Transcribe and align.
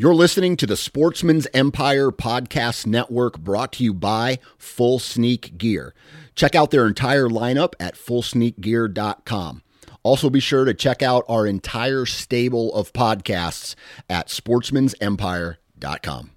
You're 0.00 0.14
listening 0.14 0.56
to 0.58 0.66
the 0.68 0.76
Sportsman's 0.76 1.48
Empire 1.52 2.12
Podcast 2.12 2.86
Network 2.86 3.36
brought 3.36 3.72
to 3.72 3.82
you 3.82 3.92
by 3.92 4.38
Full 4.56 5.00
Sneak 5.00 5.58
Gear. 5.58 5.92
Check 6.36 6.54
out 6.54 6.70
their 6.70 6.86
entire 6.86 7.28
lineup 7.28 7.72
at 7.80 7.96
fullsneakgear.com. 7.96 9.62
Also, 10.04 10.30
be 10.30 10.38
sure 10.38 10.64
to 10.64 10.72
check 10.72 11.02
out 11.02 11.24
our 11.28 11.48
entire 11.48 12.06
stable 12.06 12.72
of 12.74 12.92
podcasts 12.92 13.74
at 14.08 14.28
sportsmansempire.com. 14.28 16.30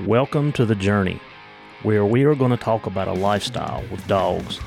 Welcome 0.00 0.52
to 0.54 0.66
the 0.66 0.74
journey, 0.74 1.20
where 1.84 2.04
we 2.04 2.24
are 2.24 2.34
going 2.34 2.50
to 2.50 2.56
talk 2.56 2.86
about 2.86 3.06
a 3.06 3.12
lifestyle 3.12 3.84
with 3.92 4.04
dogs 4.08 4.58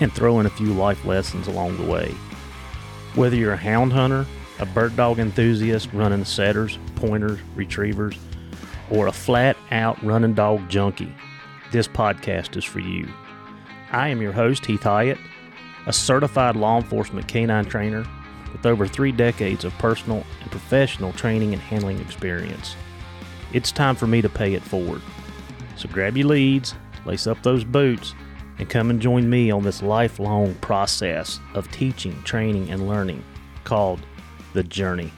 and 0.00 0.12
throw 0.12 0.38
in 0.38 0.44
a 0.44 0.50
few 0.50 0.74
life 0.74 1.02
lessons 1.06 1.46
along 1.46 1.78
the 1.78 1.90
way. 1.90 2.14
Whether 3.14 3.36
you're 3.36 3.54
a 3.54 3.56
hound 3.56 3.94
hunter, 3.94 4.26
a 4.58 4.66
bird 4.66 4.96
dog 4.96 5.18
enthusiast 5.18 5.92
running 5.92 6.24
setters, 6.24 6.78
pointers, 6.96 7.38
retrievers, 7.54 8.16
or 8.90 9.06
a 9.06 9.12
flat 9.12 9.56
out 9.70 10.02
running 10.02 10.34
dog 10.34 10.68
junkie, 10.68 11.14
this 11.70 11.86
podcast 11.86 12.56
is 12.56 12.64
for 12.64 12.80
you. 12.80 13.08
I 13.92 14.08
am 14.08 14.20
your 14.20 14.32
host, 14.32 14.66
Heath 14.66 14.82
Hyatt, 14.82 15.18
a 15.86 15.92
certified 15.92 16.56
law 16.56 16.78
enforcement 16.78 17.28
canine 17.28 17.66
trainer 17.66 18.06
with 18.52 18.66
over 18.66 18.86
three 18.86 19.12
decades 19.12 19.64
of 19.64 19.72
personal 19.74 20.24
and 20.40 20.50
professional 20.50 21.12
training 21.12 21.52
and 21.52 21.62
handling 21.62 22.00
experience. 22.00 22.74
It's 23.52 23.72
time 23.72 23.94
for 23.94 24.06
me 24.06 24.22
to 24.22 24.28
pay 24.28 24.54
it 24.54 24.62
forward. 24.62 25.02
So 25.76 25.88
grab 25.88 26.16
your 26.16 26.26
leads, 26.26 26.74
lace 27.04 27.26
up 27.26 27.42
those 27.42 27.64
boots, 27.64 28.14
and 28.58 28.68
come 28.68 28.90
and 28.90 29.00
join 29.00 29.30
me 29.30 29.50
on 29.50 29.62
this 29.62 29.82
lifelong 29.82 30.54
process 30.56 31.38
of 31.54 31.70
teaching, 31.70 32.20
training, 32.24 32.70
and 32.70 32.88
learning 32.88 33.22
called 33.64 34.00
the 34.52 34.62
journey. 34.62 35.12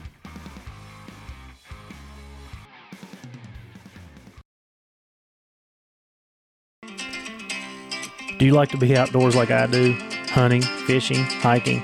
Do 8.41 8.45
you 8.47 8.53
like 8.53 8.69
to 8.69 8.77
be 8.77 8.97
outdoors 8.97 9.35
like 9.35 9.51
I 9.51 9.67
do? 9.67 9.93
Hunting, 10.29 10.63
fishing, 10.63 11.23
hiking? 11.23 11.83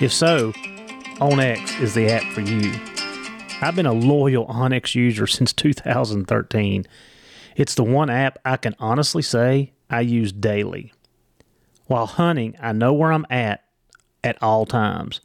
If 0.00 0.10
so, 0.12 0.52
OnX 1.20 1.80
is 1.82 1.92
the 1.92 2.10
app 2.10 2.22
for 2.32 2.40
you. 2.40 2.72
I've 3.60 3.76
been 3.76 3.84
a 3.84 3.92
loyal 3.92 4.46
OnX 4.46 4.94
user 4.94 5.26
since 5.26 5.52
2013. 5.52 6.86
It's 7.56 7.74
the 7.74 7.82
one 7.82 8.08
app 8.08 8.38
I 8.44 8.56
can 8.56 8.74
honestly 8.78 9.20
say 9.20 9.72
I 9.90 10.00
use 10.00 10.32
daily. 10.32 10.92
While 11.86 12.06
hunting, 12.06 12.56
I 12.58 12.72
know 12.72 12.92
where 12.92 13.12
I'm 13.12 13.26
at 13.28 13.64
at 14.22 14.42
all 14.42 14.64
times. 14.64 15.20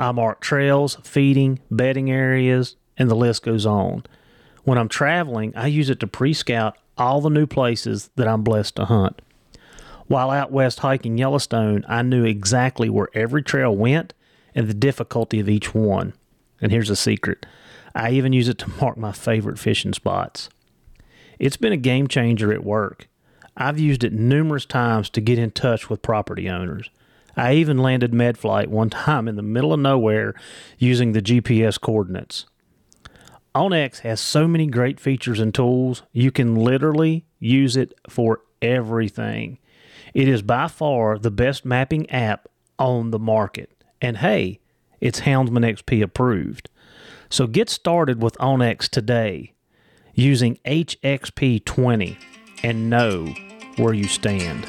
I 0.00 0.12
mark 0.12 0.40
trails, 0.40 0.96
feeding, 1.04 1.60
bedding 1.70 2.10
areas, 2.10 2.76
and 2.96 3.10
the 3.10 3.14
list 3.14 3.42
goes 3.42 3.66
on. 3.66 4.04
When 4.64 4.78
I'm 4.78 4.88
traveling, 4.88 5.54
I 5.54 5.66
use 5.66 5.90
it 5.90 6.00
to 6.00 6.06
pre 6.06 6.32
scout 6.32 6.78
all 6.96 7.20
the 7.20 7.28
new 7.28 7.46
places 7.46 8.08
that 8.16 8.26
I'm 8.26 8.42
blessed 8.42 8.76
to 8.76 8.86
hunt. 8.86 9.20
While 10.06 10.30
out 10.30 10.50
west 10.50 10.80
hiking 10.80 11.18
Yellowstone, 11.18 11.84
I 11.86 12.00
knew 12.00 12.24
exactly 12.24 12.88
where 12.88 13.08
every 13.12 13.42
trail 13.42 13.76
went 13.76 14.14
and 14.54 14.66
the 14.66 14.74
difficulty 14.74 15.38
of 15.38 15.50
each 15.50 15.74
one. 15.74 16.14
And 16.62 16.72
here's 16.72 16.90
a 16.90 16.96
secret 16.96 17.44
I 17.94 18.12
even 18.12 18.32
use 18.32 18.48
it 18.48 18.56
to 18.58 18.70
mark 18.80 18.96
my 18.96 19.12
favorite 19.12 19.58
fishing 19.58 19.92
spots. 19.92 20.48
It's 21.38 21.58
been 21.58 21.74
a 21.74 21.76
game 21.76 22.08
changer 22.08 22.54
at 22.54 22.64
work. 22.64 23.06
I've 23.54 23.78
used 23.78 24.02
it 24.02 24.14
numerous 24.14 24.64
times 24.64 25.10
to 25.10 25.20
get 25.20 25.38
in 25.38 25.50
touch 25.50 25.90
with 25.90 26.00
property 26.00 26.48
owners. 26.48 26.88
I 27.36 27.54
even 27.54 27.78
landed 27.78 28.12
MedFlight 28.12 28.68
one 28.68 28.90
time 28.90 29.28
in 29.28 29.36
the 29.36 29.42
middle 29.42 29.72
of 29.72 29.80
nowhere 29.80 30.34
using 30.78 31.12
the 31.12 31.22
GPS 31.22 31.80
coordinates. 31.80 32.46
OnX 33.54 34.00
has 34.00 34.20
so 34.20 34.46
many 34.46 34.66
great 34.66 35.00
features 35.00 35.40
and 35.40 35.52
tools, 35.52 36.02
you 36.12 36.30
can 36.30 36.54
literally 36.54 37.24
use 37.40 37.76
it 37.76 37.92
for 38.08 38.42
everything. 38.62 39.58
It 40.14 40.28
is 40.28 40.42
by 40.42 40.68
far 40.68 41.18
the 41.18 41.30
best 41.30 41.64
mapping 41.64 42.08
app 42.10 42.48
on 42.78 43.10
the 43.10 43.18
market. 43.18 43.84
And 44.00 44.18
hey, 44.18 44.60
it's 45.00 45.20
Houndsman 45.20 45.64
XP 45.64 46.02
approved. 46.02 46.68
So 47.28 47.46
get 47.46 47.68
started 47.68 48.22
with 48.22 48.36
OnX 48.38 48.88
today 48.88 49.54
using 50.14 50.58
HXP20 50.64 52.16
and 52.62 52.90
know 52.90 53.34
where 53.76 53.94
you 53.94 54.04
stand. 54.04 54.66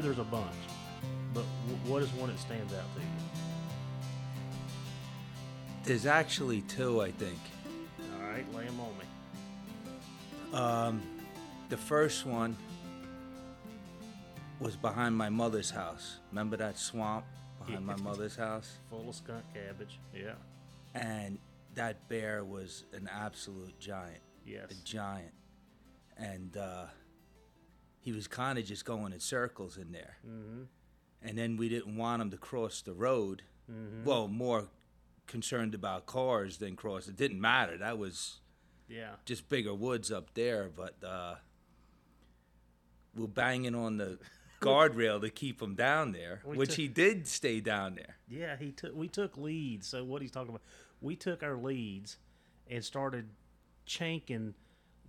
Know 0.00 0.06
there's 0.06 0.18
a 0.18 0.24
bunch, 0.24 0.46
but 1.34 1.44
w- 1.68 1.92
what 1.92 2.02
is 2.02 2.10
one 2.12 2.30
that 2.30 2.38
stands 2.38 2.72
out 2.72 2.84
to 2.94 3.00
you? 3.00 3.06
There's 5.84 6.06
actually 6.06 6.62
two, 6.62 7.00
I 7.00 7.10
think. 7.10 7.38
All 8.16 8.28
right, 8.28 8.44
lay 8.54 8.64
them 8.64 8.80
on 8.80 8.92
me. 8.98 9.04
Um, 10.56 11.02
the 11.68 11.76
first 11.76 12.26
one 12.26 12.56
was 14.58 14.76
behind 14.76 15.16
my 15.16 15.28
mother's 15.28 15.70
house. 15.70 16.18
Remember 16.30 16.56
that 16.56 16.78
swamp 16.78 17.24
behind 17.64 17.84
my 17.86 17.96
mother's 18.02 18.36
house? 18.36 18.78
Full 18.90 19.08
of 19.08 19.14
skunk 19.14 19.44
cabbage. 19.54 19.98
Yeah. 20.14 20.34
And 20.94 21.38
that 21.74 22.08
bear 22.08 22.44
was 22.44 22.84
an 22.92 23.08
absolute 23.12 23.78
giant. 23.78 24.20
Yes. 24.44 24.70
A 24.70 24.84
giant. 24.84 25.32
And 26.16 26.56
uh, 26.56 26.86
he 28.00 28.12
was 28.12 28.26
kind 28.26 28.58
of 28.58 28.64
just 28.64 28.84
going 28.84 29.12
in 29.12 29.20
circles 29.20 29.76
in 29.76 29.92
there. 29.92 30.16
Mm-hmm. 30.26 30.62
And 31.22 31.36
then 31.38 31.56
we 31.56 31.68
didn't 31.68 31.96
want 31.96 32.22
him 32.22 32.30
to 32.30 32.36
cross 32.38 32.80
the 32.82 32.94
road. 32.94 33.42
Mm-hmm. 33.70 34.04
Well, 34.04 34.26
more 34.26 34.68
concerned 35.26 35.74
about 35.74 36.06
cars 36.06 36.56
than 36.58 36.76
cross. 36.76 37.06
It 37.08 37.16
didn't 37.16 37.40
matter. 37.40 37.76
That 37.78 37.98
was 37.98 38.40
Yeah. 38.88 39.16
just 39.26 39.48
bigger 39.48 39.74
woods 39.74 40.10
up 40.10 40.32
there, 40.34 40.70
but 40.74 40.96
uh, 41.04 41.34
we're 43.14 43.26
banging 43.26 43.74
on 43.74 43.96
the 43.98 44.18
guardrail 44.60 45.20
to 45.20 45.30
keep 45.30 45.60
him 45.60 45.74
down 45.74 46.12
there, 46.12 46.40
We 46.44 46.56
which 46.56 46.70
took- 46.70 46.78
he 46.78 46.88
did 46.88 47.26
stay 47.26 47.60
down 47.60 47.94
there. 47.96 48.16
Yeah, 48.28 48.56
he 48.56 48.72
took. 48.72 48.94
We 48.94 49.08
took 49.08 49.36
leads. 49.36 49.86
So 49.86 50.04
what 50.04 50.22
he's 50.22 50.30
talking 50.30 50.50
about, 50.50 50.62
we 51.00 51.16
took 51.16 51.42
our 51.42 51.56
leads 51.56 52.18
and 52.68 52.84
started 52.84 53.28
chanking 53.86 54.54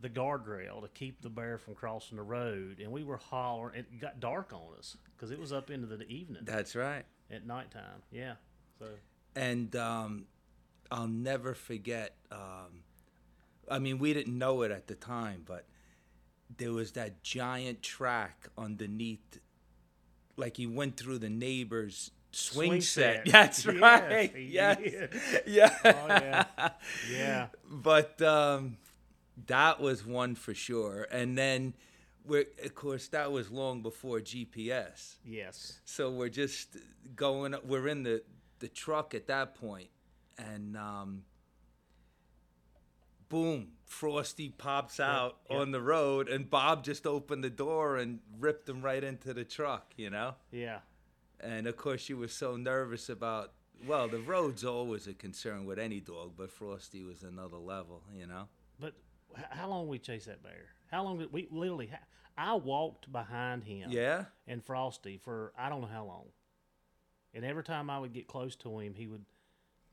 the 0.02 0.10
guardrail 0.10 0.82
to 0.82 0.88
keep 0.90 1.22
the 1.22 1.30
bear 1.30 1.58
from 1.58 1.76
crossing 1.76 2.18
the 2.18 2.24
road, 2.24 2.80
and 2.80 2.92
we 2.92 3.04
were 3.04 3.18
hollering. 3.18 3.80
It 3.80 4.00
got 4.02 4.20
dark 4.20 4.52
on 4.54 4.78
us 4.78 4.98
because 5.16 5.32
it 5.32 5.40
was 5.40 5.54
up 5.54 5.70
into 5.70 5.88
the 5.88 6.08
evening 6.08 6.42
That's 6.44 6.76
right. 6.76 7.06
at 7.32 7.46
nighttime. 7.46 8.02
Yeah. 8.12 8.34
So 8.80 8.88
And 9.36 9.76
um, 9.76 10.26
I'll 10.92 11.08
never 11.08 11.54
forget. 11.54 12.16
Um, 12.32 12.84
I 13.70 13.80
mean, 13.80 14.00
we 14.00 14.14
didn't 14.14 14.38
know 14.38 14.64
it 14.64 14.72
at 14.72 14.88
the 14.88 14.96
time, 14.96 15.44
but 15.46 15.66
there 16.58 16.74
was 16.74 16.92
that 16.94 17.24
giant 17.24 17.82
track 17.82 18.50
underneath, 18.58 19.40
like 20.36 20.58
he 20.58 20.66
went 20.68 20.98
through 20.98 21.20
the 21.20 21.30
neighbor's 21.30 22.12
swing, 22.32 22.70
Swing 22.70 22.82
set. 22.82 23.16
set. 23.16 23.26
That's 23.32 23.66
Yes, 23.66 23.76
right. 23.82 24.34
Yes. 24.38 24.78
did. 24.78 25.10
Yeah. 25.48 25.78
Oh, 25.86 26.08
yeah. 26.08 26.46
yeah. 27.12 27.48
but 27.70 28.22
um, 28.22 28.78
that 29.48 29.80
was 29.80 30.06
one 30.06 30.36
for 30.36 30.54
sure. 30.54 31.08
And 31.12 31.38
then, 31.38 31.74
we're, 32.26 32.46
of 32.64 32.76
course, 32.76 33.08
that 33.10 33.32
was 33.32 33.50
long 33.50 33.82
before 33.82 34.20
GPS. 34.20 35.16
Yes. 35.26 35.80
So 35.86 36.12
we're 36.12 36.30
just 36.30 36.78
going. 37.16 37.56
We're 37.66 37.88
in 37.88 38.04
the 38.04 38.24
the 38.60 38.68
truck 38.68 39.14
at 39.16 39.28
that 39.28 39.56
point, 39.56 39.90
and 40.38 40.78
um, 40.78 41.24
boom, 43.28 43.70
Frosty 43.86 44.50
pops 44.50 45.00
out 45.00 45.38
yeah. 45.50 45.58
on 45.58 45.72
the 45.72 45.82
road, 45.82 46.30
and 46.30 46.50
Bob 46.50 46.84
just 46.84 47.08
opened 47.08 47.44
the 47.44 47.50
door 47.50 47.98
and 47.98 48.20
ripped 48.40 48.70
him 48.70 48.82
right 48.82 49.04
into 49.04 49.34
the 49.34 49.44
truck. 49.44 49.94
You 49.98 50.10
know. 50.10 50.36
Yeah. 50.52 50.80
And 51.40 51.66
of 51.66 51.76
course, 51.76 52.08
you 52.08 52.18
were 52.18 52.28
so 52.28 52.56
nervous 52.56 53.10
about. 53.10 53.54
Well, 53.88 54.08
the 54.08 54.20
road's 54.20 54.64
always 54.64 55.08
a 55.08 55.14
concern 55.14 55.66
with 55.66 55.80
any 55.80 56.00
dog, 56.00 56.34
but 56.38 56.52
Frosty 56.52 57.02
was 57.02 57.24
another 57.24 57.58
level. 57.58 58.04
You 58.16 58.28
know. 58.28 58.48
But 58.80 58.94
how 59.50 59.68
long 59.70 59.88
we 59.88 60.00
chased 60.00 60.28
that 60.28 60.44
bear? 60.44 60.66
How 60.92 61.04
long 61.04 61.18
did 61.20 61.32
we 61.32 61.48
literally? 61.52 61.88
ha- 61.88 62.06
I 62.38 62.54
walked 62.56 63.12
behind 63.12 63.64
him. 63.64 63.92
Yeah. 63.92 64.26
and 64.48 64.64
Frosty 64.64 65.18
for 65.18 65.54
I 65.58 65.70
don't 65.70 65.82
know 65.82 65.88
how 65.88 66.06
long. 66.06 66.26
And 67.34 67.46
every 67.46 67.64
time 67.64 67.90
I 67.90 68.00
would 68.00 68.14
get 68.14 68.28
close 68.28 68.56
to 68.58 68.80
him, 68.80 68.94
he 68.96 69.08
would 69.08 69.26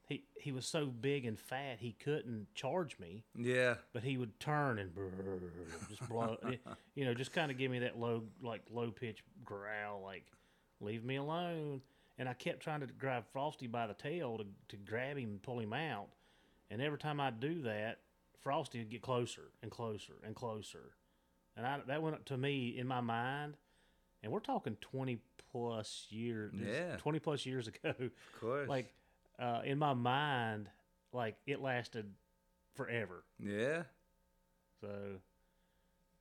he 0.06 0.24
he 0.40 0.52
was 0.52 0.64
so 0.66 0.86
big 0.86 1.24
and 1.26 1.38
fat 1.38 1.78
he 1.80 1.92
couldn't 1.92 2.46
charge 2.54 2.98
me, 2.98 3.24
Yeah. 3.36 3.74
but 3.92 4.02
he 4.02 4.16
would 4.16 4.38
turn 4.40 4.78
and 4.78 4.94
brrr, 4.94 5.40
just 5.88 6.08
blow, 6.08 6.36
eh, 6.46 6.56
you 6.94 7.04
know, 7.04 7.12
just 7.14 7.32
kind 7.32 7.50
of 7.50 7.58
give 7.58 7.70
me 7.70 7.80
that 7.80 7.98
low 7.98 8.22
like 8.42 8.62
low 8.70 8.90
pitch 8.90 9.22
growl, 9.44 10.02
like 10.02 10.24
leave 10.80 11.04
me 11.04 11.16
alone. 11.16 11.82
And 12.20 12.28
I 12.28 12.32
kept 12.34 12.60
trying 12.60 12.80
to 12.80 12.86
grab 12.86 13.24
Frosty 13.32 13.66
by 13.68 13.86
the 13.86 13.94
tail 13.94 14.38
to 14.38 14.44
to 14.68 14.76
grab 14.76 15.16
him 15.18 15.28
and 15.30 15.42
pull 15.42 15.60
him 15.60 15.72
out, 15.74 16.08
And 16.70 16.80
every 16.82 16.98
time 16.98 17.20
I 17.20 17.30
do 17.30 17.62
that, 17.62 17.98
Frosty 18.42 18.78
would 18.78 18.90
get 18.90 19.02
closer 19.02 19.50
and 19.62 19.70
closer 19.70 20.14
and 20.24 20.34
closer. 20.34 20.92
And 21.56 21.66
I, 21.66 21.80
that 21.88 22.02
went 22.02 22.14
up 22.16 22.24
to 22.26 22.36
me 22.36 22.76
in 22.78 22.86
my 22.86 23.00
mind, 23.00 23.54
and 24.22 24.30
we're 24.32 24.38
talking 24.40 24.76
20 24.80 25.18
plus 25.50 26.06
years, 26.10 26.52
Yeah. 26.54 26.96
20 26.98 27.18
plus 27.18 27.44
years 27.46 27.66
ago. 27.68 27.94
Of 27.98 28.10
course. 28.40 28.68
Like, 28.68 28.92
uh, 29.38 29.62
in 29.64 29.78
my 29.78 29.94
mind, 29.94 30.68
like 31.12 31.36
it 31.46 31.60
lasted 31.60 32.06
forever. 32.74 33.24
yeah. 33.38 33.82
So, 34.80 34.88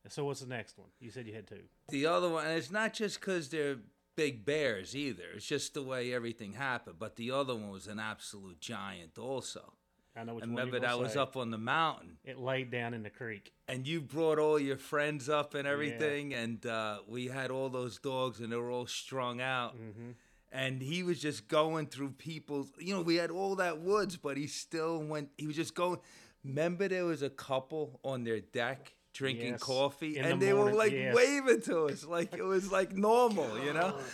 so 0.10 0.26
what's 0.26 0.40
the 0.40 0.48
next 0.48 0.78
one? 0.80 0.88
You 1.00 1.12
said 1.12 1.28
you 1.28 1.34
had 1.36 1.46
two. 1.48 1.62
The 1.90 2.08
other 2.08 2.30
one, 2.30 2.46
and 2.48 2.58
it's 2.58 2.72
not 2.72 2.94
just 2.94 3.20
because 3.20 3.50
they're 3.50 3.78
big 4.16 4.46
bears 4.46 4.96
either. 4.96 5.26
It's 5.36 5.46
just 5.46 5.76
the 5.76 5.84
way 5.84 6.12
everything 6.14 6.54
happened. 6.54 6.96
But 6.98 7.18
the 7.18 7.30
other 7.32 7.54
one 7.54 7.70
was 7.70 7.86
an 7.86 8.00
absolute 8.00 8.60
giant 8.60 9.20
also. 9.20 9.74
I 10.18 10.24
know 10.24 10.36
which 10.36 10.44
I 10.44 10.48
remember 10.48 10.80
that 10.80 10.98
was 11.00 11.14
say. 11.14 11.20
up 11.20 11.38
on 11.38 11.52
the 11.52 11.58
mountain. 11.58 12.18
It 12.24 12.38
laid 12.40 12.72
down 12.72 12.94
in 12.94 13.04
the 13.04 13.10
creek. 13.10 13.52
and 13.68 13.86
you 13.88 14.02
brought 14.02 14.40
all 14.40 14.60
your 14.60 14.78
friends 14.78 15.30
up 15.30 15.54
and 15.54 15.68
everything, 15.68 16.34
and 16.34 16.66
uh, 16.66 17.00
we 17.08 17.28
had 17.28 17.52
all 17.52 17.70
those 17.70 18.00
dogs, 18.00 18.40
and 18.40 18.52
they 18.52 18.56
were 18.58 18.72
all 18.72 18.88
strung 18.88 19.42
out. 19.42 19.76
Mm-hmm. 19.76 20.12
And 20.52 20.82
he 20.82 21.04
was 21.04 21.22
just 21.22 21.48
going 21.50 21.88
through 21.88 22.12
people's, 22.12 22.72
you 22.80 22.96
know, 22.96 23.02
we 23.02 23.16
had 23.16 23.32
all 23.32 23.56
that 23.58 23.80
woods, 23.82 24.16
but 24.18 24.38
he 24.38 24.48
still 24.48 25.00
went. 25.04 25.30
He 25.38 25.46
was 25.48 25.56
just 25.56 25.76
going. 25.76 26.00
Remember, 26.44 26.88
there 26.88 27.04
was 27.06 27.22
a 27.22 27.30
couple 27.30 28.00
on 28.04 28.24
their 28.24 28.40
deck 28.40 28.94
drinking 29.14 29.54
Yes, 29.54 29.60
coffee, 29.64 30.18
in 30.18 30.24
and 30.26 30.42
the 30.42 30.46
they 30.46 30.54
were 30.54 30.72
like 30.72 30.94
yes. 30.94 31.14
waving 31.16 31.62
to 31.64 31.86
us, 31.88 32.06
like 32.06 32.34
it 32.36 32.44
was 32.44 32.72
like 32.72 32.96
normal, 32.96 33.60
you 33.64 33.74
know? 33.74 33.98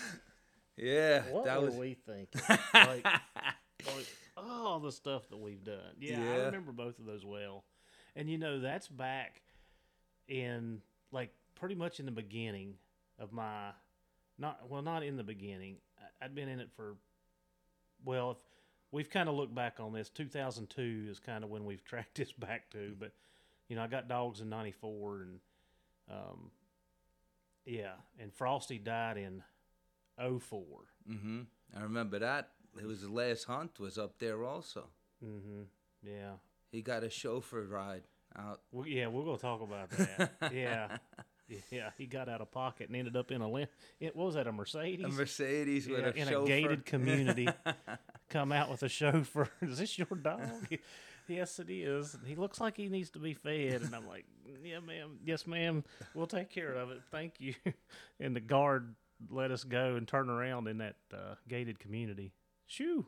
Yeah, 0.75 1.21
What 1.29 1.45
that 1.45 1.59
were 1.61 1.67
was. 1.67 1.75
we 1.75 1.93
thinking? 1.93 2.41
like, 2.73 3.05
all 4.37 4.79
the 4.79 4.91
stuff 4.91 5.29
that 5.29 5.37
we've 5.37 5.63
done. 5.63 5.95
Yeah, 5.99 6.19
I 6.19 6.45
remember 6.45 6.71
both 6.71 6.99
of 6.99 7.05
those 7.05 7.25
well. 7.25 7.63
And 8.15 8.29
you 8.29 8.37
know, 8.37 8.59
that's 8.59 8.87
back 8.87 9.41
in 10.27 10.81
like 11.11 11.31
pretty 11.55 11.75
much 11.75 11.99
in 11.99 12.05
the 12.05 12.11
beginning 12.11 12.75
of 13.19 13.31
my 13.31 13.69
not 14.37 14.69
well, 14.69 14.81
not 14.81 15.03
in 15.03 15.17
the 15.17 15.23
beginning. 15.23 15.77
I'd 16.21 16.35
been 16.35 16.49
in 16.49 16.59
it 16.59 16.69
for 16.75 16.95
well, 18.05 18.31
if 18.31 18.37
we've 18.91 19.09
kind 19.09 19.29
of 19.29 19.35
looked 19.35 19.55
back 19.55 19.79
on 19.79 19.93
this. 19.93 20.09
2002 20.09 21.07
is 21.09 21.19
kind 21.19 21.43
of 21.43 21.49
when 21.49 21.65
we've 21.65 21.83
tracked 21.85 22.15
this 22.15 22.31
back 22.31 22.69
to, 22.71 22.95
but 22.99 23.11
you 23.67 23.75
know, 23.75 23.83
I 23.83 23.87
got 23.87 24.07
dogs 24.07 24.41
in 24.41 24.49
'94 24.49 25.21
and 25.21 25.39
um, 26.11 26.51
yeah, 27.65 27.93
and 28.19 28.33
Frosty 28.33 28.77
died 28.77 29.17
in 29.17 29.41
04. 30.17 30.61
hmm 31.07 31.41
I 31.75 31.81
remember 31.83 32.19
that. 32.19 32.49
It 32.79 32.85
was 32.85 33.01
the 33.01 33.11
last 33.11 33.45
hunt 33.45 33.79
was 33.79 33.97
up 33.97 34.17
there 34.19 34.43
also. 34.43 34.85
Mm-hmm. 35.23 35.63
Yeah. 36.07 36.31
He 36.71 36.81
got 36.81 37.03
a 37.03 37.09
chauffeur 37.09 37.63
ride 37.63 38.03
out. 38.35 38.61
Well, 38.71 38.87
yeah, 38.87 39.07
we're 39.07 39.23
gonna 39.23 39.37
talk 39.37 39.61
about 39.61 39.89
that. 39.91 40.31
yeah. 40.53 40.97
Yeah, 41.69 41.91
he 41.97 42.07
got 42.07 42.29
out 42.29 42.41
of 42.41 42.49
pocket 42.51 42.87
and 42.87 42.95
ended 42.95 43.15
up 43.15 43.29
in 43.29 43.41
a 43.41 43.47
what 43.47 43.69
was 44.15 44.33
that 44.35 44.47
a 44.47 44.51
Mercedes? 44.51 45.05
A 45.05 45.09
Mercedes 45.09 45.87
with 45.87 45.99
Yeah, 45.99 46.07
a 46.07 46.11
in 46.11 46.27
chauffeur. 46.27 46.43
a 46.43 46.47
gated 46.47 46.85
community. 46.87 47.47
Come 48.29 48.51
out 48.51 48.71
with 48.71 48.81
a 48.81 48.89
chauffeur. 48.89 49.49
Is 49.61 49.77
this 49.77 49.97
your 49.99 50.07
dog? 50.07 50.41
yes, 51.27 51.59
it 51.59 51.69
is. 51.69 52.17
He 52.25 52.35
looks 52.35 52.59
like 52.59 52.75
he 52.75 52.87
needs 52.89 53.11
to 53.11 53.19
be 53.19 53.33
fed, 53.35 53.81
and 53.83 53.93
I'm 53.95 54.07
like, 54.07 54.25
yeah, 54.63 54.79
ma'am. 54.79 55.19
Yes, 55.23 55.45
ma'am. 55.45 55.83
We'll 56.15 56.25
take 56.27 56.49
care 56.49 56.73
of 56.73 56.89
it. 56.89 57.01
Thank 57.11 57.39
you. 57.39 57.53
And 58.19 58.35
the 58.35 58.39
guard 58.39 58.95
let 59.29 59.51
us 59.51 59.63
go 59.63 59.95
and 59.95 60.07
turn 60.07 60.29
around 60.29 60.67
in 60.67 60.79
that 60.79 60.95
uh, 61.13 61.35
gated 61.47 61.77
community. 61.77 62.31
Shoo. 62.67 63.05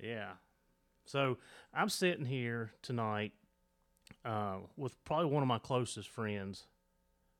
Yeah. 0.00 0.32
So 1.04 1.38
I'm 1.74 1.88
sitting 1.88 2.24
here 2.24 2.72
tonight 2.82 3.32
uh, 4.24 4.58
with 4.76 5.02
probably 5.04 5.30
one 5.30 5.42
of 5.42 5.48
my 5.48 5.58
closest 5.58 6.08
friends 6.08 6.66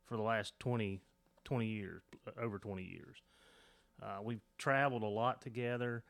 for 0.05 0.17
the 0.17 0.23
last 0.23 0.59
20, 0.61 1.01
20 1.45 1.67
years, 1.67 2.03
over 2.41 2.59
20 2.59 2.83
years. 2.83 3.23
Uh, 4.03 4.19
we've 4.23 4.41
traveled 4.59 5.03
a 5.03 5.07
lot 5.07 5.41
together. 5.41 6.03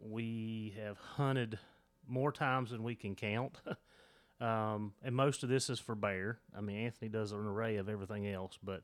We 0.00 0.74
have 0.80 0.98
hunted 0.98 1.58
more 2.06 2.32
times 2.32 2.70
than 2.70 2.82
we 2.82 2.94
can 2.94 3.14
count. 3.14 3.60
um, 4.40 4.92
and 5.02 5.14
most 5.14 5.42
of 5.42 5.48
this 5.48 5.68
is 5.68 5.80
for 5.80 5.94
bear. 5.94 6.38
I 6.56 6.60
mean, 6.60 6.76
Anthony 6.76 7.08
does 7.08 7.32
an 7.32 7.38
array 7.38 7.76
of 7.76 7.88
everything 7.88 8.26
else, 8.28 8.58
but 8.62 8.82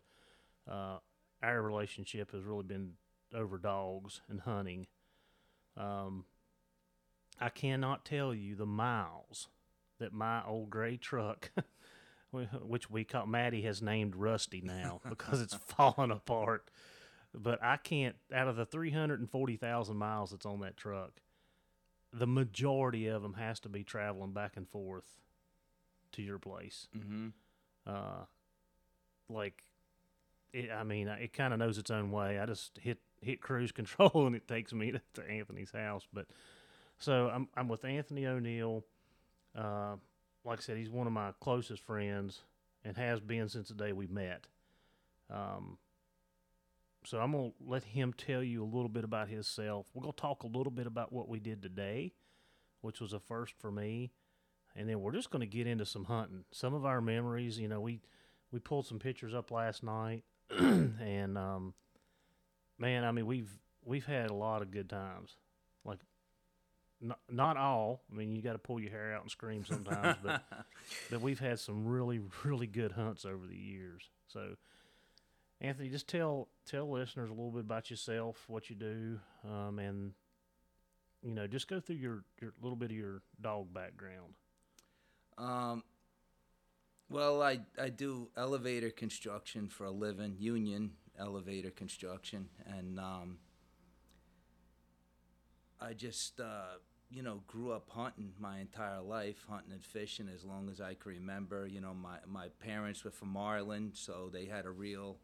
uh, 0.70 0.98
our 1.42 1.62
relationship 1.62 2.32
has 2.32 2.44
really 2.44 2.64
been 2.64 2.92
over 3.34 3.58
dogs 3.58 4.20
and 4.28 4.40
hunting. 4.40 4.86
Um, 5.76 6.24
I 7.40 7.48
cannot 7.48 8.04
tell 8.04 8.34
you 8.34 8.54
the 8.54 8.66
miles 8.66 9.48
that 9.98 10.12
my 10.12 10.44
old 10.44 10.70
gray 10.70 10.96
truck, 10.96 11.50
which 12.32 12.90
we 12.90 13.04
call 13.04 13.26
Maddie 13.26 13.62
has 13.62 13.80
named 13.80 14.16
Rusty 14.16 14.60
now 14.62 15.00
because 15.08 15.40
it's 15.40 15.54
falling 15.54 16.10
apart. 16.10 16.70
But 17.32 17.62
I 17.62 17.76
can't, 17.76 18.16
out 18.34 18.48
of 18.48 18.56
the 18.56 18.66
340,000 18.66 19.96
miles 19.96 20.32
that's 20.32 20.46
on 20.46 20.60
that 20.60 20.76
truck, 20.76 21.20
the 22.12 22.26
majority 22.26 23.06
of 23.06 23.22
them 23.22 23.34
has 23.34 23.60
to 23.60 23.68
be 23.68 23.84
traveling 23.84 24.32
back 24.32 24.56
and 24.56 24.68
forth 24.68 25.20
to 26.12 26.22
your 26.22 26.38
place. 26.38 26.88
Mm-hmm. 26.96 27.28
Uh, 27.86 28.24
like, 29.28 29.62
it, 30.52 30.70
I 30.72 30.82
mean, 30.82 31.06
it 31.06 31.32
kind 31.32 31.52
of 31.52 31.60
knows 31.60 31.78
its 31.78 31.90
own 31.90 32.10
way. 32.10 32.40
I 32.40 32.46
just 32.46 32.78
hit 32.82 32.98
hit 33.20 33.40
cruise 33.40 33.72
control 33.80 34.26
and 34.26 34.34
it 34.36 34.48
takes 34.48 34.72
me 34.72 34.92
to, 34.92 35.00
to 35.14 35.28
Anthony's 35.28 35.72
house. 35.72 36.06
But 36.12 36.26
so 36.98 37.30
I'm 37.32 37.48
I'm 37.56 37.68
with 37.68 37.84
Anthony 37.84 38.26
O'Neill. 38.26 38.84
Uh, 39.56 39.96
like 40.44 40.58
I 40.58 40.62
said, 40.62 40.76
he's 40.76 40.90
one 40.90 41.06
of 41.06 41.12
my 41.12 41.32
closest 41.40 41.82
friends 41.82 42.42
and 42.84 42.96
has 42.96 43.20
been 43.20 43.48
since 43.48 43.68
the 43.68 43.74
day 43.74 43.92
we 43.92 44.06
met. 44.06 44.46
Um, 45.28 45.78
so 47.04 47.18
I'm 47.18 47.32
gonna 47.32 47.50
let 47.64 47.84
him 47.84 48.12
tell 48.12 48.42
you 48.42 48.62
a 48.62 48.66
little 48.66 48.88
bit 48.88 49.04
about 49.04 49.28
himself. 49.28 49.86
We're 49.94 50.02
gonna 50.02 50.12
talk 50.12 50.42
a 50.42 50.46
little 50.46 50.70
bit 50.70 50.86
about 50.86 51.12
what 51.12 51.28
we 51.28 51.40
did 51.40 51.62
today, 51.62 52.12
which 52.80 53.00
was 53.00 53.12
a 53.12 53.20
first 53.20 53.54
for 53.58 53.70
me, 53.70 54.12
and 54.76 54.88
then 54.88 55.00
we're 55.00 55.12
just 55.12 55.30
gonna 55.30 55.46
get 55.46 55.66
into 55.66 55.86
some 55.86 56.04
hunting. 56.04 56.44
Some 56.52 56.74
of 56.74 56.84
our 56.84 57.00
memories. 57.00 57.58
You 57.58 57.68
know, 57.68 57.80
we 57.80 58.02
we 58.50 58.58
pulled 58.58 58.86
some 58.86 58.98
pictures 58.98 59.34
up 59.34 59.50
last 59.50 59.82
night, 59.82 60.24
and 60.50 61.38
um, 61.38 61.74
man, 62.80 63.04
I 63.04 63.12
mean 63.12 63.26
we've 63.26 63.54
we've 63.84 64.06
had 64.06 64.30
a 64.30 64.34
lot 64.34 64.62
of 64.62 64.70
good 64.70 64.88
times. 64.88 65.36
Like 65.84 65.98
not 67.00 67.18
not 67.28 67.56
all. 67.56 68.02
I 68.10 68.16
mean, 68.16 68.34
you 68.34 68.42
got 68.42 68.52
to 68.52 68.58
pull 68.58 68.80
your 68.80 68.90
hair 68.90 69.14
out 69.14 69.22
and 69.22 69.30
scream 69.30 69.64
sometimes, 69.64 70.16
but 70.22 70.42
but 71.10 71.20
we've 71.20 71.38
had 71.38 71.58
some 71.58 71.86
really 71.86 72.20
really 72.44 72.66
good 72.66 72.92
hunts 72.92 73.24
over 73.24 73.46
the 73.46 73.56
years. 73.56 74.10
So, 74.26 74.56
Anthony, 75.60 75.88
just 75.88 76.08
tell 76.08 76.48
tell 76.66 76.90
listeners 76.90 77.30
a 77.30 77.32
little 77.32 77.50
bit 77.50 77.60
about 77.60 77.90
yourself, 77.90 78.44
what 78.48 78.70
you 78.70 78.76
do, 78.76 79.20
um, 79.48 79.78
and 79.78 80.12
you 81.22 81.34
know, 81.34 81.46
just 81.46 81.68
go 81.68 81.80
through 81.80 81.96
your 81.96 82.24
your 82.40 82.52
little 82.60 82.76
bit 82.76 82.90
of 82.90 82.96
your 82.96 83.22
dog 83.40 83.72
background. 83.72 84.34
Um, 85.38 85.82
well, 87.08 87.42
I 87.42 87.60
I 87.80 87.88
do 87.88 88.28
elevator 88.36 88.90
construction 88.90 89.68
for 89.68 89.84
a 89.84 89.90
living, 89.90 90.36
union 90.38 90.92
elevator 91.18 91.70
construction, 91.70 92.48
and 92.66 92.98
um, 92.98 93.38
I 95.80 95.92
just 95.92 96.40
uh, 96.40 96.78
you 97.10 97.22
know 97.22 97.42
grew 97.46 97.72
up 97.72 97.88
hunting 97.90 98.32
my 98.38 98.58
entire 98.58 99.00
life, 99.00 99.44
hunting 99.48 99.72
and 99.72 99.84
fishing 99.84 100.28
as 100.34 100.44
long 100.44 100.68
as 100.70 100.80
I 100.80 100.94
can 100.94 101.12
remember. 101.12 101.66
You 101.66 101.80
know, 101.80 101.94
my 101.94 102.18
my 102.26 102.48
parents 102.60 103.04
were 103.04 103.10
from 103.10 103.36
Ireland, 103.36 103.92
so 103.94 104.30
they 104.32 104.46
had 104.46 104.66
a 104.66 104.70
real 104.70 105.18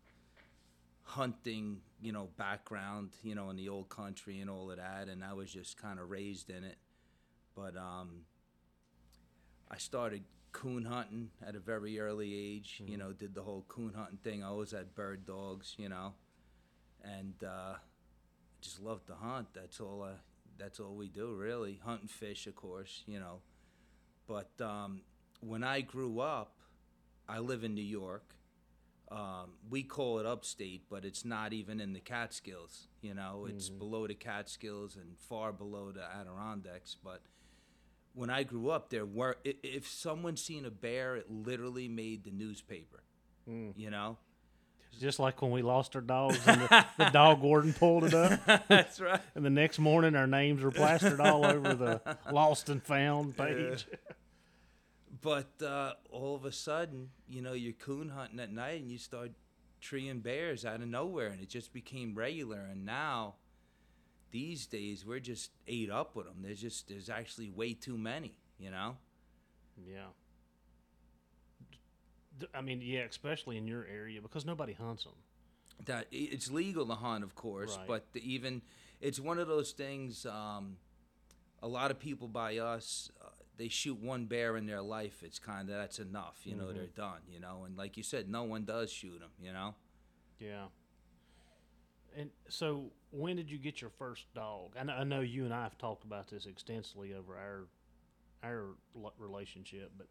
hunting, 1.03 1.79
you 2.03 2.13
know, 2.13 2.29
background, 2.37 3.11
you 3.23 3.35
know, 3.35 3.49
in 3.51 3.57
the 3.57 3.69
old 3.69 3.89
country 3.89 4.41
and 4.41 4.51
all 4.51 4.71
of 4.71 4.77
that, 4.79 5.09
and 5.09 5.23
I 5.25 5.35
was 5.35 5.53
just 5.53 5.81
kind 5.81 6.01
of 6.01 6.11
raised 6.11 6.51
in 6.51 6.65
it. 6.65 6.77
But 7.55 7.77
um, 7.77 8.23
I 9.71 9.79
started 9.79 10.25
coon 10.57 10.87
hunting 10.87 11.29
at 11.47 11.55
a 11.55 11.59
very 11.59 12.01
early 12.01 12.35
age. 12.35 12.83
You 12.87 12.97
know, 12.97 13.13
did 13.13 13.35
the 13.35 13.43
whole 13.43 13.67
coon 13.69 13.93
hunting 13.95 14.19
thing. 14.25 14.43
I 14.43 14.49
always 14.49 14.71
had 14.71 14.95
bird 14.95 15.27
dogs, 15.27 15.75
you 15.77 15.91
know, 15.91 16.15
and 17.05 17.35
uh, 17.47 17.75
just 18.63 18.83
loved 18.83 19.07
to 19.09 19.15
hunt. 19.15 19.49
That's 19.55 19.81
all. 19.81 20.03
I, 20.03 20.13
that's 20.59 20.81
all 20.81 20.95
we 20.95 21.09
do, 21.09 21.35
really. 21.35 21.79
Hunt 21.85 22.01
and 22.01 22.11
fish, 22.11 22.47
of 22.47 22.57
course, 22.57 23.03
you 23.07 23.21
know. 23.21 23.41
But 24.27 24.51
um, 24.61 25.03
when 25.41 25.63
I 25.63 25.83
grew 25.83 26.21
up, 26.21 26.57
I 27.29 27.39
live 27.41 27.63
in 27.63 27.75
New 27.75 27.83
York. 27.83 28.35
Um, 29.13 29.51
we 29.71 29.83
call 29.83 30.19
it 30.21 30.27
upstate, 30.27 30.85
but 30.89 31.05
it's 31.05 31.25
not 31.25 31.53
even 31.53 31.81
in 31.81 31.93
the 31.93 32.01
Catskills. 32.01 32.89
You 33.03 33.15
know, 33.15 33.47
it's 33.49 33.69
below 33.69 34.07
the 34.07 34.15
Catskills 34.15 34.97
and 34.97 35.19
far 35.29 35.53
below 35.53 35.93
the 35.93 36.03
Adirondacks. 36.03 36.97
But 37.05 37.21
when 38.17 38.31
I 38.31 38.43
grew 38.43 38.71
up, 38.71 38.91
there 38.91 39.07
were 39.07 39.37
if 39.45 39.87
someone 39.87 40.37
seen 40.37 40.65
a 40.65 40.71
bear, 40.71 41.17
it 41.17 41.31
literally 41.31 41.87
made 41.87 42.25
the 42.25 42.31
newspaper. 42.31 43.03
You 43.77 43.91
know, 43.91 44.17
Just 44.99 45.21
like 45.21 45.41
when 45.41 45.53
we 45.53 45.63
lost 45.63 45.95
our 45.95 46.01
dogs 46.03 46.41
and 46.47 46.63
the, 46.63 46.87
the 46.99 47.11
dog 47.11 47.41
warden 47.41 47.73
pulled 47.73 48.03
it 48.05 48.15
up. 48.15 48.41
That's 48.69 48.99
right. 49.01 49.21
And 49.37 49.45
the 49.45 49.51
next 49.51 49.79
morning, 49.79 50.17
our 50.17 50.27
names 50.27 50.63
were 50.65 50.73
plastered 50.73 51.21
all 51.21 51.45
over 51.47 51.75
the 51.75 52.01
lost 52.33 52.69
and 52.71 52.83
found 52.83 53.37
page. 53.37 53.87
But 55.23 55.63
uh, 55.63 55.93
all 56.11 56.35
of 56.35 56.45
a 56.45 56.53
sudden, 56.53 57.11
you 57.29 57.41
know, 57.43 57.53
you're 57.53 57.73
coon 57.73 58.09
hunting 58.09 58.41
at 58.41 58.53
night 58.53 58.81
and 58.81 58.91
you 58.91 58.99
start 58.99 59.33
treeing 59.81 60.21
bears 60.21 60.65
out 60.65 60.81
of 60.81 60.89
nowhere, 60.89 61.29
and 61.29 61.41
it 61.41 61.49
just 61.49 61.73
became 61.73 62.15
regular. 62.15 62.59
And 62.71 62.85
now, 62.85 63.35
these 64.31 64.67
days, 64.67 65.05
we're 65.07 65.21
just 65.21 65.51
ate 65.67 65.91
up 65.91 66.15
with 66.17 66.27
them. 66.27 66.37
There's 66.43 66.61
just 66.61 66.89
there's 66.89 67.09
actually 67.11 67.51
way 67.51 67.75
too 67.75 67.97
many. 67.99 68.35
You 68.59 68.71
know. 68.71 68.97
Yeah. 69.87 70.07
I 72.55 72.61
mean, 72.61 72.81
yeah, 72.83 73.01
especially 73.01 73.57
in 73.57 73.67
your 73.67 73.87
area 73.87 74.21
because 74.21 74.45
nobody 74.45 74.75
hunts 74.75 75.05
them. 75.05 75.15
that 75.87 76.07
it's 76.11 76.51
legal 76.51 76.87
to 76.87 76.95
hunt, 76.95 77.23
of 77.25 77.35
course, 77.35 77.77
Right. 77.77 77.87
but 77.87 78.13
the, 78.13 78.21
even 78.33 78.63
it's 79.01 79.21
one 79.21 79.39
of 79.39 79.47
those 79.49 79.73
things. 79.73 80.25
Um, 80.27 80.79
a 81.63 81.69
lot 81.69 81.91
of 81.91 81.99
people 81.99 82.29
by 82.29 82.59
us, 82.59 83.11
uh, 83.23 83.29
they 83.57 83.69
shoot 83.69 83.99
one 83.99 84.27
bear 84.27 84.57
in 84.59 84.67
their 84.67 84.83
life. 84.83 85.23
It's 85.23 85.39
kind 85.39 85.69
of 85.71 85.77
that's 85.77 85.99
enough, 85.99 86.41
you 86.45 86.55
know. 86.55 86.73
They're 86.73 86.87
done, 86.87 87.21
you 87.31 87.41
know. 87.41 87.65
And 87.65 87.77
like 87.77 87.97
you 87.97 88.03
said, 88.03 88.29
no 88.29 88.45
one 88.45 88.65
does 88.65 88.91
shoot 88.91 89.19
them, 89.21 89.31
you 89.41 89.53
know. 89.53 89.75
Yeah. 90.39 90.67
And 92.19 92.31
so, 92.49 92.93
when 93.11 93.37
did 93.37 93.51
you 93.51 93.59
get 93.59 93.81
your 93.81 93.91
first 93.91 94.25
dog? 94.35 94.75
I 94.81 94.85
know, 94.85 94.95
I 94.95 95.05
know 95.05 95.21
you 95.21 95.45
and 95.45 95.53
I 95.53 95.63
have 95.65 95.77
talked 95.77 96.05
about 96.05 96.29
this 96.29 96.47
extensively 96.47 97.13
over 97.15 97.37
our 97.37 97.67
our 98.43 98.77
relationship, 99.19 99.93
but 99.99 100.07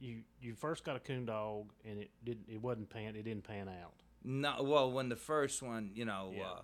you 0.00 0.22
you 0.40 0.54
first 0.54 0.84
got 0.84 0.96
a 0.96 1.00
coon 1.00 1.26
dog, 1.26 1.72
and 1.84 1.98
it 1.98 2.10
didn't 2.24 2.46
it 2.48 2.60
wasn't 2.62 2.88
pan 2.88 3.14
it 3.14 3.24
didn't 3.24 3.44
pan 3.44 3.68
out. 3.68 3.94
No, 4.24 4.62
well, 4.62 4.90
when 4.90 5.08
the 5.10 5.16
first 5.16 5.62
one, 5.62 5.90
you 5.94 6.04
know, 6.04 6.32
Yeah. 6.34 6.50
uh, 6.50 6.62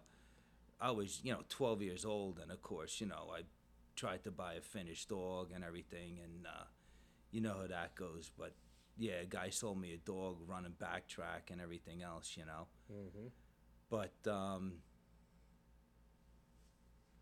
I 0.81 0.91
was, 0.91 1.21
you 1.23 1.33
know, 1.33 1.45
12 1.49 1.83
years 1.83 2.05
old, 2.05 2.39
and 2.41 2.51
of 2.51 2.61
course, 2.63 3.01
you 3.01 3.07
know, 3.07 3.31
I 3.33 3.43
tried 3.95 4.25
to 4.25 4.31
buy 4.33 4.55
a 4.55 4.61
finished 4.61 5.09
dog 5.09 5.53
and 5.55 5.63
everything, 5.63 6.19
and 6.21 6.47
uh, 6.47 6.65
you 7.31 7.41
know 7.41 7.55
how 7.61 7.67
that 7.67 7.95
goes. 7.95 8.31
But 8.37 8.55
yeah, 8.97 9.21
a 9.23 9.27
guy 9.27 9.51
sold 9.51 9.81
me 9.81 9.93
a 9.93 9.99
dog 9.99 10.39
running 10.47 10.73
backtrack 10.81 11.51
and 11.51 11.61
everything 11.61 12.03
else, 12.03 12.37
you 12.37 12.45
know. 12.47 12.67
Mm-hmm. 12.93 13.29
But 13.95 14.29
um, 14.29 14.73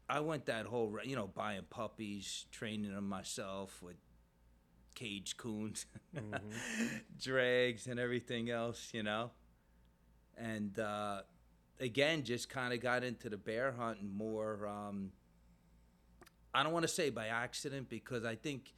I 0.08 0.20
went 0.20 0.46
that 0.46 0.64
whole, 0.64 0.98
you 1.04 1.14
know, 1.14 1.26
buying 1.26 1.64
puppies, 1.68 2.46
training 2.50 2.94
them 2.94 3.10
myself 3.10 3.82
with 3.82 3.96
cage 4.94 5.36
coons, 5.36 5.84
drags, 7.22 7.86
and 7.86 8.00
everything 8.00 8.48
else, 8.48 8.88
you 8.94 9.02
know. 9.02 9.32
And 10.38 10.78
uh, 10.78 11.22
again, 11.78 12.24
just 12.24 12.48
kind 12.48 12.72
of 12.72 12.80
got 12.80 13.04
into 13.04 13.28
the 13.28 13.36
bear 13.36 13.72
hunting 13.72 14.10
more. 14.10 14.66
Um, 14.66 15.12
I 16.54 16.62
don't 16.62 16.72
want 16.72 16.84
to 16.84 16.88
say 16.88 17.10
by 17.10 17.26
accident 17.26 17.90
because 17.90 18.24
I 18.24 18.34
think 18.34 18.72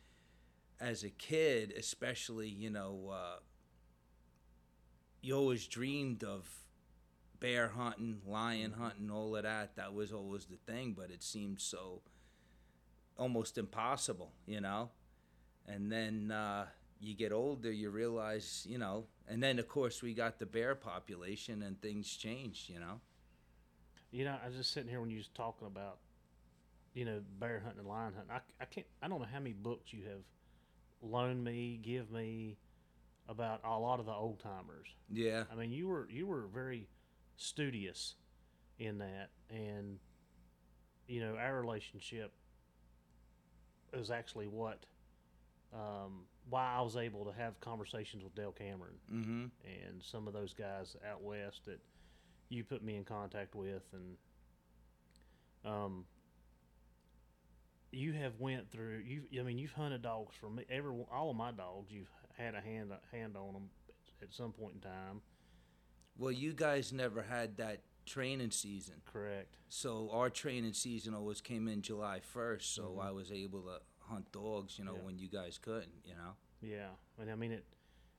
as 0.81 1.05
a 1.05 1.11
kid, 1.11 1.73
especially, 1.79 2.49
you 2.49 2.71
know, 2.71 3.13
uh, 3.13 3.37
you 5.23 5.37
always 5.37 5.69
dreamed 5.69 6.25
of 6.25 6.64
bear 7.45 7.69
hunting, 7.69 8.17
lion 8.27 8.73
hunting, 8.73 9.11
all 9.11 9.37
of 9.37 9.43
that. 9.43 9.77
That 9.77 9.93
was 9.93 10.13
always 10.13 10.47
the 10.47 10.57
thing, 10.67 10.95
but 10.97 11.11
it 11.11 11.23
seemed 11.23 11.61
so 11.61 12.01
almost 13.19 13.59
impossible, 13.59 14.33
you 14.47 14.63
know. 14.63 14.89
And 15.69 15.93
then 15.93 16.31
uh, 16.31 16.65
you 17.01 17.15
get 17.15 17.33
older, 17.33 17.71
you 17.71 17.91
realize, 17.91 18.67
you 18.67 18.79
know. 18.79 19.05
And 19.29 19.43
then 19.43 19.59
of 19.59 19.69
course 19.69 20.03
we 20.03 20.15
got 20.15 20.39
the 20.39 20.47
bear 20.47 20.75
population, 20.75 21.63
and 21.63 21.79
things 21.83 22.09
changed, 22.17 22.71
you 22.71 22.81
know. 22.81 23.01
You 24.11 24.25
know, 24.25 24.37
I 24.43 24.47
was 24.47 24.57
just 24.57 24.73
sitting 24.73 24.89
here 24.89 25.03
when 25.03 25.11
you 25.11 25.19
was 25.19 25.29
talking 25.29 25.67
about, 25.67 25.99
you 26.95 27.05
know, 27.05 27.21
bear 27.39 27.61
hunting 27.63 27.81
and 27.81 27.89
lion 27.89 28.15
hunting. 28.17 28.35
I, 28.35 28.63
I 28.63 28.65
can't, 28.65 28.87
I 29.03 29.09
don't 29.09 29.21
know 29.21 29.29
how 29.31 29.41
many 29.41 29.53
books 29.53 29.93
you 29.93 30.05
have 30.05 30.23
loaned 31.03 31.45
me, 31.45 31.79
give 31.83 32.11
me 32.11 32.57
about 33.29 33.61
a 33.65 33.79
lot 33.79 34.01
of 34.01 34.07
the 34.07 34.13
old 34.13 34.41
timers. 34.41 34.89
Yeah, 35.13 35.45
I 35.53 35.57
mean, 35.57 35.73
you 35.73 35.89
were 35.89 36.09
you 36.11 36.27
were 36.27 36.47
very 36.47 36.89
studious 37.37 38.15
in 38.79 38.99
that, 38.99 39.31
and 39.51 39.99
you 41.07 41.21
know, 41.21 41.37
our 41.37 41.61
relationship 41.61 42.33
is 43.93 44.11
actually 44.11 44.47
what 44.47 44.85
um, 45.73 46.27
why 46.49 46.75
I 46.77 46.83
was 46.83 46.97
able 46.97 47.25
to 47.25 47.33
have 47.33 47.59
conversations 47.61 48.23
with 48.23 48.35
Dale 48.35 48.53
Cameron 48.53 48.95
mm-hmm. 49.13 49.45
and 49.65 50.03
some 50.03 50.27
of 50.29 50.35
those 50.35 50.53
guys 50.53 50.97
out 51.09 51.23
west 51.23 51.65
that 51.67 51.81
you 52.49 52.65
put 52.65 52.83
me 52.83 52.97
in 52.97 53.05
contact 53.05 53.55
with. 53.55 53.83
And 53.93 54.17
um 55.65 56.05
you 57.91 58.13
have 58.13 58.39
went 58.39 58.71
through 58.71 59.03
you 59.07 59.23
I 59.41 59.43
mean 59.45 59.57
you've 59.57 59.73
hunted 59.73 60.03
dogs 60.03 60.35
for 60.39 60.51
me 60.51 60.65
every 60.69 60.93
all 61.13 61.31
of 61.31 61.37
my 61.37 61.53
dogs 61.53 61.91
you've 61.91 62.11
had 62.37 62.55
a 62.55 62.61
hand 62.61 62.91
hand 63.13 63.37
on 63.37 63.53
them 63.55 63.71
at 64.21 64.35
some 64.35 64.53
point 64.53 64.75
in 64.75 64.81
time 64.81 65.21
Well, 66.17 66.33
you 66.33 66.53
guys 66.53 66.93
never 66.93 67.23
had 67.23 67.57
that 67.57 67.81
training 68.07 68.51
season. 68.51 68.97
correct 69.11 69.57
So 69.69 70.11
our 70.13 70.29
training 70.31 70.75
season 70.75 71.15
always 71.15 71.41
came 71.41 71.69
in 71.69 71.81
July 71.83 72.21
1st, 72.35 72.63
so 72.63 73.01
I 73.03 73.11
was 73.11 73.33
able 73.33 73.63
to 73.63 73.79
hunt 74.01 74.31
dogs, 74.33 74.79
you 74.79 74.85
know, 74.85 74.93
Mm-hmm. 74.93 75.01
Yeah. 75.01 75.07
when 75.07 75.19
you 75.19 75.29
guys 75.29 75.59
couldn't, 75.59 76.03
you 76.05 76.15
know. 76.15 76.33
yeah 76.61 76.89
and 77.21 77.31
I 77.31 77.35
mean 77.35 77.53
it 77.53 77.65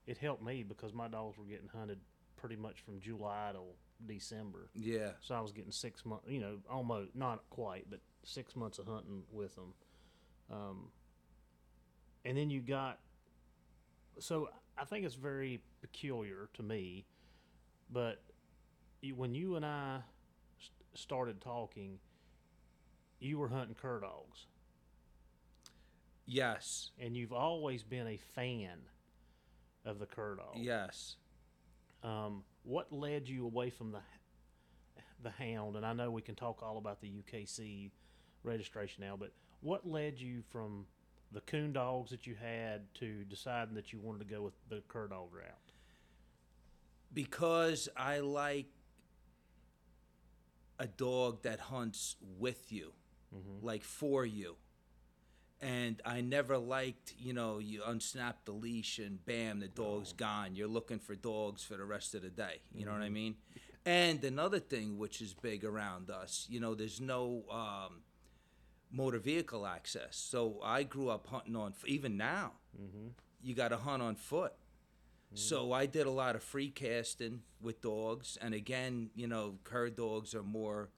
it 0.06 0.18
helped 0.18 0.42
me 0.42 0.62
because 0.62 0.92
my 0.92 1.08
dogs 1.08 1.36
were 1.38 1.44
getting 1.44 1.68
hunted 1.68 1.98
pretty 2.36 2.56
much 2.56 2.80
from 2.80 3.00
July 3.00 3.50
to 3.54 3.60
December 4.12 4.68
Yeah. 4.74 5.10
So 5.20 5.34
I 5.34 5.40
was 5.40 5.52
getting 5.52 5.70
six 5.72 6.04
months, 6.04 6.26
you 6.28 6.40
know, 6.40 6.58
almost 6.70 7.14
not 7.14 7.42
quite, 7.50 7.86
but 7.88 8.00
six 8.24 8.54
months 8.56 8.78
of 8.78 8.86
hunting 8.86 9.22
with 9.32 9.54
them. 9.54 9.72
Um, 10.50 10.88
and 12.24 12.36
then 12.36 12.50
you 12.50 12.60
got, 12.60 12.98
so 14.18 14.48
I 14.76 14.84
think 14.84 15.04
it's 15.06 15.14
very 15.14 15.60
peculiar 15.80 16.48
to 16.54 16.62
me, 16.62 17.04
but 17.90 18.22
when 19.14 19.34
you 19.34 19.56
and 19.56 19.64
I 19.64 20.00
started 20.94 21.40
talking, 21.40 21.98
you 23.20 23.38
were 23.38 23.48
hunting 23.48 23.74
cur 23.80 24.00
dogs, 24.00 24.46
Yes. 26.26 26.90
and 26.98 27.16
you've 27.16 27.32
always 27.32 27.82
been 27.82 28.06
a 28.08 28.16
fan 28.34 28.78
of 29.84 29.98
the 29.98 30.06
cur 30.06 30.36
dog. 30.36 30.56
Yes. 30.56 31.16
Um, 32.02 32.42
what 32.64 32.92
led 32.92 33.28
you 33.28 33.44
away 33.44 33.70
from 33.70 33.92
the 33.92 34.00
the 35.22 35.30
hound? 35.30 35.76
And 35.76 35.86
I 35.86 35.92
know 35.92 36.10
we 36.10 36.20
can 36.22 36.34
talk 36.34 36.62
all 36.62 36.78
about 36.78 37.00
the 37.00 37.08
UKC 37.08 37.90
registration 38.42 39.02
now, 39.04 39.16
but 39.16 39.32
what 39.60 39.88
led 39.88 40.18
you 40.20 40.42
from 40.50 40.86
the 41.32 41.40
coon 41.42 41.72
dogs 41.72 42.10
that 42.10 42.26
you 42.26 42.34
had 42.34 42.82
to 42.94 43.24
deciding 43.24 43.74
that 43.74 43.92
you 43.92 43.98
wanted 44.00 44.18
to 44.20 44.24
go 44.34 44.42
with 44.42 44.54
the 44.68 44.82
cur 44.88 45.06
dog 45.08 45.32
route? 45.32 45.65
Because 47.16 47.88
I 47.96 48.18
like 48.18 48.66
a 50.78 50.86
dog 50.86 51.44
that 51.44 51.58
hunts 51.58 52.16
with 52.38 52.70
you, 52.70 52.92
mm-hmm. 53.34 53.64
like 53.66 53.82
for 53.82 54.26
you. 54.26 54.56
And 55.62 56.02
I 56.04 56.20
never 56.20 56.58
liked, 56.58 57.14
you 57.18 57.32
know, 57.32 57.58
you 57.58 57.80
unsnap 57.80 58.34
the 58.44 58.52
leash 58.52 58.98
and 58.98 59.24
bam, 59.24 59.60
the 59.60 59.68
dog's 59.68 60.12
gone. 60.12 60.56
You're 60.56 60.68
looking 60.68 60.98
for 60.98 61.14
dogs 61.14 61.64
for 61.64 61.78
the 61.78 61.86
rest 61.86 62.14
of 62.14 62.20
the 62.20 62.28
day. 62.28 62.60
You 62.74 62.84
know 62.84 62.92
what 62.92 63.00
I 63.00 63.06
mm-hmm. 63.06 63.14
mean? 63.14 63.36
And 63.86 64.22
another 64.22 64.58
thing 64.58 64.98
which 64.98 65.22
is 65.22 65.32
big 65.32 65.64
around 65.64 66.10
us, 66.10 66.46
you 66.50 66.60
know, 66.60 66.74
there's 66.74 67.00
no 67.00 67.44
um, 67.50 68.02
motor 68.92 69.20
vehicle 69.20 69.66
access. 69.66 70.18
So 70.18 70.60
I 70.62 70.82
grew 70.82 71.08
up 71.08 71.28
hunting 71.28 71.56
on, 71.56 71.72
even 71.86 72.18
now, 72.18 72.52
mm-hmm. 72.78 73.06
you 73.42 73.54
got 73.54 73.68
to 73.68 73.78
hunt 73.78 74.02
on 74.02 74.16
foot. 74.16 74.52
So 75.36 75.72
I 75.72 75.86
did 75.86 76.06
a 76.06 76.10
lot 76.10 76.34
of 76.34 76.42
free 76.42 76.70
casting 76.70 77.42
with 77.60 77.80
dogs, 77.82 78.38
and 78.40 78.54
again, 78.54 79.10
you 79.14 79.26
know, 79.26 79.58
cur 79.64 79.90
dogs 79.90 80.34
are 80.34 80.42
more 80.42 80.88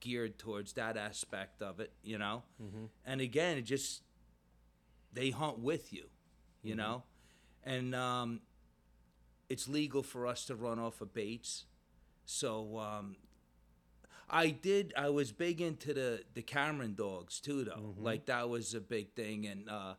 geared 0.00 0.38
towards 0.38 0.74
that 0.74 0.96
aspect 0.96 1.62
of 1.62 1.80
it, 1.80 1.92
you 2.02 2.18
know. 2.18 2.42
And 3.04 3.20
again, 3.20 3.56
it 3.58 3.62
just 3.62 4.02
they 5.12 5.30
hunt 5.30 5.58
with 5.58 5.92
you, 5.92 6.04
you 6.62 6.74
know, 6.74 7.02
and 7.64 7.94
um, 7.94 8.40
it's 9.48 9.68
legal 9.68 10.02
for 10.02 10.26
us 10.26 10.44
to 10.46 10.54
run 10.54 10.78
off 10.78 11.00
of 11.00 11.14
baits. 11.14 11.64
So 12.26 12.78
um, 12.78 13.16
I 14.28 14.50
did. 14.50 14.92
I 14.96 15.08
was 15.08 15.32
big 15.32 15.60
into 15.62 15.94
the 15.94 16.24
the 16.34 16.42
Cameron 16.42 16.94
dogs 16.94 17.40
too, 17.40 17.64
though. 17.64 17.94
Like 17.98 18.26
that 18.26 18.48
was 18.50 18.74
a 18.74 18.80
big 18.80 19.14
thing, 19.14 19.46
and. 19.46 19.68
Uh, 19.68 19.94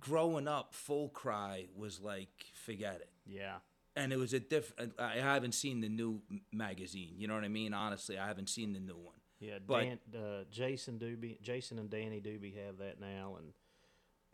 growing 0.00 0.48
up, 0.48 0.74
Full 0.74 1.08
Cry 1.10 1.66
was 1.76 2.00
like, 2.00 2.28
forget 2.54 2.96
it. 2.96 3.08
Yeah, 3.26 3.56
And 3.96 4.12
it 4.12 4.18
was 4.18 4.32
a 4.32 4.40
different. 4.40 4.92
I 4.98 5.16
haven't 5.16 5.52
seen 5.52 5.80
the 5.80 5.88
new 5.88 6.20
magazine. 6.52 7.14
You 7.16 7.26
know 7.28 7.34
what 7.34 7.44
I 7.44 7.48
mean? 7.48 7.74
Honestly, 7.74 8.18
I 8.18 8.26
haven't 8.28 8.48
seen 8.48 8.72
the 8.72 8.80
new 8.80 8.96
one. 8.96 9.16
yeah. 9.40 9.58
But- 9.66 9.80
Dan, 9.82 9.98
uh, 10.14 10.44
Jason 10.50 10.98
Doobie, 10.98 11.40
Jason 11.42 11.78
and 11.78 11.90
Danny 11.90 12.20
Doobie 12.20 12.54
have 12.66 12.78
that 12.78 13.00
now, 13.00 13.36
and 13.38 13.52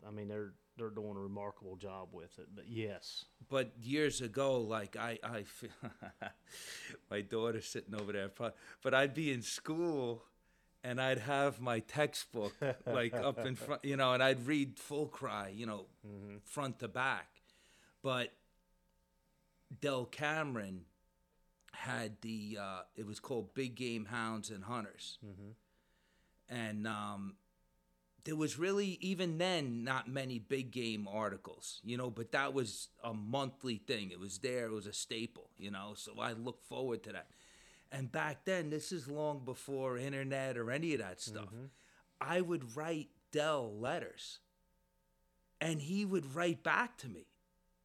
I 0.07 0.11
mean 0.11 0.27
they're 0.27 0.53
they're 0.77 0.89
doing 0.89 1.15
a 1.15 1.19
remarkable 1.19 1.75
job 1.75 2.09
with 2.13 2.37
it. 2.39 2.47
But 2.55 2.65
yes, 2.67 3.25
but 3.49 3.71
years 3.79 4.21
ago, 4.21 4.59
like 4.59 4.95
I, 4.95 5.19
I, 5.23 5.43
my 7.11 7.21
daughter's 7.21 7.67
sitting 7.67 7.93
over 7.93 8.11
there, 8.11 8.31
but, 8.35 8.55
but 8.81 8.93
I'd 8.95 9.13
be 9.13 9.31
in 9.31 9.43
school 9.43 10.23
and 10.83 10.99
I'd 10.99 11.19
have 11.19 11.61
my 11.61 11.79
textbook 11.79 12.53
like 12.85 13.13
up 13.13 13.39
in 13.45 13.55
front, 13.55 13.85
you 13.85 13.95
know, 13.95 14.13
and 14.13 14.21
I'd 14.21 14.45
read 14.45 14.77
full 14.77 15.07
cry, 15.07 15.51
you 15.55 15.65
know, 15.65 15.85
front 16.43 16.79
to 16.79 16.87
back. 16.87 17.27
But 18.01 18.33
Del 19.79 20.05
Cameron 20.05 20.81
had 21.71 22.17
the, 22.21 22.57
uh, 22.61 22.81
it 22.95 23.05
was 23.05 23.19
called 23.19 23.53
Big 23.53 23.75
Game 23.75 24.05
Hounds 24.05 24.49
and 24.49 24.65
Hunters. 24.65 25.17
And 26.49 26.85
um, 26.85 27.35
there 28.25 28.35
was 28.35 28.59
really, 28.59 28.97
even 29.01 29.37
then, 29.37 29.83
not 29.83 30.09
many 30.09 30.37
big 30.37 30.71
game 30.71 31.07
articles, 31.11 31.79
you 31.83 31.97
know, 31.97 32.09
but 32.09 32.33
that 32.33 32.53
was 32.53 32.89
a 33.03 33.13
monthly 33.13 33.77
thing. 33.77 34.11
It 34.11 34.19
was 34.19 34.39
there, 34.39 34.65
it 34.65 34.71
was 34.71 34.85
a 34.85 34.93
staple, 34.93 35.49
you 35.57 35.71
know, 35.71 35.93
so 35.95 36.19
I 36.19 36.33
look 36.33 36.61
forward 36.61 37.03
to 37.03 37.13
that. 37.13 37.27
And 37.93 38.11
back 38.11 38.43
then, 38.45 38.71
this 38.71 38.91
is 38.91 39.07
long 39.07 39.45
before 39.45 39.97
internet 39.99 40.57
or 40.57 40.71
any 40.71 40.93
of 40.93 40.99
that 40.99 41.21
stuff. 41.21 41.49
I 42.19 42.41
would 42.41 42.75
write 42.75 43.09
Dell 43.31 43.71
letters 43.79 44.39
and 45.61 45.79
he 45.79 46.03
would 46.03 46.35
write 46.35 46.63
back 46.63 46.97
to 46.97 47.07
me. 47.07 47.27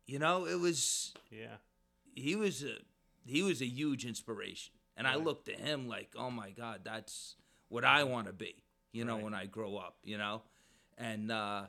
You 0.06 0.18
know, 0.18 0.46
it 0.46 0.58
was 0.58 1.12
yeah, 1.30 1.56
he 2.14 2.34
was 2.36 2.64
a 2.64 2.76
he 3.26 3.42
was 3.42 3.60
a 3.60 3.66
huge 3.66 4.06
inspiration. 4.06 4.72
And 4.96 5.06
I 5.06 5.14
looked 5.16 5.46
to 5.46 5.52
him 5.52 5.86
like, 5.86 6.08
"Oh 6.16 6.30
my 6.30 6.50
god, 6.50 6.80
that's 6.84 7.36
what 7.68 7.84
I 7.84 8.02
want 8.04 8.26
to 8.28 8.32
be." 8.32 8.54
You 8.92 9.04
know, 9.04 9.16
Right. 9.16 9.24
when 9.24 9.34
I 9.34 9.44
grow 9.46 9.76
up, 9.76 9.98
you 10.02 10.16
know? 10.16 10.42
And 10.96 11.30
uh 11.30 11.66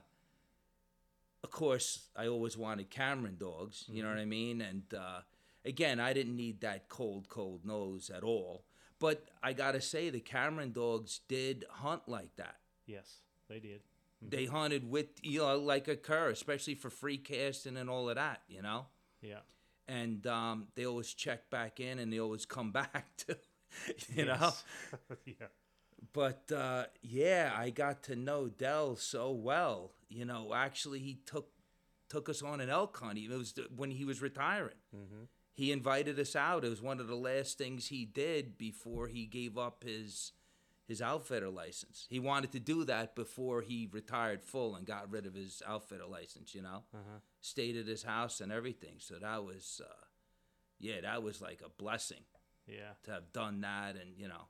of 1.44 1.52
course, 1.52 2.08
I 2.16 2.28
always 2.28 2.58
wanted 2.58 2.90
Cameron 2.90 3.38
dogs, 3.38 3.86
you 3.90 4.02
know 4.04 4.10
what 4.10 4.18
I 4.18 4.26
mean? 4.26 4.62
And 4.62 4.84
uh 4.94 5.22
again, 5.66 6.00
I 6.00 6.14
didn't 6.14 6.36
need 6.36 6.62
that 6.62 6.90
cold 6.90 7.30
cold 7.30 7.66
nose 7.66 8.10
at 8.10 8.24
all. 8.24 8.66
But 9.00 9.30
I 9.42 9.54
got 9.54 9.72
to 9.74 9.82
say 9.82 10.10
the 10.10 10.20
Cameron 10.20 10.72
dogs 10.74 11.22
did 11.28 11.66
hunt 11.70 12.02
like 12.08 12.36
that. 12.36 12.58
yes, 12.86 13.18
they 13.48 13.60
did. 13.60 13.82
They 14.22 14.46
hunted 14.46 14.90
with 14.92 15.08
you 15.24 15.40
know 15.40 15.58
like 15.58 15.88
a 15.88 15.96
cur, 15.96 16.30
especially 16.30 16.76
for 16.76 16.90
free 16.90 17.18
casting 17.18 17.78
and 17.78 17.90
all 17.90 18.10
of 18.10 18.16
that, 18.16 18.42
you 18.50 18.62
know? 18.62 18.88
Yeah, 19.22 19.40
and 19.88 20.28
um, 20.28 20.68
they 20.76 20.86
always 20.86 21.14
check 21.14 21.50
back 21.50 21.80
in 21.80 22.00
and 22.00 22.12
they 22.12 22.20
always 22.20 22.46
come 22.46 22.72
back 22.84 23.06
to 23.28 23.38
you 24.14 24.26
know 24.26 24.36
Yes. 24.42 24.64
yeah, 25.26 25.48
but 26.12 26.52
uh, 26.52 26.86
yeah 27.02 27.54
i 27.56 27.70
got 27.70 28.02
to 28.04 28.16
know 28.16 28.48
dell 28.50 28.96
so 28.96 29.32
well 29.32 29.92
you 30.10 30.26
know 30.26 30.54
actually 30.56 31.00
he 31.00 31.20
took 31.26 31.50
took 32.10 32.28
us 32.30 32.42
on 32.42 32.60
an 32.62 32.70
elk 32.70 32.98
hunt 33.00 33.18
it 33.20 33.30
was 33.30 33.54
when 33.76 33.92
he 33.92 34.04
was 34.06 34.22
retiring 34.22 34.74
he 35.60 35.74
invited 35.74 36.18
us 36.18 36.38
out. 36.38 36.64
It 36.64 36.70
was 36.70 36.82
one 36.82 37.02
of 37.02 37.08
the 37.08 37.18
last 37.18 37.58
things 37.58 37.88
he 37.88 38.06
did 38.06 38.58
before 38.58 39.08
he 39.08 39.26
gave 39.26 39.58
up 39.58 39.84
his 39.84 40.32
his 40.88 41.02
outfitter 41.02 41.50
license. 41.50 42.08
He 42.10 42.18
wanted 42.18 42.54
to 42.54 42.62
do 42.62 42.86
that 42.86 43.14
before 43.14 43.62
he 43.62 43.88
retired 43.92 44.42
full 44.42 44.74
and 44.76 44.88
got 44.88 45.12
rid 45.12 45.26
of 45.26 45.34
his 45.36 45.62
outfitter 45.68 46.06
license 46.06 46.56
you 46.56 46.62
know? 46.62 46.84
Stayed 47.42 47.76
at 47.76 47.88
his 47.88 48.04
house 48.04 48.40
and 48.40 48.54
everything. 48.54 48.96
So 49.00 49.16
that 49.20 49.44
was 49.44 49.82
uh, 49.84 50.06
yeah 50.80 51.02
that 51.02 51.24
was 51.24 51.42
like 51.42 51.62
a 51.64 51.70
blessing 51.70 52.24
yeah, 52.66 52.94
to 53.04 53.12
have 53.12 53.34
done 53.34 53.60
that 53.62 53.96
and 53.98 54.18
you 54.18 54.30
know. 54.30 54.48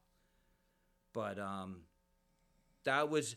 But 1.11 1.39
um 1.39 1.85
that 2.83 3.09
was 3.09 3.35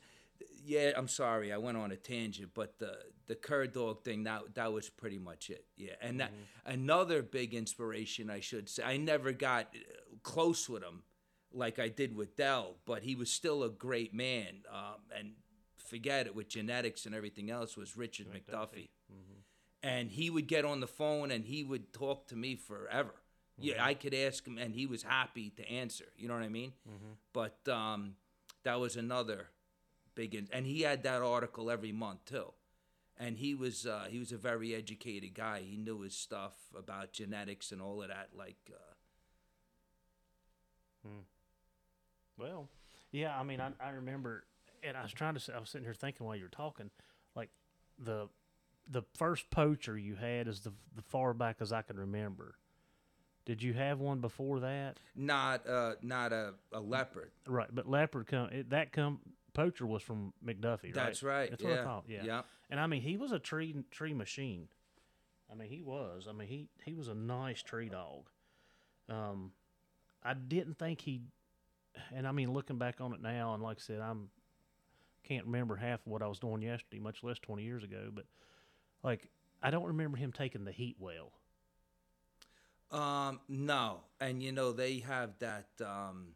yeah 0.64 0.90
i'm 0.96 1.08
sorry 1.08 1.52
i 1.52 1.56
went 1.56 1.76
on 1.76 1.92
a 1.92 1.96
tangent 1.96 2.50
but 2.54 2.78
the 2.78 2.96
the 3.26 3.34
cur 3.34 3.66
dog 3.66 4.02
thing 4.04 4.25
that 4.25 4.54
that 4.54 4.72
was 4.72 4.88
pretty 4.88 5.18
much 5.18 5.50
it 5.50 5.64
yeah 5.76 5.92
and 6.00 6.20
that 6.20 6.32
another 6.66 7.22
big 7.22 7.54
inspiration 7.54 8.30
i 8.30 8.40
should 8.40 8.68
say 8.68 8.82
i 8.82 8.96
never 8.96 9.32
got 9.32 9.66
uh, 9.75 10.16
close 10.22 10.68
with 10.68 10.82
him 10.82 11.02
like 11.52 11.78
i 11.78 11.88
did 11.88 12.14
with 12.16 12.37
dell 12.37 12.76
but 12.84 13.02
he 13.02 13.14
was 13.14 13.30
still 13.30 13.62
a 13.62 13.68
great 13.70 14.12
man 14.14 14.62
um, 14.70 15.00
and 15.16 15.32
forget 15.76 16.26
it 16.26 16.34
with 16.34 16.49
genetics 16.49 17.06
and 17.06 17.14
everything 17.14 17.50
else 17.50 17.76
was 17.76 17.96
richard 17.96 18.26
mcduffie 18.28 18.88
and 19.82 20.11
he 20.11 20.30
would 20.30 20.46
get 20.46 20.64
on 20.64 20.80
the 20.80 20.87
phone 20.87 21.30
and 21.30 21.44
he 21.44 21.64
would 21.64 21.92
talk 21.92 22.28
to 22.28 22.37
me 22.37 22.55
forever. 22.57 23.14
Yeah, 23.59 23.85
I 23.85 23.94
could 23.94 24.14
ask 24.14 24.46
him, 24.46 24.57
and 24.59 24.74
he 24.74 24.87
was 24.87 25.02
happy 25.02 25.50
to 25.57 25.68
answer. 25.70 26.07
You 26.16 26.26
know 26.28 26.35
what 26.35 26.42
I 26.42 26.48
mean? 26.48 26.72
But 27.33 27.68
um, 27.68 28.14
that 28.64 28.81
was 28.81 28.96
another 28.96 29.48
big, 30.14 30.35
in- 30.35 30.48
and 30.53 30.66
he 30.66 30.83
had 30.83 31.03
that 31.05 31.22
article 31.22 31.70
every 31.70 31.92
month 31.92 32.25
too. 32.25 32.53
And 33.18 33.37
he 33.37 33.55
was 33.55 33.87
uh, 33.87 34.07
he 34.09 34.18
was 34.18 34.33
a 34.33 34.37
very 34.37 34.75
educated 34.75 35.35
guy. 35.35 35.61
He 35.61 35.77
knew 35.77 36.01
his 36.01 36.16
stuff 36.16 36.55
about 36.77 37.12
genetics 37.12 37.70
and 37.70 37.81
all 37.81 38.03
of 38.03 38.09
that. 38.09 38.31
Like, 38.37 38.57
uh, 38.72 38.94
Well, 42.38 42.68
yeah, 43.11 43.38
I 43.38 43.42
mean, 43.42 43.61
I, 43.61 43.70
I 43.81 43.90
remember, 43.90 44.44
and 44.83 44.96
I 44.96 45.03
was 45.03 45.12
trying 45.12 45.35
to, 45.35 45.40
say, 45.40 45.53
I 45.53 45.61
was 45.61 45.68
sitting 45.68 45.85
here 45.85 45.94
thinking 45.94 46.27
while 46.27 46.37
you 46.37 46.44
were 46.44 46.48
talking, 46.48 46.90
like 47.37 47.51
the 47.98 48.29
the 48.90 49.03
first 49.14 49.48
poacher 49.51 49.96
you 49.96 50.16
had 50.16 50.48
is 50.48 50.61
the 50.61 50.72
the 50.96 51.03
far 51.03 51.35
back 51.35 51.57
as 51.61 51.72
I 51.72 51.83
can 51.83 51.96
remember. 51.96 52.57
Did 53.44 53.62
you 53.62 53.75
have 53.75 54.01
one 54.01 54.20
before 54.20 54.61
that? 54.61 54.98
not 55.14 55.68
uh, 55.68 55.94
not 56.03 56.33
a, 56.33 56.55
a 56.72 56.81
leopard. 56.81 57.31
Right, 57.46 57.68
but 57.72 57.88
leopard 57.88 58.27
come 58.27 58.48
it, 58.51 58.70
that 58.70 58.92
come 58.92 59.20
poacher 59.55 59.87
was 59.87 60.03
from 60.03 60.33
McDuffie, 60.45 60.85
right? 60.85 60.95
That's 60.95 61.23
right. 61.23 61.51
That's 61.51 61.62
yeah. 61.62 61.71
what 61.71 61.79
I 61.79 61.85
thought. 61.85 62.05
Yeah. 62.09 62.25
Yep. 62.25 62.47
And 62.71 62.81
I 62.81 62.87
mean, 62.87 63.03
he 63.03 63.17
was 63.17 63.33
a 63.33 63.38
tree 63.38 63.75
tree 63.91 64.15
machine. 64.15 64.69
I 65.51 65.55
mean, 65.55 65.69
he 65.69 65.83
was. 65.83 66.27
I 66.29 66.33
mean, 66.33 66.49
he 66.49 66.69
he 66.85 66.95
was 66.95 67.09
a 67.09 67.15
nice 67.15 67.62
tree 67.62 67.88
dog. 67.88 68.29
Um, 69.09 69.53
I 70.23 70.35
didn't 70.35 70.79
think 70.79 71.01
he, 71.01 71.23
and 72.15 72.27
I 72.27 72.33
mean, 72.33 72.53
looking 72.53 72.79
back 72.79 73.01
on 73.01 73.12
it 73.12 73.21
now, 73.21 73.55
and 73.55 73.62
like 73.62 73.79
I 73.79 73.81
said, 73.81 74.01
I'm 74.01 74.31
can't 75.23 75.47
remember 75.47 75.77
half 75.77 76.01
of 76.01 76.07
what 76.07 76.23
I 76.23 76.27
was 76.27 76.38
doing 76.38 76.62
yesterday, 76.62 77.01
much 77.01 77.23
less 77.23 77.38
20 77.38 77.62
years 77.62 77.85
ago. 77.85 78.11
But 78.12 78.25
like, 79.03 79.29
I 79.62 79.71
don't 79.71 79.87
remember 79.87 80.17
him 80.17 80.33
taking 80.33 80.65
the 80.65 80.73
heat 80.73 80.97
well. 80.99 81.33
Um, 82.91 83.41
no, 83.49 84.01
and 84.21 84.43
you 84.43 84.53
know 84.53 84.73
they 84.73 84.99
have 84.99 85.38
that. 85.38 85.69
Um, 85.81 86.35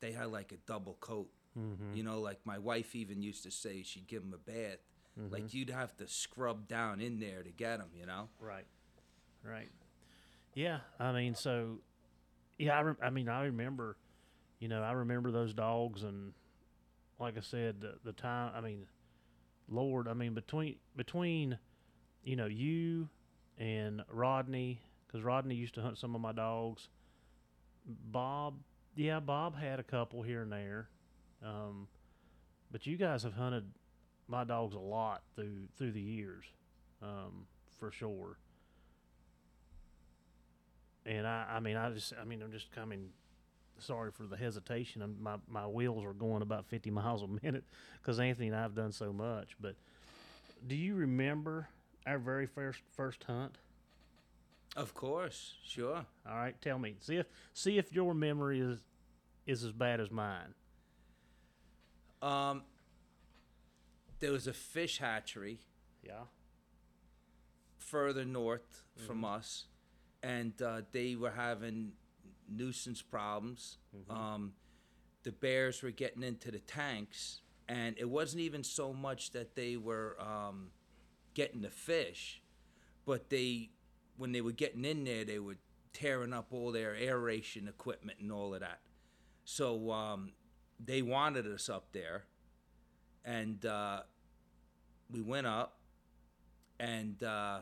they 0.00 0.12
had 0.12 0.26
like 0.26 0.52
a 0.52 0.56
double 0.66 0.98
coat. 1.00 1.30
Mm-hmm. 1.58 1.96
You 1.96 2.02
know, 2.02 2.20
like 2.20 2.40
my 2.44 2.58
wife 2.58 2.94
even 2.94 3.22
used 3.22 3.42
to 3.44 3.50
say 3.50 3.82
she'd 3.82 4.06
give 4.06 4.22
him 4.22 4.34
a 4.34 4.38
bath. 4.38 4.78
Mm-hmm. 5.18 5.32
Like 5.32 5.54
you'd 5.54 5.70
have 5.70 5.96
to 5.98 6.08
scrub 6.08 6.68
down 6.68 7.00
in 7.00 7.20
there 7.20 7.42
to 7.42 7.50
get 7.50 7.80
him. 7.80 7.88
You 7.94 8.06
know. 8.06 8.28
Right. 8.40 8.66
Right. 9.44 9.68
Yeah. 10.54 10.78
I 10.98 11.12
mean, 11.12 11.34
so 11.34 11.78
yeah. 12.58 12.78
I, 12.78 12.80
re- 12.80 12.94
I 13.02 13.10
mean, 13.10 13.28
I 13.28 13.44
remember. 13.44 13.96
You 14.60 14.68
know, 14.68 14.80
I 14.80 14.92
remember 14.92 15.32
those 15.32 15.52
dogs, 15.52 16.04
and 16.04 16.32
like 17.18 17.36
I 17.36 17.40
said, 17.40 17.80
the, 17.80 17.94
the 18.04 18.12
time. 18.12 18.52
I 18.54 18.60
mean, 18.60 18.86
Lord. 19.68 20.06
I 20.06 20.14
mean, 20.14 20.34
between 20.34 20.76
between, 20.94 21.58
you 22.22 22.36
know, 22.36 22.46
you 22.46 23.08
and 23.58 24.02
Rodney, 24.08 24.80
because 25.06 25.24
Rodney 25.24 25.56
used 25.56 25.74
to 25.74 25.82
hunt 25.82 25.98
some 25.98 26.14
of 26.14 26.20
my 26.20 26.32
dogs. 26.32 26.88
Bob, 27.84 28.54
yeah, 28.94 29.18
Bob 29.18 29.56
had 29.58 29.80
a 29.80 29.82
couple 29.82 30.22
here 30.22 30.42
and 30.42 30.52
there, 30.52 30.88
um, 31.44 31.88
but 32.70 32.86
you 32.86 32.96
guys 32.96 33.22
have 33.22 33.34
hunted 33.34 33.64
my 34.28 34.44
dogs 34.44 34.74
a 34.74 34.78
lot 34.78 35.22
through 35.34 35.68
through 35.76 35.92
the 35.92 36.00
years, 36.00 36.44
um, 37.02 37.46
for 37.78 37.90
sure. 37.90 38.38
And 41.04 41.26
I, 41.26 41.46
I 41.56 41.60
mean, 41.60 41.76
I 41.76 41.90
just, 41.90 42.12
I 42.20 42.24
mean, 42.24 42.42
I'm 42.42 42.52
just 42.52 42.70
coming. 42.72 43.10
Sorry 43.78 44.12
for 44.12 44.24
the 44.24 44.36
hesitation. 44.36 45.02
I'm, 45.02 45.16
my 45.20 45.36
my 45.48 45.66
wheels 45.66 46.04
are 46.04 46.12
going 46.12 46.42
about 46.42 46.66
50 46.66 46.90
miles 46.92 47.22
a 47.22 47.44
minute 47.44 47.64
because 48.00 48.20
Anthony 48.20 48.48
and 48.48 48.56
I 48.56 48.62
have 48.62 48.74
done 48.74 48.92
so 48.92 49.12
much. 49.12 49.56
But 49.60 49.74
do 50.66 50.76
you 50.76 50.94
remember 50.94 51.68
our 52.06 52.18
very 52.18 52.46
first 52.46 52.80
first 52.92 53.24
hunt? 53.24 53.58
Of 54.76 54.94
course, 54.94 55.54
sure. 55.66 56.06
All 56.26 56.36
right, 56.36 56.54
tell 56.62 56.78
me. 56.78 56.94
See 57.00 57.16
if 57.16 57.26
see 57.52 57.76
if 57.78 57.92
your 57.92 58.14
memory 58.14 58.60
is 58.60 58.78
is 59.46 59.64
as 59.64 59.72
bad 59.72 60.00
as 60.00 60.10
mine. 60.10 60.54
Um, 62.22 62.62
there 64.20 64.30
was 64.32 64.46
a 64.46 64.52
fish 64.52 64.98
hatchery 64.98 65.58
Yeah. 66.02 66.24
further 67.78 68.24
north 68.24 68.84
from 69.06 69.24
us, 69.24 69.66
and 70.22 70.60
uh, 70.62 70.82
they 70.92 71.16
were 71.16 71.32
having 71.32 71.92
nuisance 72.48 73.02
problems. 73.02 73.78
Um, 74.08 74.54
the 75.24 75.32
bears 75.32 75.82
were 75.82 75.90
getting 75.90 76.22
into 76.22 76.50
the 76.50 76.60
tanks, 76.60 77.40
and 77.68 77.96
it 77.98 78.08
wasn't 78.08 78.42
even 78.42 78.62
so 78.62 78.92
much 78.92 79.32
that 79.32 79.56
they 79.56 79.76
were 79.76 80.16
um, 80.20 80.70
getting 81.34 81.60
the 81.62 81.70
fish, 81.70 82.40
but 83.04 83.30
they, 83.30 83.70
when 84.16 84.30
they 84.32 84.40
were 84.40 84.52
getting 84.52 84.84
in 84.84 85.04
there, 85.04 85.24
they 85.24 85.38
were 85.40 85.56
tearing 85.92 86.32
up 86.32 86.48
all 86.52 86.70
their 86.72 86.94
aeration 86.94 87.66
equipment 87.68 88.18
and 88.20 88.30
all 88.30 88.54
of 88.54 88.60
that. 88.60 88.80
So 89.44 89.90
um, 89.90 90.32
they 90.84 91.02
wanted 91.02 91.46
us 91.46 91.68
up 91.68 91.92
there, 91.92 92.24
and 93.24 93.64
uh, 93.64 94.02
we 95.10 95.20
went 95.20 95.46
up 95.46 95.78
and 96.80 97.22
uh, 97.22 97.60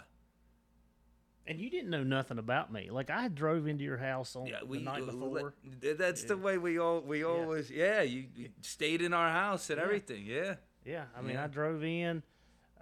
And 1.47 1.59
you 1.59 1.69
didn't 1.71 1.91
know 1.91 2.03
nothing 2.05 2.39
about 2.39 2.73
me. 2.73 2.91
Like 2.91 3.11
I 3.11 3.29
drove 3.29 3.67
into 3.67 3.85
your 3.85 3.99
house 3.99 4.37
on 4.37 4.47
yeah, 4.47 4.61
we 4.67 4.79
the 4.79 4.85
night 4.85 5.07
before. 5.07 5.55
that's 5.99 6.25
the 6.25 6.37
way 6.37 6.59
we 6.59 6.79
all 6.79 7.01
we 7.01 7.25
always 7.25 7.71
yeah. 7.71 8.03
You, 8.03 8.27
you 8.35 8.49
stayed 8.63 9.03
in 9.03 9.13
our 9.13 9.31
house 9.31 9.69
and 9.71 9.81
everything. 9.81 10.25
Yeah. 10.25 10.55
Yeah, 10.85 11.05
I 11.17 11.21
mean, 11.21 11.35
Yeah. 11.35 11.45
I 11.45 11.47
drove 11.49 11.85
in, 11.85 12.23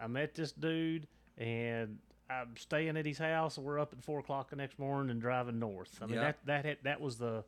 I 0.01 0.07
met 0.07 0.35
this 0.37 0.53
dude, 0.53 1.09
and 1.37 1.98
I'm 2.31 2.57
staying 2.57 2.96
at 2.96 3.05
his 3.05 3.18
house. 3.18 3.57
and 3.57 3.66
We're 3.66 3.81
up 3.81 3.92
at 3.92 4.05
four 4.05 4.20
o'clock 4.20 4.51
the 4.51 4.57
next 4.57 4.79
morning 4.79 5.11
and 5.11 5.20
driving 5.20 5.59
north. 5.59 5.98
I 6.01 6.07
mean, 6.07 6.14
Yeah. 6.16 6.20
that 6.20 6.38
that 6.46 6.64
had, 6.64 6.77
that 6.85 7.01
was 7.01 7.16
the 7.18 7.44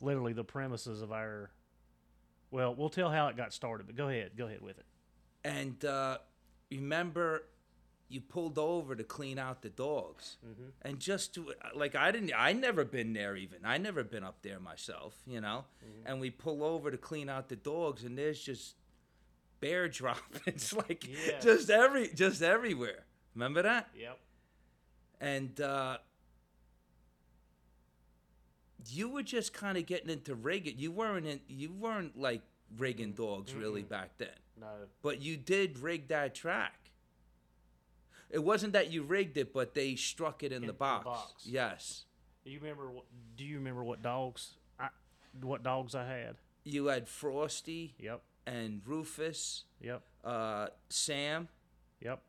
literally 0.00 0.32
the 0.32 0.44
premises 0.44 1.02
of 1.02 1.12
our. 1.12 1.50
Well, 2.54 2.72
we'll 2.72 2.88
tell 2.88 3.10
how 3.10 3.26
it 3.26 3.36
got 3.36 3.52
started, 3.52 3.86
but 3.88 3.96
go 3.96 4.08
ahead, 4.08 4.30
go 4.38 4.46
ahead 4.46 4.60
with 4.60 4.78
it. 4.78 4.84
And 5.44 5.84
uh, 5.84 6.18
remember, 6.70 7.46
you 8.08 8.20
pulled 8.20 8.58
over 8.58 8.94
to 8.94 9.02
clean 9.02 9.40
out 9.40 9.60
the 9.62 9.70
dogs, 9.70 10.36
and 10.82 11.00
just 11.00 11.34
to 11.34 11.52
like 11.74 11.96
I 11.96 12.12
didn't, 12.12 12.30
I 12.36 12.52
never 12.52 12.84
been 12.84 13.12
there 13.12 13.34
even. 13.36 13.58
I 13.64 13.78
never 13.78 14.04
been 14.04 14.22
up 14.22 14.36
there 14.42 14.60
myself, 14.60 15.16
you 15.26 15.40
know. 15.40 15.64
And 16.06 16.20
we 16.20 16.30
pull 16.30 16.62
over 16.62 16.92
to 16.92 16.96
clean 16.96 17.28
out 17.28 17.48
the 17.48 17.56
dogs, 17.56 18.04
and 18.04 18.16
there's 18.16 18.40
just 18.40 18.76
bear 19.58 19.88
droppings 20.00 20.72
like 20.72 21.04
Yeah. 21.08 21.40
just 21.40 21.70
every 21.70 22.08
just 22.14 22.40
everywhere. 22.40 23.04
Remember 23.34 23.62
that? 23.62 23.88
Yep. 23.98 24.18
And 25.20 25.60
uh, 25.60 25.98
you 28.88 29.08
were 29.08 29.22
just 29.22 29.52
kind 29.52 29.76
of 29.78 29.86
getting 29.86 30.10
into 30.10 30.34
rigging. 30.34 30.78
You 30.78 30.90
weren't 30.92 31.26
in, 31.26 31.40
you 31.48 31.72
weren't 31.72 32.18
like 32.18 32.42
rigging 32.76 33.12
dogs 33.12 33.54
really 33.54 33.82
back 33.82 34.18
then. 34.18 34.28
No. 34.60 34.66
But 35.02 35.20
you 35.22 35.36
did 35.36 35.78
rig 35.78 36.08
that 36.08 36.34
track. 36.34 36.90
It 38.30 38.42
wasn't 38.42 38.72
that 38.72 38.90
you 38.90 39.02
rigged 39.02 39.36
it, 39.36 39.52
but 39.52 39.74
they 39.74 39.94
struck 39.94 40.42
it 40.42 40.50
in, 40.52 40.56
In 40.56 40.60
the, 40.62 40.66
the 40.68 40.72
box. 40.72 41.04
box. 41.04 41.46
Yes. 41.46 42.04
Do 42.44 42.50
you 42.50 42.58
remember? 42.60 42.90
What, 42.90 43.04
do 43.36 43.44
you 43.44 43.56
remember 43.58 43.84
what 43.84 44.02
dogs? 44.02 44.54
I, 44.78 44.88
what 45.40 45.62
dogs 45.62 45.94
I 45.94 46.04
had? 46.06 46.36
You 46.64 46.86
had 46.86 47.08
Frosty 47.08 47.94
Yep. 47.98 48.22
and 48.46 48.80
Rufus, 48.86 49.64
Yep. 49.80 50.02
uh, 50.24 50.66
Sam, 50.88 51.48
Yep. 52.00 52.20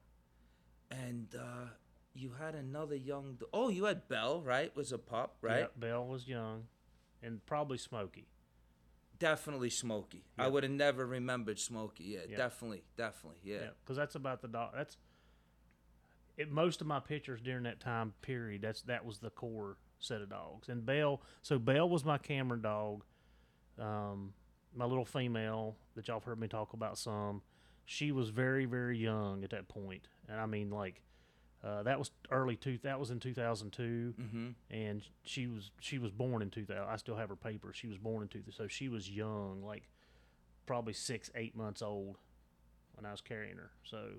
and 0.91 1.27
uh, 1.39 1.67
you 2.15 2.31
had 2.39 2.55
another 2.55 2.95
young. 2.95 3.37
Oh, 3.53 3.69
you 3.69 3.83
had 3.85 4.07
Bell, 4.07 4.41
right? 4.41 4.75
Was 4.75 4.91
a 4.91 4.97
pup, 4.97 5.35
right? 5.41 5.59
Yep, 5.59 5.73
Bell 5.79 6.05
was 6.07 6.27
young, 6.27 6.63
and 7.21 7.45
probably 7.45 7.77
Smokey. 7.77 8.27
Definitely 9.19 9.69
Smokey. 9.69 10.23
I 10.37 10.47
would 10.47 10.63
have 10.63 10.71
never 10.71 11.05
remembered 11.05 11.59
Smokey. 11.59 12.03
Yeah, 12.05 12.19
Yep. 12.29 12.37
definitely, 12.37 12.83
definitely. 12.97 13.39
Yeah. 13.43 13.55
Yeah, 13.55 13.69
because 13.83 13.97
that's 13.97 14.15
about 14.15 14.41
the 14.41 14.47
dog. 14.47 14.71
That's 14.75 14.97
it. 16.37 16.51
Most 16.51 16.81
of 16.81 16.87
my 16.87 16.99
pictures 16.99 17.41
during 17.41 17.63
that 17.63 17.79
time 17.79 18.13
period. 18.21 18.61
That's 18.61 18.81
that 18.83 19.05
was 19.05 19.19
the 19.19 19.29
core 19.29 19.77
set 19.99 20.21
of 20.21 20.29
dogs. 20.29 20.67
And 20.69 20.85
Bell. 20.85 21.21
so 21.41 21.59
Bell 21.59 21.87
was 21.87 22.03
my 22.03 22.17
Cameron 22.17 22.61
dog. 22.61 23.03
Um, 23.79 24.33
my 24.73 24.85
little 24.85 25.05
female 25.05 25.77
that 25.95 26.07
y'all 26.07 26.17
have 26.17 26.23
heard 26.25 26.39
me 26.39 26.47
talk 26.47 26.73
about 26.73 26.97
some. 26.97 27.41
She 27.85 28.11
was 28.11 28.29
very 28.29 28.65
very 28.65 28.97
young 28.97 29.43
at 29.43 29.49
that 29.51 29.67
point, 29.67 30.07
and 30.29 30.39
I 30.39 30.45
mean 30.45 30.69
like. 30.69 31.01
Uh, 31.65 31.81
that 31.83 31.97
was 31.97 32.11
early 32.29 32.55
two. 32.55 32.77
That 32.83 32.99
was 32.99 33.09
in 33.09 33.19
two 33.19 33.33
thousand 33.33 33.71
two, 33.71 34.13
Mm-hmm. 34.21 34.49
and 34.69 35.03
she 35.23 35.47
was 35.47 35.71
she 35.79 35.97
was 35.97 36.11
born 36.11 36.41
in 36.43 36.51
two 36.51 36.63
thousand. 36.65 36.83
I 36.87 36.95
still 36.97 37.15
have 37.15 37.29
her 37.29 37.35
papers. 37.35 37.75
She 37.75 37.87
was 37.87 37.97
born 37.97 38.21
in 38.21 38.27
two 38.29 38.43
so 38.51 38.67
she 38.67 38.87
was 38.87 39.09
young, 39.09 39.63
like 39.65 39.89
probably 40.67 40.93
six, 40.93 41.31
eight 41.35 41.55
months 41.55 41.81
old 41.81 42.17
when 42.93 43.05
I 43.05 43.11
was 43.11 43.21
carrying 43.21 43.57
her. 43.57 43.71
So, 43.83 44.09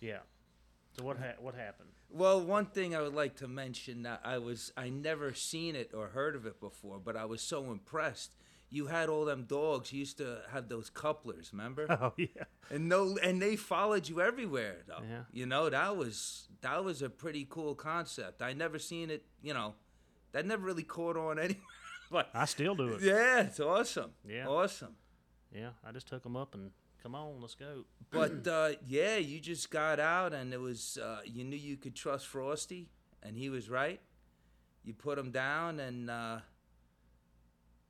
yeah. 0.00 0.18
So 0.98 1.04
what 1.04 1.18
ha- 1.18 1.40
what 1.40 1.54
happened? 1.54 1.88
Well, 2.10 2.40
one 2.42 2.66
thing 2.66 2.94
I 2.96 3.00
would 3.00 3.14
like 3.14 3.36
to 3.36 3.48
mention 3.48 4.02
that 4.02 4.20
I 4.24 4.38
was 4.38 4.72
I 4.76 4.88
never 4.90 5.32
seen 5.34 5.76
it 5.76 5.92
or 5.94 6.08
heard 6.08 6.34
of 6.34 6.46
it 6.46 6.58
before, 6.60 6.98
but 6.98 7.16
I 7.16 7.24
was 7.26 7.40
so 7.42 7.70
impressed. 7.70 8.32
You 8.74 8.86
had 8.86 9.10
all 9.10 9.26
them 9.26 9.44
dogs. 9.44 9.92
You 9.92 9.98
used 9.98 10.16
to 10.16 10.38
have 10.50 10.68
those 10.70 10.88
couplers, 10.88 11.50
remember? 11.52 11.86
Oh 12.00 12.14
yeah, 12.16 12.44
and 12.70 12.88
no, 12.88 13.18
and 13.22 13.40
they 13.42 13.54
followed 13.56 14.08
you 14.08 14.20
everywhere, 14.22 14.78
though. 14.88 15.02
Yeah. 15.08 15.24
You 15.30 15.44
know 15.46 15.68
that 15.68 15.96
was 15.96 16.48
that 16.62 16.82
was 16.82 17.02
a 17.02 17.10
pretty 17.10 17.46
cool 17.48 17.74
concept. 17.74 18.40
I 18.40 18.54
never 18.54 18.78
seen 18.78 19.10
it. 19.10 19.24
You 19.42 19.52
know, 19.52 19.74
that 20.32 20.46
never 20.46 20.64
really 20.64 20.84
caught 20.84 21.18
on 21.18 21.38
anywhere. 21.46 21.62
but 22.10 22.30
I 22.32 22.46
still 22.46 22.74
do 22.74 22.88
it. 22.94 23.02
yeah, 23.02 23.42
it's 23.42 23.60
awesome. 23.60 24.12
Yeah. 24.26 24.46
awesome. 24.48 24.96
Yeah, 25.54 25.70
I 25.86 25.92
just 25.92 26.08
took 26.08 26.22
them 26.22 26.34
up 26.36 26.54
and 26.54 26.70
come 27.02 27.14
on, 27.14 27.40
let's 27.42 27.54
go. 27.54 27.84
But 28.10 28.46
uh, 28.46 28.70
yeah, 28.86 29.16
you 29.18 29.38
just 29.40 29.70
got 29.70 30.00
out, 30.00 30.32
and 30.32 30.52
it 30.54 30.60
was 30.60 30.96
uh, 30.96 31.20
you 31.26 31.44
knew 31.44 31.56
you 31.58 31.76
could 31.76 31.94
trust 31.94 32.26
Frosty, 32.26 32.88
and 33.22 33.36
he 33.36 33.50
was 33.50 33.68
right. 33.68 34.00
You 34.84 34.94
put 34.94 35.18
him 35.18 35.30
down, 35.30 35.78
and 35.78 36.08
uh, 36.10 36.38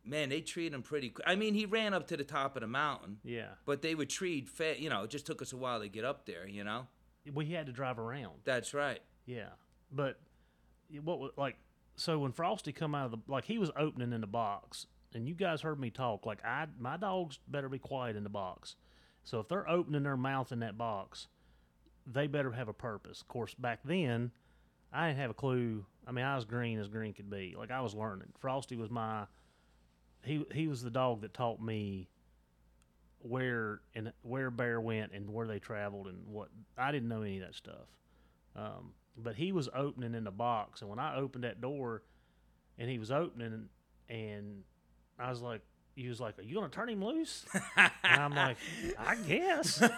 man, 0.04 0.28
they 0.28 0.40
treat 0.40 0.72
him 0.74 0.82
pretty. 0.82 1.12
I 1.26 1.34
mean, 1.36 1.54
he 1.54 1.66
ran 1.66 1.94
up 1.94 2.06
to 2.08 2.16
the 2.16 2.24
top 2.24 2.56
of 2.56 2.60
the 2.62 2.66
mountain, 2.66 3.18
Yeah, 3.24 3.48
but 3.64 3.82
they 3.82 3.94
would 3.94 4.10
treat 4.10 4.48
fa- 4.48 4.80
You 4.80 4.90
know, 4.90 5.04
it 5.04 5.10
just 5.10 5.26
took 5.26 5.40
us 5.42 5.52
a 5.52 5.56
while 5.56 5.80
to 5.80 5.88
get 5.88 6.04
up 6.04 6.26
there. 6.26 6.46
You 6.46 6.64
know, 6.64 6.86
Well, 7.32 7.46
he 7.46 7.52
had 7.54 7.66
to 7.66 7.72
drive 7.72 7.98
around. 7.98 8.40
that's 8.44 8.74
right. 8.74 9.00
Yeah, 9.26 9.50
but 9.90 10.18
what 11.02 11.18
was 11.20 11.30
like? 11.36 11.56
So 11.96 12.18
when 12.18 12.32
Frosty 12.32 12.72
come 12.72 12.94
out 12.94 13.06
of 13.06 13.10
the 13.12 13.18
like 13.32 13.44
he 13.44 13.58
was 13.58 13.70
opening 13.76 14.12
in 14.12 14.20
the 14.20 14.26
box, 14.26 14.86
and 15.14 15.28
you 15.28 15.34
guys 15.34 15.60
heard 15.60 15.78
me 15.78 15.90
talk. 15.90 16.24
Like 16.26 16.44
I, 16.44 16.66
my 16.78 16.96
dogs 16.96 17.38
better 17.46 17.68
be 17.68 17.78
quiet 17.78 18.16
in 18.16 18.22
the 18.24 18.30
box. 18.30 18.76
So 19.24 19.38
if 19.40 19.48
they're 19.48 19.68
opening 19.68 20.02
their 20.02 20.16
mouth 20.16 20.50
in 20.52 20.60
that 20.60 20.76
box, 20.76 21.28
they 22.06 22.26
better 22.26 22.50
have 22.52 22.68
a 22.68 22.72
purpose. 22.72 23.20
Of 23.20 23.28
course, 23.28 23.54
back 23.54 23.80
then, 23.84 24.32
I 24.92 25.08
didn't 25.08 25.20
have 25.20 25.30
a 25.30 25.34
clue. 25.34 25.84
I 26.06 26.10
mean, 26.12 26.24
I 26.24 26.34
was 26.34 26.44
green 26.44 26.78
as 26.80 26.88
green 26.88 27.12
could 27.12 27.30
be. 27.30 27.54
Like 27.56 27.70
I 27.70 27.82
was 27.82 27.94
learning. 27.94 28.28
Frosty 28.40 28.74
was 28.76 28.90
my 28.90 29.26
he 30.24 30.44
he 30.52 30.68
was 30.68 30.82
the 30.82 30.90
dog 30.90 31.22
that 31.22 31.34
taught 31.34 31.60
me 31.60 32.08
where 33.20 33.80
and 33.94 34.12
where 34.22 34.50
bear 34.50 34.80
went 34.80 35.12
and 35.12 35.30
where 35.30 35.46
they 35.46 35.58
traveled 35.58 36.08
and 36.08 36.26
what 36.26 36.48
I 36.76 36.92
didn't 36.92 37.08
know 37.08 37.22
any 37.22 37.38
of 37.38 37.46
that 37.46 37.54
stuff. 37.54 37.86
Um, 38.56 38.92
but 39.16 39.34
he 39.36 39.52
was 39.52 39.68
opening 39.74 40.14
in 40.14 40.24
the 40.24 40.30
box, 40.30 40.80
and 40.80 40.90
when 40.90 40.98
I 40.98 41.16
opened 41.16 41.44
that 41.44 41.60
door, 41.60 42.02
and 42.78 42.88
he 42.90 42.98
was 42.98 43.10
opening, 43.10 43.68
and 44.08 44.62
I 45.18 45.30
was 45.30 45.40
like, 45.40 45.60
he 45.94 46.08
was 46.08 46.20
like, 46.20 46.38
"Are 46.38 46.42
you 46.42 46.54
gonna 46.54 46.68
turn 46.68 46.88
him 46.88 47.04
loose?" 47.04 47.44
and 47.76 47.90
I'm 48.04 48.34
like, 48.34 48.56
"I 48.98 49.16
guess." 49.16 49.76
so 49.76 49.90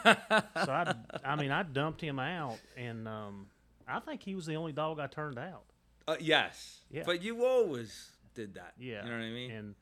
I, 0.68 0.94
I 1.24 1.36
mean, 1.36 1.50
I 1.50 1.62
dumped 1.62 2.00
him 2.00 2.18
out, 2.18 2.58
and 2.76 3.06
um, 3.08 3.46
I 3.86 4.00
think 4.00 4.22
he 4.22 4.34
was 4.34 4.46
the 4.46 4.56
only 4.56 4.72
dog 4.72 4.98
I 5.00 5.06
turned 5.06 5.38
out. 5.38 5.64
Uh, 6.06 6.16
yes. 6.20 6.80
Yeah. 6.90 7.02
But 7.06 7.22
you 7.22 7.44
always 7.44 8.10
did 8.34 8.54
that. 8.54 8.74
Yeah, 8.78 9.04
You 9.04 9.10
know 9.10 9.16
what 9.16 9.24
I 9.24 9.30
mean? 9.30 9.50
And 9.50 9.74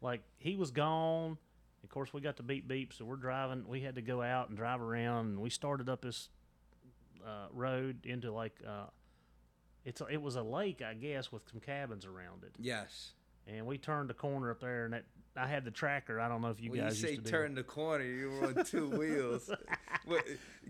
like 0.00 0.22
he 0.38 0.56
was 0.56 0.70
gone. 0.70 1.38
Of 1.82 1.90
course, 1.90 2.12
we 2.12 2.20
got 2.20 2.36
the 2.36 2.42
beep 2.42 2.66
beep, 2.66 2.92
so 2.92 3.04
we're 3.04 3.16
driving. 3.16 3.64
We 3.68 3.80
had 3.80 3.94
to 3.94 4.02
go 4.02 4.20
out 4.22 4.48
and 4.48 4.56
drive 4.58 4.80
around, 4.80 5.26
and 5.26 5.40
we 5.40 5.50
started 5.50 5.88
up 5.88 6.02
this 6.02 6.28
uh, 7.24 7.46
road 7.52 8.04
into 8.04 8.32
like 8.32 8.60
uh, 8.66 8.86
it's 9.84 10.00
a, 10.00 10.06
it 10.06 10.20
was 10.20 10.36
a 10.36 10.42
lake, 10.42 10.82
I 10.82 10.94
guess, 10.94 11.32
with 11.32 11.42
some 11.50 11.60
cabins 11.60 12.04
around 12.04 12.42
it. 12.44 12.52
yes. 12.58 13.12
And 13.48 13.66
we 13.66 13.78
turned 13.78 14.10
the 14.10 14.14
corner 14.14 14.50
up 14.50 14.60
there, 14.60 14.84
and 14.84 14.92
that 14.92 15.04
I 15.38 15.46
had 15.46 15.64
the 15.64 15.70
tracker. 15.70 16.20
I 16.20 16.28
don't 16.28 16.42
know 16.42 16.50
if 16.50 16.60
you 16.60 16.70
when 16.70 16.80
you 16.80 16.86
guys 16.86 16.98
say 16.98 17.12
used 17.12 17.24
to 17.24 17.30
turn 17.30 17.54
the 17.54 17.62
corner, 17.62 18.04
you 18.04 18.30
were 18.30 18.46
on 18.48 18.64
two 18.64 18.88
wheels. 18.98 19.50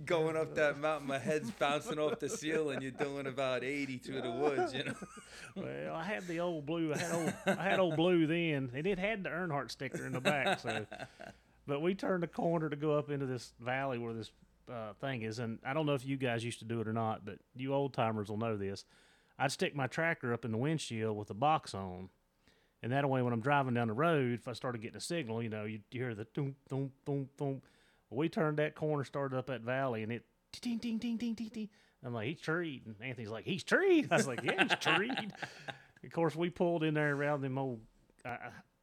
Going 0.04 0.36
up 0.36 0.54
that 0.56 0.78
mountain, 0.78 1.08
my 1.08 1.18
head's 1.18 1.50
bouncing 1.50 1.98
off 1.98 2.20
the 2.20 2.28
ceiling. 2.28 2.82
You're 2.82 2.90
doing 2.90 3.26
about 3.26 3.64
80 3.64 3.98
through 3.98 4.22
the 4.22 4.30
woods, 4.30 4.74
you 4.74 4.84
know? 4.84 4.94
Well, 5.56 5.94
I 5.96 6.04
had 6.04 6.28
the 6.28 6.38
old 6.38 6.66
blue. 6.66 6.92
I 6.94 6.98
had 6.98 7.12
old, 7.12 7.34
I 7.46 7.64
had 7.64 7.80
old 7.80 7.96
blue 7.96 8.28
then, 8.28 8.70
and 8.74 8.86
it 8.86 8.98
had 8.98 9.24
the 9.24 9.30
Earnhardt 9.30 9.72
sticker 9.72 10.06
in 10.06 10.12
the 10.12 10.20
back. 10.20 10.60
So, 10.60 10.86
but 11.66 11.82
we 11.82 11.96
turned 11.96 12.22
the 12.22 12.28
corner 12.28 12.68
to 12.68 12.76
go 12.76 12.96
up 12.96 13.10
into 13.10 13.26
this 13.26 13.54
valley 13.58 13.98
where 13.98 14.12
this 14.12 14.30
uh, 14.72 14.92
thing 15.00 15.22
is, 15.22 15.40
and 15.40 15.58
I 15.64 15.74
don't 15.74 15.84
know 15.84 15.94
if 15.94 16.06
you 16.06 16.16
guys 16.16 16.44
used 16.44 16.60
to 16.60 16.64
do 16.64 16.80
it 16.80 16.86
or 16.86 16.92
not, 16.92 17.24
but 17.24 17.38
you 17.56 17.74
old 17.74 17.92
timers 17.92 18.28
will 18.28 18.36
know 18.36 18.56
this. 18.56 18.84
I'd 19.36 19.50
stick 19.50 19.74
my 19.74 19.88
tracker 19.88 20.32
up 20.32 20.44
in 20.44 20.52
the 20.52 20.58
windshield 20.58 21.16
with 21.16 21.30
a 21.30 21.34
box 21.34 21.74
on, 21.74 22.08
and 22.82 22.92
that 22.92 23.08
way 23.08 23.22
when 23.22 23.32
I'm 23.32 23.40
driving 23.40 23.74
down 23.74 23.88
the 23.88 23.94
road, 23.94 24.34
if 24.34 24.48
I 24.48 24.52
started 24.52 24.82
getting 24.82 24.96
a 24.96 25.00
signal, 25.00 25.42
you 25.42 25.48
know, 25.48 25.64
you 25.64 25.80
hear 25.90 26.14
the 26.14 26.26
boom, 26.34 26.54
boom, 26.68 26.92
boom, 27.04 27.28
boom. 27.36 27.62
Well, 28.10 28.18
we 28.18 28.28
turned 28.28 28.58
that 28.58 28.74
corner, 28.74 29.04
started 29.04 29.36
up 29.36 29.46
that 29.46 29.62
valley, 29.62 30.02
and 30.02 30.12
it 30.12 30.24
ding, 30.60 30.78
ding, 30.78 30.98
ding, 30.98 31.16
ding, 31.16 31.34
ding, 31.34 31.50
ding. 31.52 31.68
I'm 32.04 32.14
like, 32.14 32.28
he's 32.28 32.40
treed. 32.40 32.86
And 32.86 32.94
Anthony's 33.02 33.30
like, 33.30 33.44
he's 33.44 33.64
treed. 33.64 34.08
I 34.12 34.16
was 34.16 34.28
like, 34.28 34.42
yeah, 34.42 34.62
he's 34.62 34.78
treed. 34.80 35.32
of 36.04 36.12
course, 36.12 36.36
we 36.36 36.48
pulled 36.50 36.84
in 36.84 36.94
there 36.94 37.14
around 37.14 37.42
them 37.42 37.58
old 37.58 37.80
uh, 38.24 38.36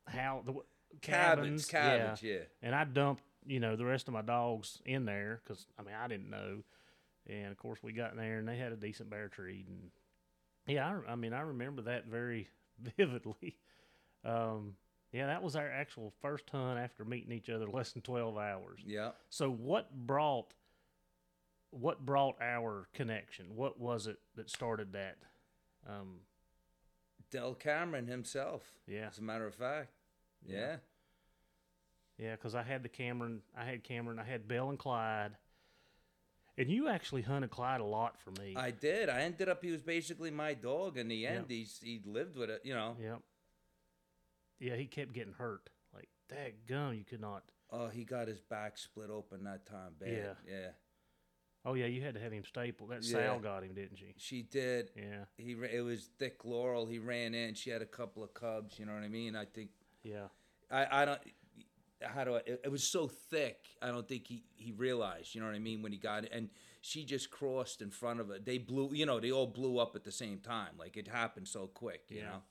how 0.07 0.43
the 0.45 0.53
Cabins, 1.01 1.65
cabins, 1.65 1.67
cabins, 1.67 2.23
yeah. 2.23 2.45
and 2.61 2.73
I 2.73 2.83
dumped, 2.83 3.23
you 3.45 3.59
know, 3.59 3.75
the 3.75 3.85
rest 3.85 4.07
of 4.07 4.13
my 4.13 4.21
dogs 4.21 4.81
in 4.85 5.05
there 5.05 5.41
because 5.43 5.65
I 5.77 5.83
mean 5.83 5.93
I 5.93 6.07
didn't 6.07 6.29
know, 6.29 6.63
and 7.27 7.51
of 7.51 7.57
course 7.57 7.79
we 7.83 7.93
got 7.93 8.11
in 8.11 8.17
there 8.17 8.39
and 8.39 8.47
they 8.47 8.57
had 8.57 8.71
a 8.71 8.75
decent 8.77 9.09
bear 9.09 9.27
treat, 9.27 9.67
and 9.67 9.91
yeah, 10.67 10.99
I, 11.07 11.11
I 11.11 11.15
mean 11.15 11.33
I 11.33 11.41
remember 11.41 11.83
that 11.83 12.05
very 12.05 12.47
vividly. 12.97 13.57
Um, 14.25 14.73
yeah, 15.11 15.27
that 15.27 15.43
was 15.43 15.55
our 15.55 15.69
actual 15.69 16.13
first 16.21 16.49
hunt 16.49 16.79
after 16.79 17.05
meeting 17.05 17.31
each 17.31 17.49
other 17.49 17.67
less 17.71 17.91
than 17.93 18.01
twelve 18.01 18.37
hours. 18.37 18.81
Yeah. 18.85 19.11
So 19.29 19.49
what 19.49 19.93
brought 19.93 20.53
what 21.71 22.05
brought 22.05 22.35
our 22.41 22.87
connection? 22.93 23.55
What 23.55 23.79
was 23.79 24.07
it 24.07 24.17
that 24.35 24.49
started 24.49 24.93
that? 24.93 25.17
Um, 25.87 26.21
Del 27.31 27.53
Cameron 27.53 28.07
himself. 28.07 28.63
Yeah. 28.87 29.07
As 29.07 29.17
a 29.17 29.21
matter 29.21 29.45
of 29.45 29.55
fact. 29.55 29.89
Yeah. 30.47 30.75
yeah, 32.19 32.35
because 32.35 32.53
I 32.53 32.61
had 32.61 32.83
the 32.83 32.89
Cameron, 32.89 33.41
I 33.57 33.65
had 33.65 33.83
Cameron, 33.83 34.19
I 34.19 34.23
had 34.23 34.47
Bell 34.47 34.69
and 34.69 34.77
Clyde, 34.77 35.31
and 36.55 36.69
you 36.69 36.87
actually 36.87 37.23
hunted 37.23 37.49
Clyde 37.49 37.81
a 37.81 37.85
lot 37.85 38.19
for 38.21 38.31
me. 38.39 38.53
I 38.55 38.69
did. 38.71 39.09
I 39.09 39.21
ended 39.21 39.49
up. 39.49 39.63
He 39.63 39.71
was 39.71 39.81
basically 39.81 40.31
my 40.31 40.53
dog. 40.53 40.97
In 40.97 41.07
the 41.07 41.25
end, 41.25 41.45
he's 41.49 41.79
he 41.83 42.01
lived 42.05 42.37
with 42.37 42.49
it. 42.49 42.61
You 42.63 42.75
know. 42.75 42.95
Yep. 43.01 43.21
Yeah, 44.59 44.75
he 44.75 44.85
kept 44.85 45.13
getting 45.13 45.33
hurt. 45.33 45.69
Like, 45.93 46.09
that 46.29 46.65
gum, 46.67 46.93
you 46.93 47.03
could 47.03 47.21
not. 47.21 47.43
Oh, 47.71 47.87
he 47.87 48.03
got 48.03 48.27
his 48.27 48.39
back 48.41 48.77
split 48.77 49.09
open 49.09 49.43
that 49.43 49.65
time. 49.65 49.93
Bad. 49.99 50.09
Yeah. 50.09 50.33
Yeah. 50.47 50.67
Oh 51.67 51.73
yeah, 51.73 51.87
you 51.87 52.01
had 52.03 52.13
to 52.13 52.19
have 52.19 52.31
him 52.31 52.43
stapled. 52.45 52.91
That 52.91 53.03
Yeah. 53.03 53.13
Sal 53.25 53.39
got 53.39 53.63
him, 53.63 53.73
didn't 53.73 53.97
she? 53.97 54.13
She 54.17 54.43
did. 54.43 54.91
Yeah, 54.95 55.25
He 55.37 55.53
it 55.73 55.83
was 55.83 56.09
thick 56.19 56.45
Laurel. 56.45 56.85
He 56.85 56.99
ran 56.99 57.33
in. 57.33 57.55
She 57.55 57.71
had 57.71 57.81
a 57.81 57.87
couple 57.87 58.23
of 58.23 58.35
cubs. 58.35 58.77
You 58.77 58.85
know 58.85 58.93
what 58.93 59.01
I 59.01 59.07
mean? 59.07 59.35
I 59.35 59.45
think 59.45 59.71
yeah, 60.03 60.27
I 60.69 61.01
I 61.01 61.05
don't. 61.05 61.19
How 62.03 62.23
do 62.23 62.35
I? 62.35 62.41
It, 62.45 62.61
it 62.65 62.71
was 62.71 62.83
so 62.83 63.07
thick. 63.07 63.57
I 63.81 63.87
don't 63.87 64.07
think 64.07 64.27
he 64.27 64.43
he 64.57 64.73
realized. 64.73 65.33
You 65.33 65.41
know 65.41 65.47
what 65.47 65.55
I 65.55 65.59
mean? 65.59 65.81
When 65.81 65.91
he 65.91 65.97
got 65.97 66.25
it, 66.25 66.29
and 66.31 66.51
she 66.81 67.03
just 67.03 67.31
crossed 67.31 67.81
in 67.81 67.89
front 67.89 68.19
of 68.19 68.29
it. 68.29 68.45
They 68.45 68.59
blew. 68.59 68.91
You 68.93 69.07
know, 69.07 69.19
they 69.19 69.31
all 69.31 69.47
blew 69.47 69.79
up 69.79 69.95
at 69.95 70.03
the 70.03 70.11
same 70.11 70.37
time. 70.41 70.73
Like 70.77 70.97
it 70.97 71.07
happened 71.07 71.47
so 71.47 71.65
quick. 71.65 72.03
You 72.09 72.17
Yeah. 72.19 72.29
know. 72.29 72.41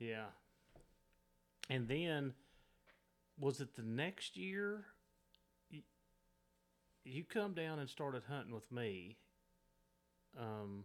yeah. 0.00 0.24
And 1.70 1.86
then, 1.88 2.34
was 3.38 3.60
it 3.60 3.76
the 3.76 3.82
next 3.82 4.36
year? 4.36 4.84
You, 7.04 7.24
come 7.24 7.54
down 7.54 7.78
and 7.78 7.88
started 7.88 8.24
hunting 8.28 8.52
with 8.52 8.70
me. 8.70 9.16
Um, 10.38 10.84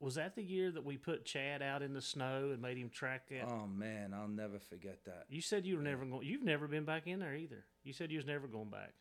was 0.00 0.14
that 0.14 0.34
the 0.34 0.42
year 0.42 0.70
that 0.70 0.84
we 0.84 0.96
put 0.96 1.24
Chad 1.24 1.62
out 1.62 1.82
in 1.82 1.92
the 1.92 2.00
snow 2.00 2.50
and 2.52 2.62
made 2.62 2.78
him 2.78 2.88
track 2.88 3.28
that? 3.28 3.44
Oh 3.46 3.66
man, 3.66 4.14
I'll 4.14 4.28
never 4.28 4.58
forget 4.58 5.04
that. 5.04 5.26
you 5.28 5.40
said 5.42 5.66
you 5.66 5.76
were 5.76 5.82
never 5.82 6.04
going. 6.04 6.26
You've 6.26 6.42
never 6.44 6.66
been 6.66 6.84
back 6.84 7.06
in 7.06 7.20
there 7.20 7.34
either. 7.34 7.64
You 7.84 7.92
said 7.92 8.10
you 8.10 8.16
was 8.18 8.26
never 8.26 8.46
going 8.48 8.70
back. 8.70 8.94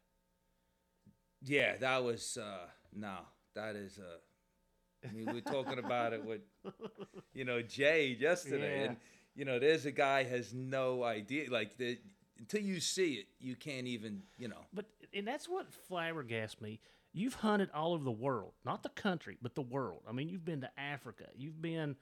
Yeah, 1.44 1.78
that 1.78 2.04
was 2.04 2.38
uh 2.40 2.68
no, 2.94 3.16
that 3.56 3.76
is 3.76 3.98
uh 4.00 5.08
I 5.10 5.12
mean, 5.14 5.26
we 5.26 5.34
were 5.34 5.42
talking 5.42 5.80
about 5.80 6.14
it 6.14 6.24
with 6.24 6.42
you 7.34 7.46
know 7.46 7.62
Jay 7.62 8.16
yesterday, 8.20 8.82
Yeah. 8.82 8.88
and 8.90 8.98
you 9.36 9.46
know, 9.46 9.60
there's 9.60 9.86
a 9.86 9.91
guy 9.91 10.24
has 10.24 10.54
no 10.54 11.04
idea. 11.04 11.50
Like 11.50 11.78
the 11.78 11.98
until 12.39 12.62
you 12.62 12.80
see 12.80 13.13
it, 13.13 13.28
you 13.39 13.56
can't 13.56 13.88
even 13.88 14.24
you 14.38 14.48
know. 14.48 14.65
But 14.74 14.86
and 15.13 15.28
that's 15.28 15.48
what 15.48 15.67
flabbergasts 15.89 16.60
me. 16.62 16.80
You've 17.13 17.36
hunted 17.36 17.70
all 17.74 17.94
over 17.94 18.04
the 18.04 18.12
world, 18.12 18.54
not 18.65 18.84
the 18.84 18.89
country, 18.89 19.38
but 19.41 19.56
the 19.56 19.62
world. 19.62 20.02
I 20.08 20.13
mean, 20.13 20.30
you've 20.30 20.46
been 20.46 20.62
to 20.62 20.70
Africa. 20.80 21.26
You've 21.36 21.62
been, 21.62 21.98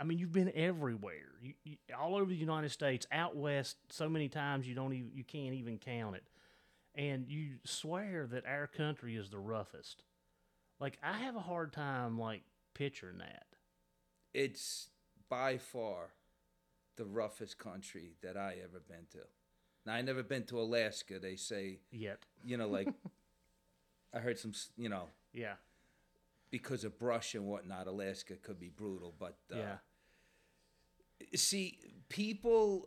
I 0.00 0.04
mean, 0.04 0.18
you've 0.18 0.32
been 0.32 0.50
everywhere. 0.56 1.38
You, 1.40 1.54
you, 1.62 1.76
all 1.96 2.16
over 2.16 2.24
the 2.24 2.34
United 2.34 2.70
States, 2.70 3.06
out 3.12 3.36
west, 3.36 3.76
so 3.90 4.08
many 4.08 4.28
times 4.28 4.66
you 4.66 4.74
don't 4.74 4.92
even 4.92 5.10
you 5.14 5.24
can't 5.24 5.54
even 5.54 5.78
count 5.78 6.16
it. 6.16 6.24
And 6.94 7.28
you 7.28 7.58
swear 7.64 8.26
that 8.32 8.44
our 8.46 8.66
country 8.66 9.16
is 9.16 9.30
the 9.30 9.38
roughest. 9.38 10.02
Like 10.80 10.98
I 11.02 11.18
have 11.18 11.36
a 11.36 11.40
hard 11.40 11.72
time 11.72 12.18
like 12.18 12.42
picturing 12.74 13.18
that. 13.18 13.44
It's 14.34 14.88
by 15.28 15.58
far 15.58 16.10
the 17.00 17.06
roughest 17.06 17.56
country 17.58 18.12
that 18.22 18.36
I 18.36 18.56
ever 18.62 18.78
been 18.86 19.06
to. 19.12 19.26
Now 19.86 19.94
I 19.94 20.02
never 20.02 20.22
been 20.22 20.44
to 20.44 20.60
Alaska. 20.60 21.18
They 21.18 21.34
say 21.34 21.78
Yet, 21.90 22.18
you 22.44 22.58
know 22.58 22.68
like 22.68 22.88
I 24.14 24.18
heard 24.18 24.38
some 24.38 24.52
you 24.76 24.90
know 24.90 25.04
yeah, 25.32 25.54
because 26.50 26.84
of 26.84 26.98
brush 26.98 27.34
and 27.34 27.46
whatnot. 27.46 27.86
Alaska 27.86 28.34
could 28.34 28.60
be 28.60 28.68
brutal, 28.68 29.14
but 29.18 29.38
uh, 29.50 29.56
yeah, 29.56 29.76
see 31.34 31.78
people 32.10 32.86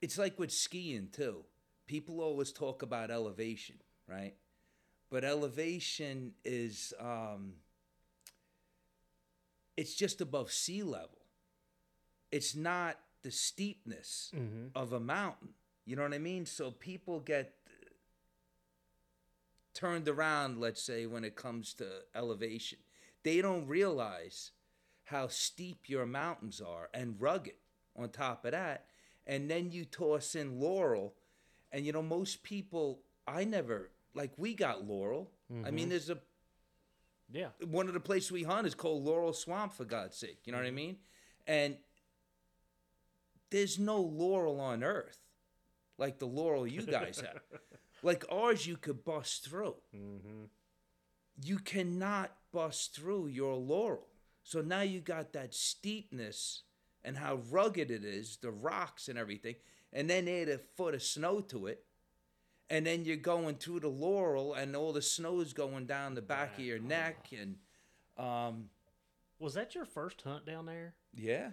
it's 0.00 0.18
like 0.18 0.36
with 0.36 0.50
skiing 0.50 1.08
too 1.12 1.44
people 1.86 2.20
always 2.20 2.52
talk 2.52 2.82
about 2.82 3.10
elevation 3.10 3.76
right 4.08 4.34
but 5.10 5.22
elevation 5.22 6.32
is 6.44 6.94
um 6.98 7.52
it's 9.76 9.94
just 9.94 10.20
above 10.20 10.50
sea 10.50 10.82
level 10.82 11.21
it's 12.32 12.56
not 12.56 12.98
the 13.22 13.30
steepness 13.30 14.32
mm-hmm. 14.34 14.66
of 14.74 14.92
a 14.92 15.00
mountain 15.00 15.50
you 15.84 15.94
know 15.94 16.02
what 16.02 16.14
i 16.14 16.18
mean 16.18 16.44
so 16.44 16.70
people 16.70 17.20
get 17.20 17.54
turned 19.74 20.08
around 20.08 20.58
let's 20.58 20.82
say 20.82 21.06
when 21.06 21.24
it 21.24 21.36
comes 21.36 21.72
to 21.72 21.86
elevation 22.14 22.78
they 23.22 23.40
don't 23.40 23.66
realize 23.66 24.50
how 25.04 25.28
steep 25.28 25.88
your 25.88 26.06
mountains 26.06 26.60
are 26.60 26.88
and 26.94 27.20
rugged 27.20 27.54
on 27.96 28.08
top 28.08 28.44
of 28.44 28.52
that. 28.52 28.86
And 29.26 29.50
then 29.50 29.70
you 29.70 29.84
toss 29.84 30.34
in 30.34 30.60
Laurel. 30.60 31.14
And 31.70 31.86
you 31.86 31.92
know, 31.92 32.02
most 32.02 32.42
people, 32.42 33.00
I 33.26 33.44
never, 33.44 33.90
like, 34.14 34.32
we 34.36 34.54
got 34.54 34.86
Laurel. 34.86 35.30
I 35.50 35.70
mean, 35.70 35.84
mm-hmm. 35.84 35.90
there's 35.90 36.10
a, 36.10 36.18
yeah. 37.30 37.48
one 37.66 37.88
of 37.88 37.94
the 37.94 38.00
places 38.00 38.32
we 38.32 38.42
hunt 38.42 38.66
is 38.66 38.74
called 38.74 39.04
Laurel 39.04 39.34
Swamp, 39.34 39.74
for 39.74 39.84
God's 39.84 40.16
sake. 40.16 40.38
You 40.44 40.52
know 40.52 40.58
what 40.58 40.64
I 40.64 40.68
mm-hmm. 40.68 40.76
mean? 40.76 40.96
And 41.46 41.76
there's 43.52 43.78
no 43.78 44.00
Laurel 44.00 44.58
on 44.60 44.82
earth 44.82 45.18
like 45.98 46.18
the 46.18 46.26
Laurel 46.26 46.66
you 46.66 46.82
guys 46.82 47.20
have. 47.20 47.42
like 48.02 48.24
ours, 48.30 48.66
you 48.66 48.76
could 48.76 49.04
bust 49.04 49.48
through. 49.48 49.76
You 51.40 51.58
cannot 51.58 52.32
bust 52.52 52.94
through 52.96 53.28
your 53.28 53.54
Laurel. 53.54 54.08
So 54.42 54.60
now 54.60 54.80
you 54.80 55.00
got 55.00 55.32
that 55.34 55.54
steepness 55.54 56.62
and 57.04 57.16
how 57.16 57.40
rugged 57.50 57.90
it 57.90 58.04
is, 58.04 58.38
the 58.42 58.50
rocks 58.50 59.08
and 59.08 59.16
everything, 59.18 59.54
and 59.92 60.10
then 60.10 60.26
add 60.28 60.48
a 60.48 60.58
foot 60.76 60.94
of 60.94 61.02
snow 61.02 61.40
to 61.40 61.66
it. 61.66 61.84
And 62.70 62.86
then 62.86 63.04
you're 63.04 63.16
going 63.16 63.56
through 63.56 63.80
the 63.80 63.88
laurel, 63.88 64.54
and 64.54 64.74
all 64.74 64.92
the 64.92 65.02
snow's 65.02 65.52
going 65.52 65.84
down 65.86 66.14
the 66.14 66.22
back 66.22 66.54
of 66.58 66.64
your 66.64 66.78
neck, 66.78 67.28
and 67.38 67.56
um, 68.16 68.70
Was 69.38 69.54
that 69.54 69.74
your 69.74 69.84
first 69.84 70.22
hunt 70.22 70.46
down 70.46 70.66
there? 70.66 70.94
yeah, 71.12 71.50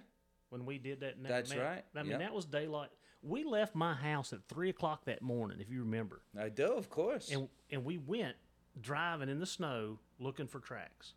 when 0.49 0.65
we 0.65 0.77
did 0.77 0.99
that. 1.01 1.21
that 1.23 1.29
That's 1.29 1.49
man, 1.51 1.59
right. 1.59 1.85
I 1.95 2.01
mean, 2.03 2.12
Yep. 2.12 2.19
that 2.19 2.33
was 2.33 2.45
daylight. 2.45 2.89
We 3.21 3.43
left 3.43 3.75
my 3.75 3.93
house 3.93 4.31
at 4.33 4.39
three 4.47 4.69
o'clock 4.69 5.05
that 5.05 5.21
morning, 5.21 5.59
if 5.59 5.69
you 5.69 5.79
remember, 5.81 6.21
I 6.39 6.49
do, 6.49 6.67
of 6.73 6.89
course. 6.89 7.29
and 7.31 7.49
and 7.69 7.83
we 7.83 7.97
went 7.97 8.35
driving 8.81 9.27
in 9.29 9.39
the 9.39 9.45
snow 9.45 9.99
looking 10.19 10.47
for 10.47 10.59
tracks. 10.59 11.13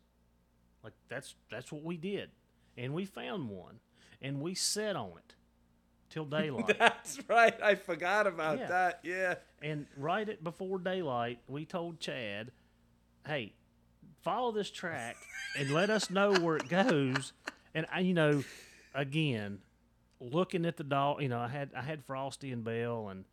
Like 0.83 0.93
that's 1.07 1.35
that's 1.49 1.71
what 1.71 1.83
we 1.83 1.95
did, 1.97 2.29
and 2.77 2.93
we 2.93 3.05
found 3.05 3.49
one, 3.49 3.79
and 4.21 4.41
we 4.41 4.53
sat 4.53 4.95
on 4.97 5.11
it 5.17 5.35
till 6.09 6.25
daylight. 6.39 6.77
That's 6.77 7.19
right. 7.29 7.55
I 7.63 7.75
forgot 7.75 8.27
about 8.27 8.59
Yeah. 8.59 8.67
that. 8.67 8.99
Yeah. 9.03 9.35
and 9.61 9.87
right 9.95 10.27
at 10.27 10.43
before 10.43 10.79
daylight, 10.79 11.39
we 11.47 11.63
told 11.65 12.01
Chad, 12.01 12.51
"Hey, 13.25 13.53
follow 14.23 14.51
this 14.51 14.69
track 14.69 15.15
and 15.57 15.71
let 15.71 15.89
us 15.89 16.09
know 16.09 16.33
where 16.33 16.57
it 16.57 16.67
goes." 16.67 17.31
And 17.73 17.85
I, 17.93 18.01
you 18.01 18.13
know, 18.13 18.43
again, 18.93 19.59
looking 20.19 20.65
at 20.65 20.77
the 20.77 20.83
dog, 20.83 21.21
you 21.21 21.29
know, 21.29 21.39
I 21.39 21.47
had 21.47 21.71
I 21.75 21.81
had 21.81 22.03
Frosty 22.05 22.51
and 22.51 22.63
Bell, 22.63 23.09
and 23.09 23.25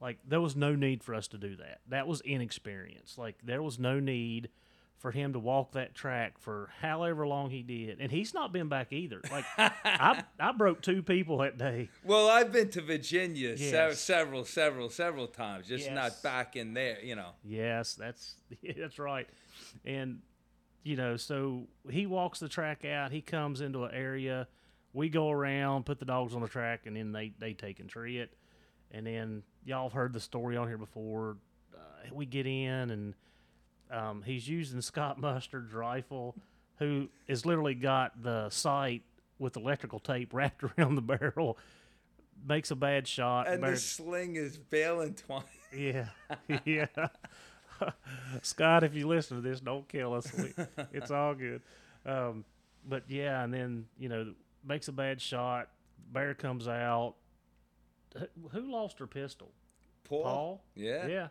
like 0.00 0.18
there 0.26 0.40
was 0.40 0.56
no 0.56 0.74
need 0.74 1.02
for 1.04 1.14
us 1.14 1.28
to 1.28 1.38
do 1.38 1.56
that. 1.56 1.80
That 1.88 2.06
was 2.06 2.20
inexperience. 2.22 3.16
Like 3.18 3.36
there 3.44 3.62
was 3.62 3.78
no 3.78 4.00
need 4.00 4.48
for 4.98 5.12
him 5.12 5.32
to 5.32 5.38
walk 5.38 5.72
that 5.72 5.94
track 5.94 6.34
for 6.38 6.68
however 6.82 7.26
long 7.26 7.48
he 7.48 7.62
did, 7.62 8.00
and 8.00 8.10
he's 8.12 8.34
not 8.34 8.52
been 8.52 8.68
back 8.68 8.92
either. 8.92 9.20
Like 9.30 9.44
I 9.58 10.22
I 10.38 10.52
broke 10.52 10.82
two 10.82 11.02
people 11.02 11.38
that 11.38 11.56
day. 11.56 11.88
Well, 12.04 12.28
I've 12.28 12.52
been 12.52 12.68
to 12.70 12.82
Virginia 12.82 13.56
se- 13.56 13.94
several, 13.94 14.44
several, 14.44 14.90
several 14.90 15.26
times, 15.26 15.68
just 15.68 15.86
Yes. 15.86 15.94
not 15.94 16.22
back 16.22 16.54
in 16.56 16.74
there, 16.74 16.98
you 17.02 17.16
know. 17.16 17.30
Yes, 17.44 17.94
that's 17.94 18.34
that's 18.78 18.98
right. 18.98 19.26
And 19.86 20.20
you 20.82 20.96
know, 20.96 21.16
so 21.16 21.66
he 21.90 22.06
walks 22.06 22.38
the 22.38 22.48
track 22.48 22.84
out. 22.84 23.10
He 23.12 23.20
comes 23.22 23.60
into 23.60 23.84
an 23.84 23.94
area. 23.94 24.48
We 24.92 25.08
go 25.08 25.30
around, 25.30 25.86
put 25.86 25.98
the 25.98 26.04
dogs 26.04 26.34
on 26.34 26.40
the 26.40 26.48
track, 26.48 26.86
and 26.86 26.96
then 26.96 27.12
they 27.12 27.32
they 27.38 27.52
take 27.52 27.80
and 27.80 27.88
tree 27.88 28.18
it. 28.18 28.32
And 28.90 29.06
then 29.06 29.42
y'all 29.64 29.84
have 29.84 29.92
heard 29.92 30.12
the 30.12 30.20
story 30.20 30.56
on 30.56 30.66
here 30.66 30.78
before. 30.78 31.36
Uh, 31.74 31.78
we 32.12 32.26
get 32.26 32.46
in, 32.46 32.90
and 32.90 33.14
um, 33.90 34.22
he's 34.22 34.48
using 34.48 34.80
Scott 34.82 35.20
Mustard's 35.20 35.72
rifle, 35.72 36.36
who 36.78 37.08
has 37.28 37.46
literally 37.46 37.74
got 37.74 38.22
the 38.22 38.50
sight 38.50 39.02
with 39.38 39.56
electrical 39.56 40.00
tape 40.00 40.30
wrapped 40.34 40.64
around 40.64 40.96
the 40.96 41.02
barrel. 41.02 41.58
Makes 42.48 42.70
a 42.70 42.76
bad 42.76 43.06
shot. 43.06 43.48
And 43.48 43.60
Bear- 43.60 43.72
the 43.72 43.76
sling 43.76 44.36
is 44.36 44.56
bale 44.56 45.06
twine. 45.12 45.42
yeah, 45.76 46.06
yeah. 46.64 46.86
Scott, 48.42 48.82
if 48.82 48.94
you 48.94 49.06
listen 49.06 49.36
to 49.36 49.42
this, 49.46 49.60
don't 49.60 49.86
kill 49.88 50.14
us. 50.14 50.26
We, 50.32 50.54
it's 50.92 51.10
all 51.10 51.34
good. 51.34 51.60
Um, 52.06 52.44
but 52.88 53.04
yeah, 53.08 53.44
and 53.44 53.52
then 53.52 53.86
you 53.98 54.08
know 54.08 54.32
makes 54.64 54.88
a 54.88 54.92
bad 54.92 55.20
shot. 55.20 55.70
Bear 56.12 56.34
comes 56.34 56.68
out. 56.68 57.14
Who- 58.50 58.70
lost 58.70 58.98
her 58.98 59.06
pistol? 59.06 59.52
Paul. 60.04 60.22
Paul. 60.22 60.64
Yeah. 60.74 61.06
Yeah. 61.06 61.28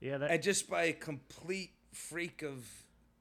Yeah, 0.00 0.18
that 0.18 0.30
and 0.32 0.42
just 0.42 0.68
by 0.68 0.84
a 0.84 0.92
complete 0.92 1.72
freak 1.92 2.42
of 2.42 2.66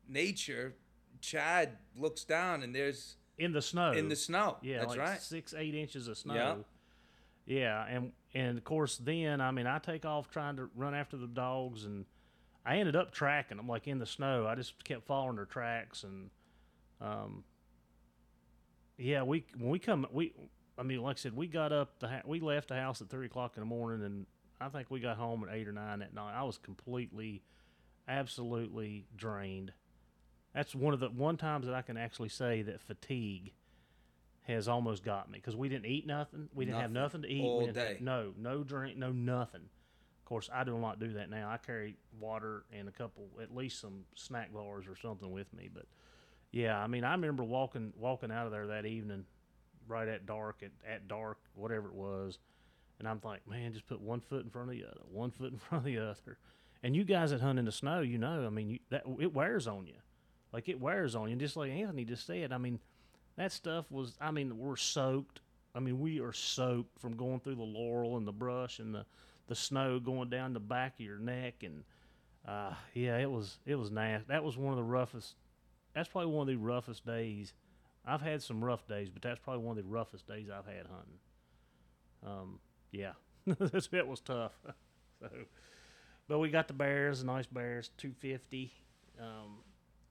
nature, 0.07 0.75
Chad 1.21 1.77
looks 1.95 2.23
down 2.23 2.63
and 2.63 2.75
there's 2.75 3.15
in 3.37 3.53
the 3.53 3.61
snow. 3.61 3.91
in 3.91 4.09
the 4.09 4.15
snow. 4.15 4.57
Yeah, 4.61 4.79
that's 4.79 4.89
like 4.89 4.99
right. 4.99 5.21
six, 5.21 5.53
eight 5.57 5.75
inches 5.75 6.07
of 6.07 6.17
snow. 6.17 6.33
Yeah. 6.33 6.55
Yeah, 7.45 7.85
and 7.87 8.11
and 8.33 8.57
of 8.57 8.63
course 8.63 8.97
then 8.97 9.39
I 9.39 9.51
mean 9.51 9.67
I 9.67 9.79
take 9.79 10.05
off 10.05 10.29
trying 10.29 10.57
to 10.57 10.69
run 10.75 10.93
after 10.93 11.15
the 11.17 11.27
dogs 11.27 11.85
and 11.85 12.05
I 12.65 12.77
ended 12.77 12.95
up 12.95 13.11
tracking 13.11 13.57
them 13.57 13.67
like 13.67 13.87
in 13.87 13.99
the 13.99 14.05
snow. 14.05 14.47
I 14.47 14.55
just 14.55 14.83
kept 14.83 15.05
following 15.05 15.35
their 15.35 15.45
tracks 15.45 16.03
and 16.03 16.29
um 16.99 17.43
yeah 18.97 19.23
we 19.23 19.45
when 19.57 19.69
we 19.71 19.79
come 19.79 20.05
we 20.11 20.33
I 20.77 20.83
mean 20.83 21.01
like 21.01 21.17
I 21.17 21.19
said 21.19 21.35
we 21.35 21.47
got 21.47 21.71
up 21.71 21.99
the 21.99 22.21
we 22.25 22.39
left 22.39 22.69
the 22.69 22.75
house 22.75 23.01
at 23.01 23.09
three 23.09 23.25
o'clock 23.25 23.53
in 23.55 23.61
the 23.61 23.65
morning 23.65 24.05
and 24.05 24.25
I 24.61 24.69
think 24.69 24.89
we 24.91 24.99
got 24.99 25.17
home 25.17 25.43
at 25.47 25.53
eight 25.55 25.67
or 25.67 25.71
nine 25.73 25.99
that 25.99 26.13
night. 26.13 26.33
I 26.33 26.43
was 26.43 26.57
completely, 26.57 27.41
absolutely 28.07 29.05
drained. 29.15 29.73
That's 30.53 30.73
one 30.75 30.93
of 30.93 30.99
the 30.99 31.09
one 31.09 31.35
times 31.37 31.65
that 31.65 31.75
I 31.75 31.81
can 31.81 31.97
actually 31.97 32.29
say 32.29 32.61
that 32.61 32.79
fatigue 32.79 33.51
has 34.43 34.67
almost 34.67 35.03
got 35.03 35.29
me 35.29 35.39
because 35.39 35.55
we 35.55 35.67
didn't 35.69 35.87
eat 35.87 36.05
nothing. 36.05 36.47
We 36.53 36.65
didn't 36.65 36.79
have 36.81 36.91
Nothing. 36.91 37.21
nothing 37.21 37.21
to 37.23 37.27
eat. 37.29 37.43
All 37.43 37.59
we 37.59 37.65
didn't 37.65 37.77
have- 37.77 37.97
day. 37.97 38.03
no, 38.03 38.33
no 38.37 38.63
drink, 38.63 38.97
no 38.97 39.11
nothing. 39.11 39.61
Of 40.19 40.25
course, 40.25 40.49
I 40.53 40.63
do 40.63 40.77
not 40.77 40.99
do 40.99 41.13
that 41.13 41.29
now. 41.29 41.49
I 41.49 41.57
carry 41.57 41.97
water 42.19 42.63
and 42.71 42.87
a 42.87 42.91
couple, 42.91 43.27
at 43.41 43.53
least 43.53 43.81
some 43.81 44.05
snack 44.15 44.53
bars 44.53 44.85
or 44.87 44.95
something 44.95 45.31
with 45.31 45.51
me. 45.53 45.69
But 45.73 45.85
yeah, 46.53 46.77
I 46.77 46.85
mean, 46.85 47.03
I 47.03 47.11
remember 47.11 47.43
walking 47.43 47.93
walking 47.97 48.31
out 48.31 48.45
of 48.45 48.51
there 48.51 48.67
that 48.67 48.85
evening, 48.85 49.25
right 49.87 50.07
at 50.07 50.27
dark, 50.27 50.61
at, 50.61 50.71
at 50.89 51.07
dark, 51.07 51.39
whatever 51.55 51.87
it 51.87 51.95
was, 51.95 52.37
and 52.99 53.07
I'm 53.07 53.19
like, 53.23 53.47
man, 53.49 53.73
just 53.73 53.87
put 53.87 53.99
one 53.99 54.21
foot 54.21 54.45
in 54.45 54.51
front 54.51 54.69
of 54.69 54.77
the 54.77 54.85
other, 54.85 55.01
one 55.11 55.31
foot 55.31 55.51
in 55.51 55.57
front 55.69 55.81
of 55.81 55.91
the 55.91 55.97
other. 55.97 56.37
And 56.83 56.95
you 56.95 57.03
guys 57.03 57.31
that 57.31 57.41
hunt 57.41 57.57
in 57.57 57.65
the 57.65 57.71
snow, 57.71 58.01
you 58.01 58.19
know, 58.19 58.45
I 58.45 58.49
mean, 58.49 58.69
you, 58.69 58.79
that 58.91 59.03
it 59.19 59.33
wears 59.33 59.67
on 59.67 59.87
you, 59.87 59.95
like 60.51 60.69
it 60.69 60.79
wears 60.79 61.15
on 61.15 61.27
you. 61.27 61.31
And 61.31 61.41
just 61.41 61.57
like 61.57 61.71
Anthony 61.71 62.05
just 62.05 62.27
said, 62.27 62.53
I 62.53 62.59
mean, 62.59 62.79
that 63.35 63.51
stuff 63.51 63.85
was, 63.89 64.15
I 64.21 64.29
mean, 64.29 64.59
we're 64.59 64.75
soaked. 64.75 65.39
I 65.73 65.79
mean, 65.79 65.99
we 65.99 66.19
are 66.19 66.33
soaked 66.33 66.99
from 66.99 67.17
going 67.17 67.39
through 67.39 67.55
the 67.55 67.63
laurel 67.63 68.17
and 68.17 68.27
the 68.27 68.31
brush 68.31 68.77
and 68.77 68.93
the, 68.93 69.05
the 69.47 69.55
snow 69.55 69.99
going 69.99 70.29
down 70.29 70.53
the 70.53 70.59
back 70.59 70.99
of 70.99 71.05
your 71.05 71.17
neck. 71.17 71.63
And 71.63 71.83
uh, 72.47 72.73
yeah, 72.93 73.17
it 73.17 73.31
was 73.31 73.57
it 73.65 73.75
was 73.75 73.89
nasty. 73.89 74.27
That 74.27 74.43
was 74.43 74.55
one 74.55 74.71
of 74.71 74.77
the 74.77 74.83
roughest. 74.83 75.35
That's 75.93 76.09
probably 76.09 76.31
one 76.31 76.43
of 76.43 76.47
the 76.47 76.55
roughest 76.55 77.05
days. 77.05 77.53
I've 78.05 78.21
had 78.21 78.41
some 78.41 78.63
rough 78.63 78.87
days, 78.87 79.09
but 79.09 79.21
that's 79.21 79.39
probably 79.39 79.63
one 79.63 79.77
of 79.77 79.83
the 79.83 79.89
roughest 79.89 80.27
days 80.27 80.47
I've 80.49 80.65
had 80.65 80.87
hunting. 80.87 81.19
Um, 82.25 82.59
yeah, 82.91 83.13
that 83.47 83.87
bit 83.91 84.07
was 84.07 84.19
tough. 84.19 84.53
so, 85.19 85.29
but 86.27 86.39
we 86.39 86.49
got 86.49 86.67
the 86.67 86.73
bears, 86.73 87.23
nice 87.23 87.47
bears, 87.47 87.91
two 87.97 88.13
fifty. 88.19 88.73
Um, 89.19 89.59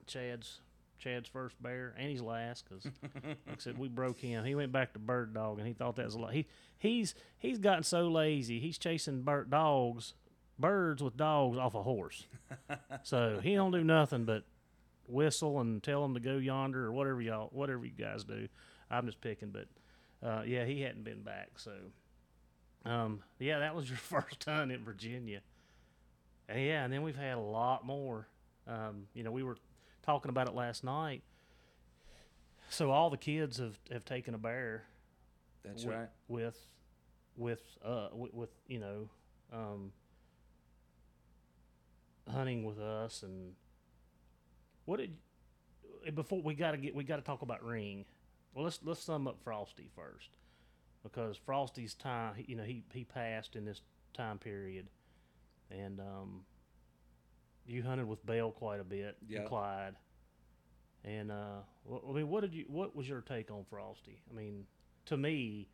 Chad's 0.06 0.60
Chad's 0.98 1.28
first 1.28 1.60
bear, 1.62 1.94
and 1.98 2.08
he's 2.08 2.22
last 2.22 2.64
because, 2.68 2.84
like 3.24 3.36
I 3.48 3.54
said, 3.58 3.78
we 3.78 3.88
broke 3.88 4.20
him. 4.20 4.44
He 4.44 4.54
went 4.54 4.72
back 4.72 4.92
to 4.92 4.98
bird 4.98 5.34
dog, 5.34 5.58
and 5.58 5.66
he 5.66 5.74
thought 5.74 5.96
that 5.96 6.04
was 6.04 6.14
a 6.14 6.18
lot. 6.20 6.32
He 6.32 6.46
he's 6.78 7.14
he's 7.38 7.58
gotten 7.58 7.82
so 7.82 8.08
lazy. 8.08 8.60
He's 8.60 8.78
chasing 8.78 9.22
bird 9.22 9.50
dogs, 9.50 10.14
birds 10.58 11.02
with 11.02 11.16
dogs 11.16 11.58
off 11.58 11.74
a 11.74 11.82
horse. 11.82 12.26
so 13.02 13.40
he 13.42 13.54
don't 13.54 13.72
do 13.72 13.82
nothing 13.84 14.24
but 14.24 14.44
whistle 15.06 15.60
and 15.60 15.82
tell 15.82 16.02
them 16.02 16.14
to 16.14 16.20
go 16.20 16.36
yonder 16.36 16.86
or 16.86 16.92
whatever 16.92 17.20
y'all 17.20 17.48
whatever 17.52 17.84
you 17.84 17.92
guys 17.92 18.24
do. 18.24 18.48
I'm 18.90 19.06
just 19.06 19.20
picking, 19.20 19.50
but 19.50 19.66
uh, 20.26 20.42
yeah, 20.46 20.64
he 20.64 20.82
hadn't 20.82 21.04
been 21.04 21.22
back. 21.22 21.50
So 21.58 21.72
um, 22.84 23.22
yeah, 23.38 23.58
that 23.60 23.74
was 23.74 23.88
your 23.88 23.98
first 23.98 24.44
hunt 24.44 24.72
in 24.72 24.84
Virginia. 24.84 25.40
And 26.48 26.60
yeah, 26.64 26.84
and 26.84 26.92
then 26.92 27.02
we've 27.02 27.16
had 27.16 27.36
a 27.36 27.40
lot 27.40 27.86
more. 27.86 28.26
Um, 28.66 29.06
you 29.14 29.22
know, 29.22 29.30
we 29.32 29.42
were 29.42 29.56
talking 30.04 30.28
about 30.28 30.48
it 30.48 30.54
last 30.54 30.84
night. 30.84 31.22
So 32.68 32.90
all 32.90 33.10
the 33.10 33.16
kids 33.16 33.58
have, 33.58 33.78
have 33.90 34.04
taken 34.04 34.34
a 34.34 34.38
bear 34.38 34.84
That's 35.64 35.82
wi- 35.82 36.00
right. 36.02 36.08
with 36.28 36.58
with 37.36 37.60
uh 37.84 38.08
with, 38.14 38.32
with 38.34 38.50
you 38.66 38.78
know 38.78 39.08
um, 39.52 39.92
hunting 42.30 42.64
with 42.64 42.78
us 42.78 43.22
and 43.22 43.52
what 44.84 44.98
did 44.98 45.16
eh, 46.06 46.10
before 46.10 46.42
we 46.42 46.54
got 46.54 46.72
to 46.72 46.76
get 46.76 46.94
we 46.94 47.04
got 47.04 47.16
to 47.16 47.22
talk 47.22 47.42
about 47.42 47.62
ring. 47.64 48.04
Well, 48.54 48.64
let's 48.64 48.80
let's 48.82 49.02
sum 49.02 49.26
up 49.26 49.38
Frosty 49.42 49.88
first. 49.94 50.36
Because 51.02 51.36
Frosty's 51.36 51.94
time 51.94 52.34
you 52.46 52.56
know 52.56 52.64
he 52.64 52.84
he 52.92 53.04
passed 53.04 53.56
in 53.56 53.64
this 53.64 53.80
time 54.14 54.38
period. 54.38 54.88
And 55.70 56.00
um 56.00 56.44
you 57.66 57.82
hunted 57.82 58.06
with 58.08 58.24
Bell 58.26 58.50
quite 58.50 58.80
a 58.80 58.84
bit 58.84 59.16
Yeah. 59.26 59.40
and 59.40 59.48
Clyde. 59.48 59.94
And 61.04 61.32
uh 61.32 61.60
I 62.08 62.12
mean 62.12 62.28
what 62.28 62.42
did 62.42 62.54
you 62.54 62.64
what 62.68 62.94
was 62.94 63.08
your 63.08 63.20
take 63.20 63.50
on 63.50 63.64
Frosty? 63.70 64.22
I 64.30 64.34
mean 64.34 64.66
to 65.06 65.16
me 65.16 65.68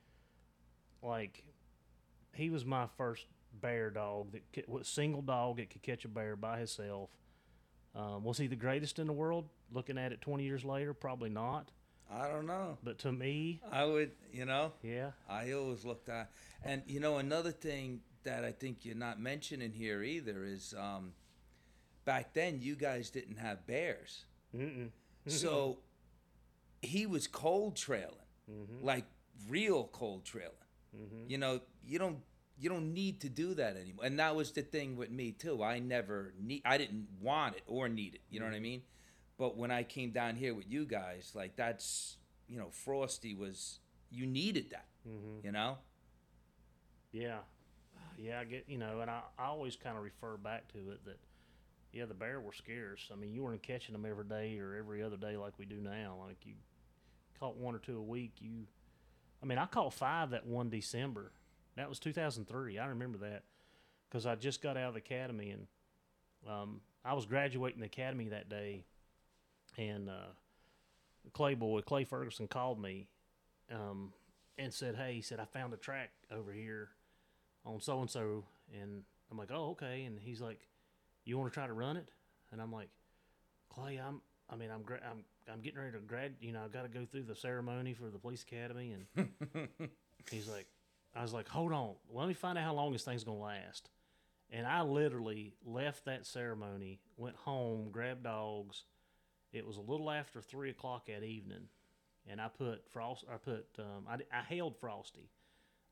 like 1.03 1.45
he 2.35 2.51
was 2.51 2.65
my 2.65 2.87
first 2.97 3.27
bear 3.61 3.91
dog 3.91 4.33
that 4.33 4.69
was 4.69 4.87
single 4.89 5.23
dog 5.23 5.57
that 5.57 5.71
could 5.71 5.83
catch 5.83 6.05
a 6.05 6.09
bear 6.09 6.37
by 6.37 6.59
himself 6.59 7.11
um, 7.95 8.23
was 8.25 8.39
he 8.39 8.47
the 8.47 8.57
greatest 8.57 8.99
in 8.99 9.07
the 9.07 9.13
world 9.13 9.49
looking 9.73 9.99
at 9.99 10.13
it 10.13 10.21
20 10.21 10.45
years 10.45 10.65
later 10.65 10.95
probably 10.95 11.31
not 11.31 11.71
I 12.11 12.29
don't 12.29 12.47
know. 12.47 12.79
but 12.83 12.99
to 13.01 13.13
me 13.13 13.61
I 13.71 13.85
would, 13.85 14.13
you 14.33 14.45
know, 14.47 14.73
yeah 14.83 15.11
I 15.29 15.53
always 15.53 15.85
looked 15.85 16.09
at, 16.09 16.31
and 16.65 16.83
you 16.87 17.01
know, 17.01 17.19
another 17.19 17.53
thing 17.53 18.01
that 18.25 18.45
I 18.45 18.53
think 18.53 18.85
you're 18.85 18.95
not 18.97 19.21
mentioning 19.21 19.73
here 19.73 20.03
either 20.03 20.45
is, 20.45 20.75
um, 20.79 21.13
back 22.05 22.33
then 22.35 22.61
you 22.61 22.77
guys 22.77 23.11
didn't 23.11 23.37
have 23.37 23.67
bears, 23.67 24.25
Mm-mm. 24.57 24.89
so 25.27 25.79
he 26.83 27.07
was 27.07 27.27
cold 27.27 27.77
trailing, 27.77 28.15
Mm-hmm. 28.51 28.83
like 28.85 29.05
real 29.51 29.91
cold 29.93 30.25
trailing. 30.25 30.53
Mm-hmm. 30.97 31.31
You 31.31 31.37
know, 31.37 31.61
you 31.87 31.99
don't 31.99 32.19
you 32.59 32.69
don't 32.69 32.93
need 32.93 33.21
to 33.21 33.29
do 33.29 33.55
that 33.55 33.77
anymore. 33.77 34.05
And 34.05 34.19
that 34.19 34.35
was 34.35 34.51
the 34.53 34.63
thing 34.63 34.97
with 34.97 35.11
me 35.11 35.33
too. 35.33 35.63
I 35.63 35.79
never 35.79 36.33
need 36.41 36.63
I 36.65 36.79
didn't 36.79 37.07
want 37.21 37.57
it 37.57 37.63
or 37.67 37.89
need 37.89 38.15
it. 38.15 38.21
You 38.31 38.41
know 38.41 38.47
what 38.47 38.55
I 38.55 38.61
mean? 38.61 38.83
But 39.39 39.57
when 39.57 39.71
I 39.71 39.85
came 39.85 40.11
down 40.11 40.37
here 40.37 40.55
with 40.55 40.69
you 40.69 40.85
guys, 40.85 41.33
like 41.35 41.57
that's 41.57 42.17
you 42.49 42.59
know, 42.59 42.69
Frosty 42.71 43.35
was 43.35 43.79
you 44.11 44.27
needed 44.27 44.71
that. 44.71 44.87
Mm-hmm. 45.09 45.47
You 45.47 45.53
know? 45.53 45.79
Yeah, 47.13 47.39
yeah. 48.19 48.41
I 48.41 48.45
get 48.45 48.65
you 48.67 48.79
know, 48.79 49.01
and 49.01 49.11
I, 49.11 49.21
I 49.39 49.47
always 49.47 49.77
kind 49.77 49.97
of 49.97 50.03
refer 50.03 50.37
back 50.37 50.69
to 50.73 50.79
it 50.91 51.05
that 51.05 51.19
yeah, 51.93 52.05
the 52.05 52.15
bear 52.15 52.41
were 52.41 52.53
scarce. 52.53 53.09
I 53.13 53.17
mean, 53.17 53.33
you 53.33 53.43
weren't 53.43 53.63
catching 53.63 53.93
them 53.93 54.05
every 54.05 54.25
day 54.25 54.59
or 54.59 54.77
every 54.77 55.03
other 55.03 55.17
day 55.17 55.37
like 55.37 55.55
we 55.59 55.65
do 55.65 55.81
now. 55.81 56.17
Like 56.27 56.39
you 56.45 56.55
caught 57.41 57.57
one 57.57 57.75
or 57.75 57.79
two 57.79 57.99
a 57.99 58.03
week. 58.03 58.33
You, 58.41 58.67
I 59.43 59.47
mean, 59.47 59.59
I 59.59 59.67
caught 59.67 59.95
five 59.95 60.31
that 60.31 60.47
one 60.47 60.69
December. 60.69 61.33
That 61.79 61.89
was 61.89 62.01
2003. 62.01 62.77
I 62.77 62.87
remember 62.87 63.19
that 63.19 63.45
because 64.09 64.27
I 64.27 64.35
just 64.35 64.61
got 64.61 64.77
out 64.77 64.89
of 64.89 64.95
the 64.95 64.99
academy 64.99 65.51
and 65.51 65.69
um, 66.49 66.81
I 67.05 67.15
was 67.15 67.25
graduating 67.25 67.79
the 67.79 67.87
academy 67.87 68.29
that 68.31 68.49
day, 68.49 68.85
and 69.77 70.09
uh, 70.09 70.33
Clay 71.33 71.55
boy 71.55 71.81
Clay 71.83 72.03
Ferguson 72.03 72.49
called 72.49 72.81
me 72.81 73.07
um, 73.73 74.13
and 74.59 74.75
said, 74.75 74.97
"Hey," 74.97 75.15
he 75.15 75.23
said, 75.23 75.39
"I 75.39 75.45
found 75.45 75.73
a 75.73 75.77
track 75.77 76.11
over 76.33 76.53
here 76.53 76.89
on 77.65 77.81
so 77.81 78.01
and 78.01 78.11
so," 78.11 78.45
and 78.81 79.05
I'm 79.31 79.39
like, 79.39 79.51
"Oh, 79.53 79.71
okay." 79.71 80.03
And 80.05 80.19
he's 80.19 80.41
like, 80.41 80.67
"You 81.25 81.39
want 81.39 81.53
to 81.53 81.55
try 81.55 81.69
to 81.69 81.73
run 81.73 81.97
it?" 81.97 82.11
And 82.51 82.61
I'm 82.61 82.73
like, 82.73 82.89
"Clay, 83.69 84.01
I'm, 84.05 84.21
I 84.51 84.57
mean, 84.57 84.71
I'm, 84.73 84.83
gra- 84.83 85.01
I'm, 85.09 85.25
I'm 85.53 85.61
getting 85.61 85.79
ready 85.79 85.93
to 85.93 85.99
grad. 85.99 86.35
You 86.41 86.53
know, 86.53 86.63
I 86.65 86.69
got 86.69 86.83
to 86.83 86.89
go 86.89 87.05
through 87.05 87.25
the 87.25 87.37
ceremony 87.37 87.95
for 87.95 88.11
the 88.11 88.19
police 88.19 88.43
academy." 88.43 88.97
And 89.17 89.29
he's 90.31 90.49
like, 90.49 90.67
"I 91.15 91.23
was 91.23 91.33
like, 91.33 91.49
hold 91.49 91.73
on, 91.73 91.95
let 92.13 92.29
me 92.29 92.35
find 92.35 92.59
out 92.59 92.65
how 92.65 92.75
long 92.75 92.93
this 92.93 93.05
thing's 93.05 93.25
gonna 93.25 93.39
last." 93.39 93.91
And 94.51 94.67
I 94.67 94.83
literally 94.83 95.55
left 95.65 96.07
that 96.07 96.27
ceremony, 96.27 97.01
went 97.17 97.37
home, 97.37 97.91
grabbed 97.91 98.25
dogs. 98.25 98.85
It 99.53 99.67
was 99.67 99.77
a 99.77 99.83
little 99.83 100.11
after 100.11 100.41
three 100.41 100.71
o'clock 100.71 101.07
that 101.07 101.23
evening, 101.23 101.69
and 102.27 102.41
I 102.41 102.49
put 102.49 102.89
Frost. 102.89 103.25
I 103.33 103.37
put 103.37 103.67
um, 103.79 104.07
I, 104.09 104.17
I 104.37 104.43
hailed 104.43 104.77
Frosty. 104.77 105.31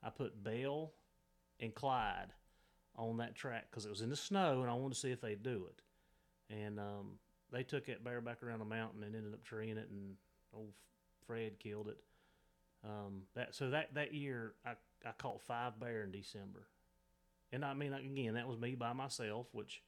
I 0.03 0.11
put 0.11 0.43
Bell 0.43 0.93
and 1.61 1.75
Clyde 1.75 2.33
on 2.97 3.19
that 3.19 3.35
track 3.35 3.67
because 3.71 3.85
it 3.85 3.91
was 3.91 4.01
in 4.01 4.11
the 4.11 4.17
snow, 4.17 4.63
and 4.63 4.71
I 4.71 4.75
wanted 4.75 4.95
to 4.95 5.01
see 5.01 5.11
if 5.11 5.21
they'd 5.21 5.43
do 5.43 5.69
it. 5.69 5.83
And 6.55 6.79
um, 6.79 7.19
they 7.53 7.63
took 7.63 7.87
that 7.87 8.05
bear 8.05 8.21
back 8.21 8.43
around 8.43 8.61
the 8.61 8.65
mountain 8.65 9.03
and 9.03 9.15
ended 9.15 9.33
up 9.35 9.45
treeing 9.45 9.77
it, 9.77 9.89
and 9.91 10.15
old 10.55 10.73
Fred 11.27 11.59
killed 11.59 11.89
it. 11.89 11.99
Um, 12.85 13.23
that 13.35 13.55
so 13.55 13.71
that 13.71 13.95
that 13.95 14.15
year 14.15 14.55
I 14.65 14.75
I 15.07 15.13
caught 15.19 15.43
five 15.43 15.79
bear 15.79 16.03
in 16.03 16.11
December, 16.11 16.67
and 17.53 17.65
I 17.65 17.75
mean 17.75 17.93
again 17.93 18.35
that 18.35 18.49
was 18.49 18.59
me 18.59 18.75
by 18.75 18.93
myself, 18.93 19.47
which 19.53 19.83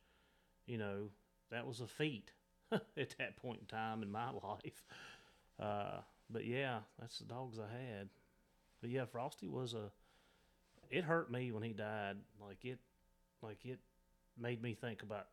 you 0.67 0.79
know 0.79 1.09
that 1.51 1.67
was 1.67 1.81
a 1.81 1.87
feat 1.87 2.33
at 2.73 3.15
that 3.19 3.37
point 3.37 3.61
in 3.61 3.67
time 3.67 4.03
in 4.03 4.11
my 4.11 4.31
life. 4.45 4.85
Uh, 5.61 6.01
but 6.31 6.45
yeah, 6.45 6.81
that's 6.99 7.19
the 7.19 7.25
dogs 7.25 7.59
I 7.59 7.73
had. 7.73 8.09
But 8.81 8.91
yeah, 8.91 9.07
Frosty 9.07 9.49
was 9.49 9.75
a. 9.75 9.91
It 10.91 11.05
hurt 11.05 11.31
me 11.31 11.53
when 11.53 11.63
he 11.63 11.73
died. 11.73 12.17
Like 12.41 12.65
it, 12.65 12.79
like 13.43 13.65
it 13.65 13.79
made 14.39 14.63
me 14.63 14.75
think 14.75 15.03
about 15.03 15.27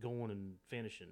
going 0.00 0.30
and 0.30 0.54
finishing. 0.68 1.08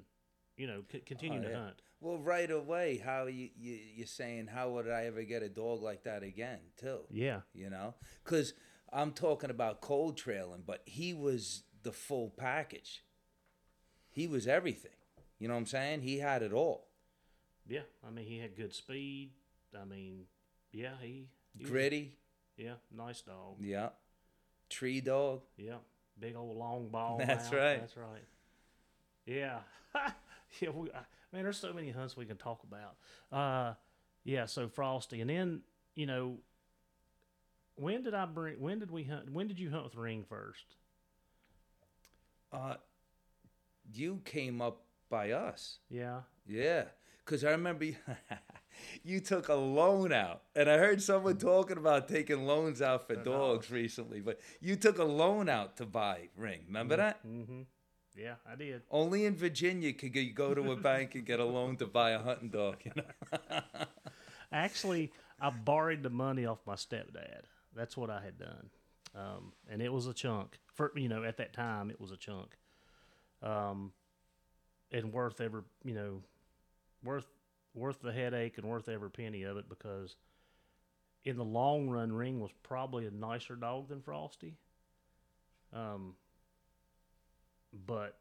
You 0.56 0.66
know, 0.66 0.82
c- 0.90 1.00
continuing 1.00 1.44
Oh, 1.44 1.48
to 1.48 1.50
yeah. 1.54 1.62
hunt. 1.64 1.82
Well, 2.00 2.18
right 2.18 2.50
away, 2.50 3.00
how 3.04 3.26
you, 3.26 3.50
you 3.56 3.78
you're 3.96 4.06
saying 4.06 4.48
how 4.48 4.70
would 4.70 4.88
I 4.88 5.04
ever 5.06 5.22
get 5.22 5.42
a 5.42 5.48
dog 5.48 5.82
like 5.82 6.04
that 6.04 6.22
again? 6.22 6.58
Too. 6.76 7.00
Yeah, 7.10 7.40
You 7.54 7.70
know, 7.70 7.94
because 8.24 8.54
I'm 8.92 9.12
talking 9.12 9.50
about 9.50 9.80
cold 9.80 10.16
trailing, 10.16 10.62
but 10.66 10.82
he 10.84 11.14
was 11.14 11.62
the 11.82 11.92
full 11.92 12.30
package. 12.30 13.02
He 14.10 14.26
was 14.26 14.46
everything. 14.46 14.90
You 15.38 15.48
know 15.48 15.54
what 15.54 15.60
I'm 15.60 15.66
saying? 15.66 16.02
He 16.02 16.18
had 16.18 16.42
it 16.42 16.52
all. 16.52 16.88
yeah. 17.66 17.80
I 18.06 18.10
mean, 18.10 18.26
he 18.26 18.38
had 18.38 18.54
good 18.56 18.74
speed. 18.74 19.30
I 19.80 19.84
mean, 19.84 20.24
yeah, 20.72 20.90
he, 21.00 21.28
he 21.56 21.62
was- 21.64 21.70
Gritty. 21.70 22.18
yeah, 22.56 22.74
nice 22.94 23.22
dog. 23.22 23.56
Yeah. 23.60 23.90
Tree 24.68 25.00
dog. 25.00 25.42
Yeah, 25.56 25.76
big 26.18 26.36
old 26.36 26.56
long 26.58 26.88
ball. 26.90 27.18
That's 27.18 27.50
right. 27.52 27.80
That's 27.80 27.96
right. 27.96 28.24
Yeah, 29.26 29.58
yeah. 30.60 30.70
We, 30.70 30.90
I, 30.90 31.00
man, 31.32 31.44
there's 31.44 31.58
so 31.58 31.72
many 31.72 31.90
hunts 31.90 32.16
we 32.16 32.26
can 32.26 32.36
talk 32.36 32.64
about. 32.64 32.96
Uh, 33.30 33.74
yeah. 34.24 34.46
So 34.46 34.68
Frosty, 34.68 35.20
and 35.20 35.30
then 35.30 35.60
you 35.94 36.06
know, 36.06 36.38
when 37.76 38.02
did 38.02 38.14
I 38.14 38.26
bring? 38.26 38.60
When 38.60 38.78
did 38.78 38.90
we 38.90 39.04
hunt? 39.04 39.30
When 39.30 39.48
did 39.48 39.58
you 39.58 39.70
hunt 39.70 39.84
with 39.84 39.96
Ring 39.96 40.24
first? 40.28 40.76
Uh, 42.52 42.74
you 43.92 44.20
came 44.24 44.60
up 44.60 44.82
by 45.08 45.30
us. 45.30 45.78
Yeah. 45.88 46.20
Yeah, 46.46 46.84
because 47.24 47.44
I 47.44 47.50
remember 47.50 47.84
you, 47.84 47.96
you 49.04 49.20
took 49.20 49.48
a 49.48 49.54
loan 49.54 50.12
out, 50.12 50.42
and 50.56 50.68
I 50.68 50.76
heard 50.76 51.00
someone 51.00 51.36
talking 51.36 51.76
about 51.76 52.08
taking 52.08 52.46
loans 52.46 52.82
out 52.82 53.06
for 53.06 53.14
dogs 53.16 53.70
recently. 53.70 54.20
But 54.20 54.40
you 54.60 54.76
took 54.76 54.98
a 54.98 55.04
loan 55.04 55.48
out 55.48 55.76
to 55.76 55.86
buy 55.86 56.28
ring. 56.36 56.60
Remember 56.66 56.96
that? 56.96 57.26
Mm-hmm. 57.26 57.62
Yeah, 58.16 58.34
I 58.50 58.56
did. 58.56 58.82
Only 58.90 59.24
in 59.24 59.34
Virginia 59.36 59.92
could 59.92 60.14
you 60.14 60.32
go 60.32 60.54
to 60.54 60.72
a 60.72 60.76
bank 60.76 61.14
and 61.14 61.24
get 61.24 61.40
a 61.40 61.44
loan 61.44 61.76
to 61.78 61.86
buy 61.86 62.10
a 62.10 62.18
hunting 62.18 62.50
dog. 62.50 62.76
You 62.84 62.92
know? 62.96 63.60
Actually, 64.52 65.12
I 65.40 65.50
borrowed 65.50 66.02
the 66.02 66.10
money 66.10 66.44
off 66.44 66.58
my 66.66 66.74
stepdad. 66.74 67.44
That's 67.74 67.96
what 67.96 68.10
I 68.10 68.20
had 68.22 68.38
done, 68.38 68.70
um, 69.16 69.52
and 69.70 69.80
it 69.80 69.90
was 69.90 70.06
a 70.06 70.12
chunk. 70.12 70.58
For 70.74 70.92
you 70.94 71.08
know, 71.08 71.24
at 71.24 71.38
that 71.38 71.54
time, 71.54 71.90
it 71.90 71.98
was 71.98 72.10
a 72.10 72.18
chunk, 72.18 72.56
um, 73.42 73.92
and 74.90 75.10
worth 75.10 75.40
every 75.40 75.62
you 75.82 75.94
know, 75.94 76.20
worth 77.02 77.26
worth 77.74 78.02
the 78.02 78.12
headache 78.12 78.58
and 78.58 78.66
worth 78.66 78.90
every 78.90 79.10
penny 79.10 79.44
of 79.44 79.56
it 79.56 79.70
because, 79.70 80.16
in 81.24 81.38
the 81.38 81.44
long 81.44 81.88
run, 81.88 82.12
Ring 82.12 82.40
was 82.40 82.50
probably 82.62 83.06
a 83.06 83.10
nicer 83.10 83.56
dog 83.56 83.88
than 83.88 84.02
Frosty. 84.02 84.58
Um, 85.72 86.14
but 87.86 88.18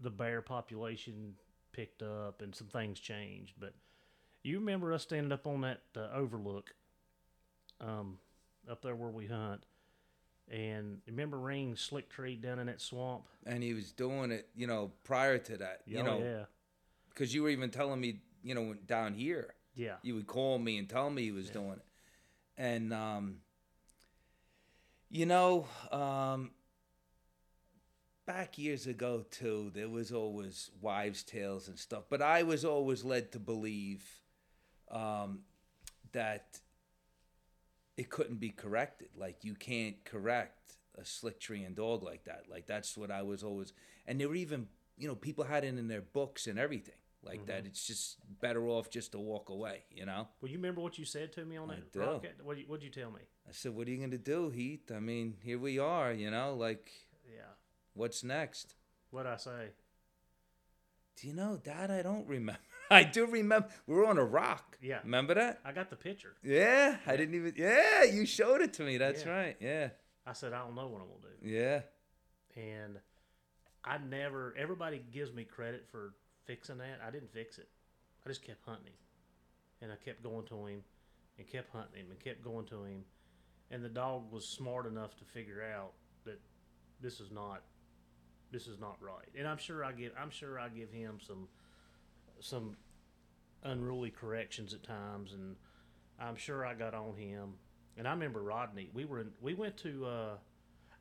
the 0.00 0.10
bear 0.10 0.42
population 0.42 1.34
picked 1.72 2.02
up 2.02 2.42
and 2.42 2.54
some 2.54 2.66
things 2.68 3.00
changed, 3.00 3.54
but 3.58 3.74
you 4.42 4.58
remember 4.58 4.92
us 4.92 5.02
standing 5.02 5.32
up 5.32 5.46
on 5.46 5.62
that 5.62 5.80
uh, 5.96 6.08
overlook, 6.14 6.74
um, 7.80 8.18
up 8.70 8.82
there 8.82 8.94
where 8.94 9.10
we 9.10 9.26
hunt, 9.26 9.64
and 10.50 11.00
remember 11.06 11.38
Ring 11.38 11.74
slick 11.76 12.08
tree 12.10 12.36
down 12.36 12.58
in 12.58 12.66
that 12.66 12.80
swamp. 12.80 13.24
and 13.46 13.62
he 13.62 13.72
was 13.74 13.92
doing 13.92 14.30
it, 14.30 14.48
you 14.54 14.66
know, 14.66 14.92
prior 15.04 15.38
to 15.38 15.56
that. 15.58 15.82
You 15.86 16.00
Oh, 16.00 16.02
know, 16.04 16.20
yeah, 16.22 16.44
because 17.08 17.32
you 17.34 17.42
were 17.42 17.48
even 17.50 17.70
telling 17.70 18.00
me, 18.00 18.20
you 18.42 18.54
know, 18.54 18.74
down 18.86 19.14
here, 19.14 19.54
yeah, 19.74 19.94
you 20.02 20.14
would 20.14 20.26
call 20.26 20.58
me 20.58 20.76
and 20.78 20.88
tell 20.88 21.08
me 21.10 21.22
he 21.22 21.32
was 21.32 21.48
doing 21.50 21.72
it, 21.72 21.82
and 22.58 22.92
um, 22.92 23.38
you 25.10 25.26
know, 25.26 25.66
um, 25.92 26.50
back 28.26 28.58
years 28.58 28.86
ago 28.86 29.24
too, 29.30 29.70
there 29.74 29.88
was 29.88 30.12
always 30.12 30.70
wives' 30.80 31.22
tales 31.22 31.68
and 31.68 31.78
stuff, 31.78 32.04
but 32.08 32.22
I 32.22 32.42
was 32.42 32.64
always 32.64 33.04
led 33.04 33.32
to 33.32 33.38
believe 33.38 34.04
um, 34.90 35.40
that 36.12 36.60
it 37.96 38.10
couldn't 38.10 38.40
be 38.40 38.50
corrected. 38.50 39.08
Like 39.16 39.44
you 39.44 39.54
can't 39.54 40.02
correct 40.04 40.76
a 41.00 41.04
slick 41.04 41.40
tree 41.40 41.64
and 41.64 41.74
dog 41.74 42.02
like 42.02 42.24
that. 42.24 42.44
Like 42.50 42.66
that's 42.66 42.96
what 42.96 43.10
I 43.10 43.22
was 43.22 43.42
always, 43.42 43.72
and 44.06 44.20
they 44.20 44.26
were 44.26 44.34
even, 44.34 44.68
you 44.96 45.08
know, 45.08 45.14
people 45.14 45.44
had 45.44 45.64
it 45.64 45.76
in 45.78 45.88
their 45.88 46.02
books 46.02 46.46
and 46.46 46.58
everything 46.58 46.94
like 47.22 47.46
that. 47.46 47.64
It's 47.66 47.86
just 47.86 48.18
better 48.40 48.68
off 48.68 48.90
just 48.90 49.12
to 49.12 49.18
walk 49.18 49.48
away, 49.48 49.84
you 49.90 50.04
know. 50.06 50.28
Well, 50.40 50.50
you 50.50 50.58
remember 50.58 50.80
what 50.80 50.98
you 50.98 51.04
said 51.04 51.32
to 51.34 51.44
me 51.44 51.56
on 51.56 51.70
I 51.70 51.76
that 51.76 51.92
do. 51.92 52.00
rocket? 52.00 52.36
What 52.42 52.58
what'd 52.66 52.84
you 52.84 52.90
tell 52.90 53.10
me? 53.10 53.20
I 53.48 53.52
said, 53.52 53.74
"What 53.74 53.88
are 53.88 53.90
you 53.90 53.98
gonna 53.98 54.18
do, 54.18 54.50
Heath? 54.50 54.90
I 54.94 55.00
mean, 55.00 55.36
here 55.42 55.58
we 55.58 55.78
are, 55.78 56.12
you 56.12 56.30
know. 56.30 56.54
Like, 56.54 56.90
Yeah, 57.26 57.42
what's 57.94 58.22
next?" 58.22 58.74
what'd 59.10 59.30
I 59.30 59.36
say? 59.36 59.68
Do 61.16 61.28
you 61.28 61.34
know, 61.34 61.56
Dad? 61.62 61.90
I 61.90 62.02
don't 62.02 62.26
remember. 62.26 62.60
I 62.90 63.04
do 63.04 63.26
remember. 63.26 63.68
We 63.86 63.94
were 63.94 64.06
on 64.06 64.18
a 64.18 64.24
rock. 64.24 64.76
Yeah. 64.82 64.98
Remember 65.04 65.34
that? 65.34 65.60
I 65.64 65.70
got 65.72 65.88
the 65.88 65.96
picture. 65.96 66.34
Yeah. 66.42 66.96
I 67.06 67.16
didn't 67.16 67.34
even. 67.36 67.54
Yeah. 67.56 68.02
You 68.04 68.26
showed 68.26 68.60
it 68.60 68.74
to 68.74 68.82
me. 68.82 68.98
That's 68.98 69.24
Yeah. 69.24 69.30
right. 69.30 69.56
Yeah. 69.60 69.88
I 70.26 70.32
said 70.32 70.52
I 70.52 70.58
don't 70.64 70.74
know 70.74 70.88
what 70.88 71.00
I'm 71.02 71.08
gonna 71.08 71.34
do. 71.40 71.48
Yeah. 71.48 71.82
and 72.56 72.98
I 73.84 73.98
never. 73.98 74.54
Everybody 74.58 75.02
gives 75.12 75.32
me 75.32 75.44
credit 75.44 75.86
for 75.90 76.14
fixing 76.46 76.78
that. 76.78 77.00
I 77.06 77.10
didn't 77.10 77.32
fix 77.32 77.58
it. 77.58 77.68
I 78.24 78.28
just 78.28 78.42
kept 78.42 78.64
hunting 78.64 78.86
him, 78.86 78.92
and 79.82 79.92
I 79.92 79.96
kept 79.96 80.22
going 80.22 80.46
to 80.46 80.66
him, 80.66 80.82
and 81.38 81.46
kept 81.46 81.70
hunting 81.70 82.00
him, 82.00 82.10
and 82.10 82.18
kept 82.18 82.42
going 82.42 82.64
to 82.66 82.84
him, 82.84 83.04
and 83.70 83.84
the 83.84 83.88
dog 83.90 84.32
was 84.32 84.48
smart 84.48 84.86
enough 84.86 85.14
to 85.18 85.24
figure 85.26 85.62
out 85.62 85.92
that 86.24 86.40
this 87.00 87.20
is 87.20 87.30
not, 87.30 87.62
this 88.54 88.68
is 88.68 88.78
not 88.78 88.96
right. 89.00 89.28
And 89.36 89.48
I'm 89.48 89.58
sure 89.58 89.84
I 89.84 89.90
give. 89.90 90.12
I'm 90.18 90.30
sure 90.30 90.60
I 90.60 90.68
give 90.68 90.90
him 90.92 91.18
some, 91.26 91.48
some 92.40 92.76
unruly 93.64 94.10
corrections 94.10 94.72
at 94.72 94.84
times, 94.84 95.32
and 95.32 95.56
I'm 96.20 96.36
sure 96.36 96.64
I 96.64 96.74
got 96.74 96.94
on 96.94 97.16
him. 97.16 97.54
And 97.98 98.06
I 98.06 98.12
remember 98.12 98.40
Rodney. 98.40 98.90
We 98.94 99.04
were 99.06 99.20
in, 99.20 99.30
we 99.40 99.54
went 99.54 99.76
to. 99.78 100.06
Uh, 100.06 100.36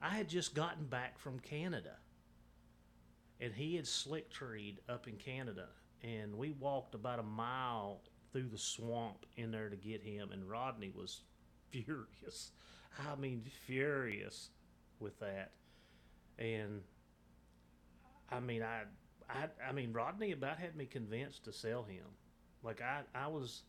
I 0.02 0.10
had 0.10 0.28
just 0.28 0.56
gotten 0.56 0.86
back 0.86 1.20
from 1.20 1.40
Canada, 1.40 1.98
and 3.40 3.54
he 3.54 3.76
had 3.76 3.88
slick 3.88 4.32
treed 4.32 4.80
up 4.90 5.08
in 5.08 5.16
Canada, 5.18 5.68
and 6.02 6.36
we 6.36 6.52
walked 6.52 6.96
about 6.96 7.20
a 7.20 7.24
mile 7.24 8.02
through 8.32 8.50
the 8.50 8.58
swamp 8.58 9.28
in 9.38 9.52
there 9.52 9.70
to 9.70 9.76
get 9.76 10.02
him, 10.02 10.32
and 10.32 10.50
Rodney 10.50 10.92
was 10.94 11.22
furious. 11.70 12.52
I 13.08 13.16
mean, 13.16 13.44
furious 13.66 14.50
with 15.00 15.20
that, 15.20 15.52
and 16.40 16.82
I 18.30 18.40
mean, 18.40 18.64
I, 18.64 18.84
I, 19.30 19.48
I 19.70 19.72
mean, 19.72 19.94
Rodney 19.94 20.32
about 20.32 20.60
had 20.60 20.76
me 20.76 20.86
convinced 20.86 21.46
to 21.46 21.54
sell 21.54 21.84
him. 21.84 22.06
Like 22.64 22.82
I, 22.82 23.02
I 23.16 23.28
was. 23.28 23.64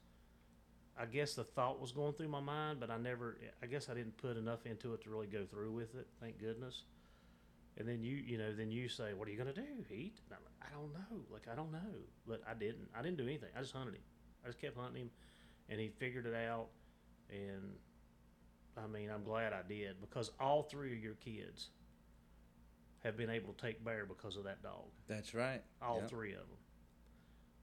I 0.96 1.06
guess 1.06 1.34
the 1.34 1.42
thought 1.42 1.80
was 1.80 1.90
going 1.90 2.12
through 2.12 2.28
my 2.28 2.40
mind, 2.40 2.78
but 2.78 2.88
I 2.88 2.98
never. 2.98 3.36
I 3.62 3.66
guess 3.66 3.88
I 3.88 3.94
didn't 3.94 4.16
put 4.16 4.36
enough 4.36 4.64
into 4.64 4.94
it 4.94 5.02
to 5.02 5.10
really 5.10 5.26
go 5.26 5.44
through 5.44 5.72
with 5.72 5.94
it. 5.96 6.06
Thank 6.20 6.38
goodness. 6.38 6.82
And 7.76 7.88
then 7.88 8.04
you, 8.04 8.14
you 8.14 8.38
know, 8.38 8.52
then 8.52 8.70
you 8.70 8.88
say, 8.88 9.12
"What 9.14 9.26
are 9.26 9.32
you 9.32 9.36
gonna 9.36 9.52
do, 9.52 9.84
Heath?" 9.88 10.20
And 10.26 10.36
I'm 10.36 10.44
like, 10.44 10.70
"I 10.70 10.72
don't 10.72 10.92
know. 10.92 11.24
Like 11.32 11.48
I 11.50 11.56
don't 11.56 11.72
know." 11.72 11.98
But 12.26 12.42
I 12.48 12.54
didn't. 12.54 12.88
I 12.96 13.02
didn't 13.02 13.16
do 13.16 13.24
anything. 13.24 13.48
I 13.56 13.60
just 13.60 13.72
hunted 13.72 13.94
him. 13.94 14.02
I 14.44 14.48
just 14.48 14.60
kept 14.60 14.76
hunting 14.76 15.02
him, 15.02 15.10
and 15.68 15.80
he 15.80 15.88
figured 15.88 16.26
it 16.26 16.34
out. 16.34 16.68
And 17.28 17.74
I 18.76 18.86
mean, 18.86 19.10
I'm 19.10 19.24
glad 19.24 19.52
I 19.52 19.62
did 19.66 20.00
because 20.00 20.30
all 20.38 20.62
three 20.62 20.92
of 20.92 21.02
your 21.02 21.14
kids 21.14 21.70
have 23.04 23.16
been 23.16 23.30
able 23.30 23.52
to 23.52 23.66
take 23.66 23.84
bear 23.84 24.06
because 24.06 24.36
of 24.36 24.44
that 24.44 24.62
dog 24.62 24.86
That's 25.06 25.34
right. 25.34 25.62
all 25.82 26.00
Yep. 26.00 26.10
three 26.10 26.32
of 26.32 26.40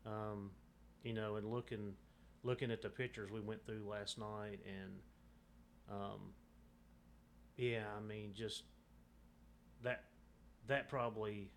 them. 0.06 0.14
Um, 0.14 0.52
you 1.04 1.14
know, 1.14 1.36
and 1.36 1.48
looking 1.48 1.94
looking 2.44 2.72
at 2.72 2.82
the 2.82 2.89
pictures 2.89 3.30
we 3.32 3.39
went 3.39 3.64
through 3.66 3.88
last 3.88 4.18
night, 4.18 4.60
and 4.66 5.00
um, 5.89 6.34
yeah, 7.58 7.84
I 7.96 8.02
mean, 8.02 8.34
just 8.34 8.64
that 9.84 10.04
that 10.68 10.89
probably 10.89 11.52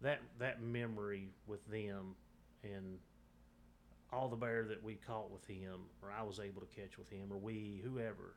that 0.00 0.20
that 0.38 0.60
memory 0.62 1.28
with 1.46 1.64
them 1.66 2.14
and 2.64 2.98
all 4.12 4.28
the 4.28 4.36
bear 4.36 4.64
that 4.64 4.82
we 4.82 4.94
caught 4.94 5.30
with 5.30 5.46
him, 5.46 5.80
or 6.02 6.10
I 6.10 6.22
was 6.22 6.38
able 6.38 6.60
to 6.60 6.66
catch 6.66 6.98
with 6.98 7.08
him, 7.08 7.32
or 7.32 7.38
we, 7.38 7.80
whoever, 7.82 8.34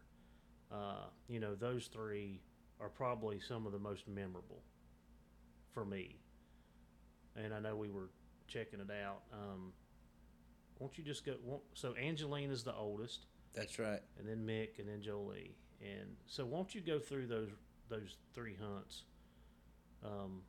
uh, 0.72 1.08
you 1.28 1.40
know, 1.40 1.54
those 1.54 1.88
three 1.88 2.40
are 2.80 2.90
probably 2.90 3.40
some 3.40 3.66
of 3.66 3.72
the 3.72 3.80
most 3.80 4.08
memorable 4.08 4.62
for 5.74 5.86
me. 5.86 6.18
And 7.36 7.54
I 7.54 7.60
know 7.60 7.76
we 7.76 7.90
were 7.90 8.10
checking 8.48 8.80
it 8.80 8.90
out. 8.92 9.22
Um, 9.34 9.74
won't 10.80 10.98
you 10.98 11.04
just 11.04 11.26
go? 11.26 11.36
Won't, 11.44 11.64
so 11.74 11.96
Angelina's 11.96 12.64
the 12.64 12.74
oldest, 12.74 13.26
That's 13.54 13.80
right. 13.80 14.02
and 14.20 14.28
then 14.28 14.46
Mick, 14.46 14.80
and 14.80 14.88
then 14.88 15.02
Jolie. 15.02 15.56
And 15.82 16.16
so, 16.26 16.46
won't 16.46 16.74
you 16.76 16.82
go 16.82 17.00
through 17.00 17.28
those 17.28 17.50
those 17.90 18.18
three 18.34 18.56
hunts? 18.62 19.04
Um, 20.04 20.42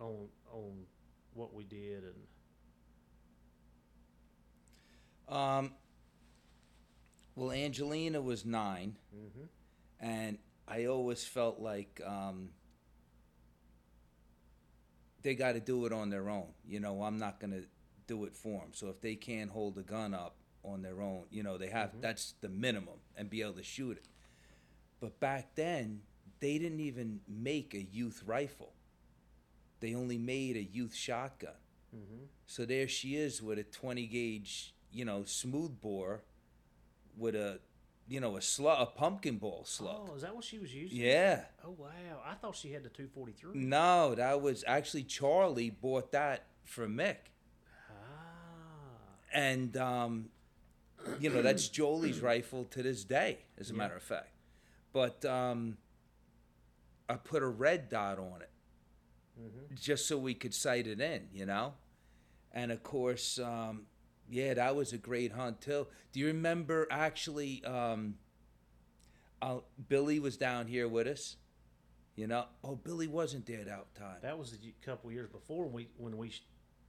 on 0.00 0.28
on 0.52 0.72
what 1.34 1.52
we 1.54 1.64
did 1.64 2.04
and 2.04 2.14
Um. 5.36 5.72
Well, 7.34 7.52
Angelina 7.52 8.20
was 8.20 8.44
9 8.44 8.96
Mhm. 9.14 9.48
And 10.00 10.38
I 10.66 10.86
always 10.86 11.24
felt 11.24 11.60
like 11.60 12.00
um, 12.06 12.50
they 15.22 15.34
got 15.34 15.52
to 15.52 15.60
do 15.60 15.86
it 15.86 15.92
on 15.92 16.10
their 16.10 16.28
own. 16.28 16.48
You 16.66 16.80
know, 16.80 17.02
I'm 17.02 17.18
not 17.18 17.40
gonna 17.40 17.62
do 18.06 18.24
it 18.24 18.34
for 18.34 18.60
them. 18.60 18.70
So 18.72 18.88
if 18.88 19.00
they 19.00 19.14
can't 19.14 19.50
hold 19.50 19.78
a 19.78 19.82
gun 19.82 20.14
up 20.14 20.36
on 20.64 20.82
their 20.82 21.00
own, 21.00 21.24
you 21.30 21.42
know, 21.42 21.58
they 21.58 21.68
have 21.68 22.00
that's 22.00 22.34
the 22.40 22.48
minimum 22.48 23.00
and 23.16 23.28
be 23.30 23.42
able 23.42 23.54
to 23.54 23.62
shoot 23.62 23.96
it. 23.96 24.06
But 25.00 25.20
back 25.20 25.54
then, 25.54 26.02
they 26.40 26.58
didn't 26.58 26.80
even 26.80 27.20
make 27.28 27.74
a 27.74 27.82
youth 27.82 28.22
rifle. 28.26 28.72
They 29.80 29.94
only 29.94 30.18
made 30.18 30.56
a 30.56 30.62
youth 30.62 30.94
shotgun. 30.94 31.52
So 32.46 32.64
there 32.64 32.88
she 32.88 33.16
is 33.16 33.42
with 33.42 33.58
a 33.58 33.62
20 33.64 34.06
gauge, 34.06 34.74
you 34.90 35.04
know, 35.04 35.24
smooth 35.24 35.80
bore 35.80 36.22
with 37.16 37.34
a, 37.34 37.60
you 38.08 38.20
know, 38.20 38.36
a 38.36 38.42
slug, 38.42 38.80
a 38.80 38.86
pumpkin 38.86 39.36
ball 39.36 39.64
slug. 39.64 40.08
Oh, 40.10 40.14
is 40.16 40.22
that 40.22 40.34
what 40.34 40.44
she 40.44 40.58
was 40.58 40.74
using? 40.74 40.98
Yeah. 40.98 41.44
Oh 41.64 41.70
wow, 41.76 41.88
I 42.24 42.34
thought 42.34 42.56
she 42.56 42.72
had 42.72 42.82
the 42.82 42.88
243. 42.88 43.58
No, 43.60 44.14
that 44.14 44.40
was 44.40 44.64
actually 44.66 45.02
Charlie 45.04 45.70
bought 45.70 46.12
that 46.12 46.46
for 46.64 46.86
Mick. 46.88 47.16
Ah, 47.90 47.92
And, 49.32 49.76
um, 49.76 50.30
you 51.20 51.30
know, 51.30 51.42
that's 51.42 51.68
Jolie's 51.68 52.20
rifle 52.20 52.64
to 52.66 52.82
this 52.82 53.04
day, 53.04 53.38
as 53.58 53.70
a 53.70 53.72
Yeah. 53.72 53.78
matter 53.78 53.96
of 53.96 54.02
fact. 54.02 54.30
But 54.92 55.24
um, 55.24 55.76
I 57.08 57.16
put 57.16 57.42
a 57.42 57.46
red 57.46 57.88
dot 57.88 58.18
on 58.18 58.40
it 58.42 58.50
just 59.74 60.08
so 60.08 60.18
we 60.18 60.34
could 60.34 60.52
sight 60.54 60.86
it 60.86 61.00
in, 61.00 61.28
you 61.32 61.46
know? 61.46 61.74
And 62.52 62.72
of 62.72 62.82
course, 62.82 63.38
um, 63.38 63.86
yeah, 64.30 64.54
that 64.54 64.76
was 64.76 64.92
a 64.92 64.98
great 64.98 65.32
hunt 65.32 65.60
too. 65.60 65.86
Do 66.12 66.20
you 66.20 66.26
remember 66.26 66.86
actually? 66.90 67.64
Um, 67.64 68.14
uh, 69.40 69.58
Billy 69.88 70.18
was 70.18 70.36
down 70.36 70.66
here 70.66 70.88
with 70.88 71.06
us. 71.06 71.36
You 72.16 72.26
know, 72.26 72.46
oh, 72.64 72.74
Billy 72.74 73.06
wasn't 73.06 73.46
there 73.46 73.62
that 73.64 73.94
time. 73.94 74.16
that 74.22 74.36
was 74.36 74.52
a 74.52 74.84
couple 74.84 75.12
years 75.12 75.28
before 75.28 75.64
when 75.66 75.72
we 75.72 75.88
when 75.96 76.16
we 76.16 76.32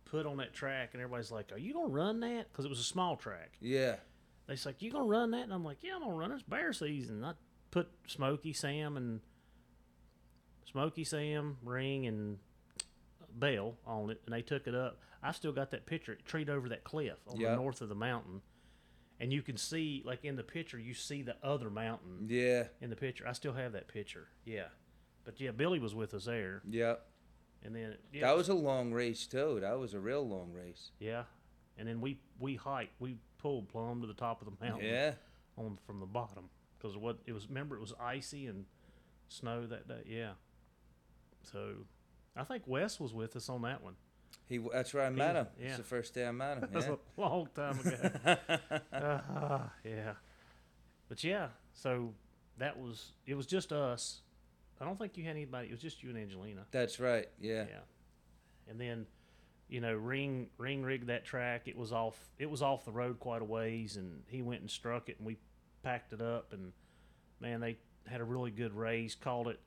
put 0.05 0.25
on 0.25 0.37
that 0.37 0.53
track, 0.53 0.89
and 0.93 1.01
everybody's 1.01 1.31
like, 1.31 1.51
"Are 1.51 1.59
you 1.59 1.73
gonna 1.73 1.87
run 1.87 2.19
that?" 2.21 2.51
Because 2.51 2.65
it 2.65 2.69
was 2.69 2.79
a 2.79 2.83
small 2.83 3.15
track. 3.15 3.51
Yeah, 3.61 3.97
They 4.47 4.55
like, 4.65 4.81
"You 4.81 4.91
gonna 4.91 5.05
run 5.05 5.31
that?" 5.31 5.43
And 5.43 5.53
I'm 5.53 5.63
like, 5.63 5.83
"Yeah, 5.83 5.95
I'm 5.95 6.01
gonna 6.01 6.15
run 6.15 6.31
it. 6.31 6.35
It's 6.35 6.43
bear 6.43 6.73
season." 6.73 7.23
I 7.23 7.33
put 7.69 7.89
Smokey 8.07 8.53
Sam 8.53 8.97
and 8.97 9.21
Smokey 10.65 11.03
Sam 11.03 11.57
Ring 11.63 12.07
and 12.07 12.39
Bell 13.31 13.77
on 13.85 14.09
it, 14.09 14.21
and 14.25 14.33
they 14.33 14.41
took 14.41 14.65
it 14.65 14.73
up. 14.73 14.99
I 15.21 15.31
still 15.31 15.51
got 15.51 15.71
that 15.71 15.85
picture. 15.85 16.13
It 16.13 16.25
treed 16.25 16.49
over 16.49 16.69
that 16.69 16.83
cliff 16.83 17.17
on 17.27 17.39
Yep. 17.39 17.49
the 17.51 17.55
north 17.55 17.81
of 17.81 17.89
the 17.89 17.95
mountain, 17.95 18.41
and 19.19 19.33
you 19.33 19.41
can 19.41 19.57
see, 19.57 20.01
like 20.05 20.23
in 20.23 20.35
the 20.35 20.43
picture, 20.43 20.79
you 20.79 20.93
see 20.93 21.21
the 21.21 21.35
other 21.43 21.69
mountain 21.69 22.25
yeah, 22.29 22.67
in 22.81 22.89
the 22.89 22.95
picture. 22.95 23.27
I 23.27 23.33
still 23.33 23.53
have 23.53 23.73
that 23.73 23.87
picture. 23.87 24.29
Yeah, 24.45 24.67
but 25.25 25.39
yeah, 25.41 25.51
Billy 25.51 25.79
was 25.79 25.93
with 25.93 26.13
us 26.13 26.25
there, 26.25 26.61
Yep. 26.69 27.05
and 27.63 27.75
then 27.75 27.97
yeah, 28.13 28.21
That 28.27 28.37
was 28.37 28.47
a 28.49 28.53
long 28.53 28.93
race 28.93 29.27
too. 29.27 29.59
That 29.61 29.77
was 29.77 29.93
a 29.93 29.99
real 29.99 30.27
long 30.27 30.53
race. 30.53 30.91
yeah, 30.99 31.23
and 31.77 31.87
then 31.87 31.99
we 32.01 32.19
we 32.39 32.55
hiked, 32.55 32.93
we 32.99 33.17
pulled 33.37 33.67
plumb 33.69 34.01
to 34.01 34.07
the 34.07 34.13
top 34.13 34.41
of 34.41 34.47
the 34.47 34.65
mountain. 34.65 34.87
Yeah, 34.87 35.13
on 35.57 35.77
from 35.85 35.99
the 35.99 36.05
bottom 36.05 36.49
because 36.77 36.95
what 36.97 37.19
it 37.25 37.33
was. 37.33 37.47
Remember, 37.49 37.75
it 37.75 37.81
was 37.81 37.93
icy 37.99 38.47
and 38.47 38.65
snow 39.27 39.65
that 39.67 39.85
day. 39.87 40.03
Yeah. 40.07 40.31
So, 41.43 41.85
I 42.35 42.43
think 42.43 42.63
Wes 42.67 42.99
was 42.99 43.13
with 43.13 43.35
us 43.35 43.49
on 43.49 43.61
that 43.63 43.81
one. 43.83 43.95
He. 44.47 44.57
That's 44.57 44.93
where 44.93 45.05
I 45.05 45.09
met 45.09 45.35
him. 45.35 45.47
yeah. 45.59 45.67
It's 45.67 45.77
the 45.77 45.83
first 45.83 46.13
day 46.13 46.27
I 46.27 46.31
met 46.31 46.57
him. 46.57 46.61
That 46.71 46.73
was 46.73 46.85
Yeah. 46.87 46.95
a 47.17 47.21
long 47.21 47.47
time 47.55 47.79
ago. 47.79 48.11
uh, 48.93 49.59
yeah. 49.83 50.13
But 51.07 51.23
yeah, 51.23 51.47
so 51.73 52.13
that 52.57 52.77
was 52.79 53.13
it. 53.25 53.35
Was 53.35 53.45
just 53.47 53.71
us. 53.71 54.21
I 54.81 54.85
don't 54.85 54.97
think 54.97 55.17
you 55.17 55.23
had 55.25 55.31
anybody. 55.31 55.67
It 55.67 55.71
was 55.71 55.81
just 55.81 56.03
you 56.03 56.09
and 56.09 56.17
Angelina. 56.17 56.65
That's 56.71 56.99
right. 56.99 57.27
Yeah. 57.39 57.65
Yeah. 57.69 58.69
And 58.69 58.79
then, 58.79 59.07
you 59.67 59.81
know, 59.81 59.93
Ring 59.93 60.47
Ring 60.57 60.83
rigged 60.83 61.07
that 61.07 61.25
track. 61.25 61.63
It 61.67 61.75
was 61.77 61.91
off. 61.91 62.17
It 62.37 62.49
was 62.49 62.61
off 62.61 62.85
the 62.85 62.91
road 62.91 63.19
quite 63.19 63.41
a 63.41 63.45
ways, 63.45 63.97
and 63.97 64.21
he 64.27 64.41
went 64.41 64.61
and 64.61 64.69
struck 64.69 65.09
it, 65.09 65.17
and 65.17 65.25
we 65.25 65.37
packed 65.83 66.13
it 66.13 66.21
up, 66.21 66.53
and 66.53 66.71
man, 67.39 67.59
they 67.59 67.77
had 68.07 68.21
a 68.21 68.23
really 68.23 68.51
good 68.51 68.73
race. 68.73 69.15
Called 69.15 69.47
it. 69.47 69.59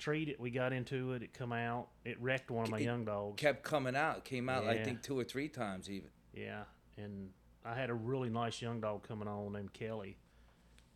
Treat 0.00 0.30
it. 0.30 0.40
We 0.40 0.50
got 0.50 0.72
into 0.72 1.12
it. 1.12 1.22
It 1.22 1.34
come 1.34 1.52
out. 1.52 1.88
It 2.06 2.18
wrecked 2.22 2.50
one 2.50 2.64
of 2.64 2.70
my 2.70 2.78
It 2.78 2.84
young 2.84 3.04
dogs. 3.04 3.38
Kept 3.40 3.62
coming 3.62 3.94
out. 3.94 4.24
Came 4.24 4.48
out, 4.48 4.66
I 4.66 4.82
think, 4.82 5.02
two 5.02 5.18
or 5.18 5.24
three 5.24 5.48
times 5.48 5.90
even. 5.90 6.08
Yeah, 6.32 6.62
and 6.96 7.28
I 7.66 7.74
had 7.74 7.90
a 7.90 7.94
really 7.94 8.30
nice 8.30 8.62
young 8.62 8.80
dog 8.80 9.06
coming 9.06 9.28
on 9.28 9.52
named 9.52 9.74
Kelly, 9.74 10.16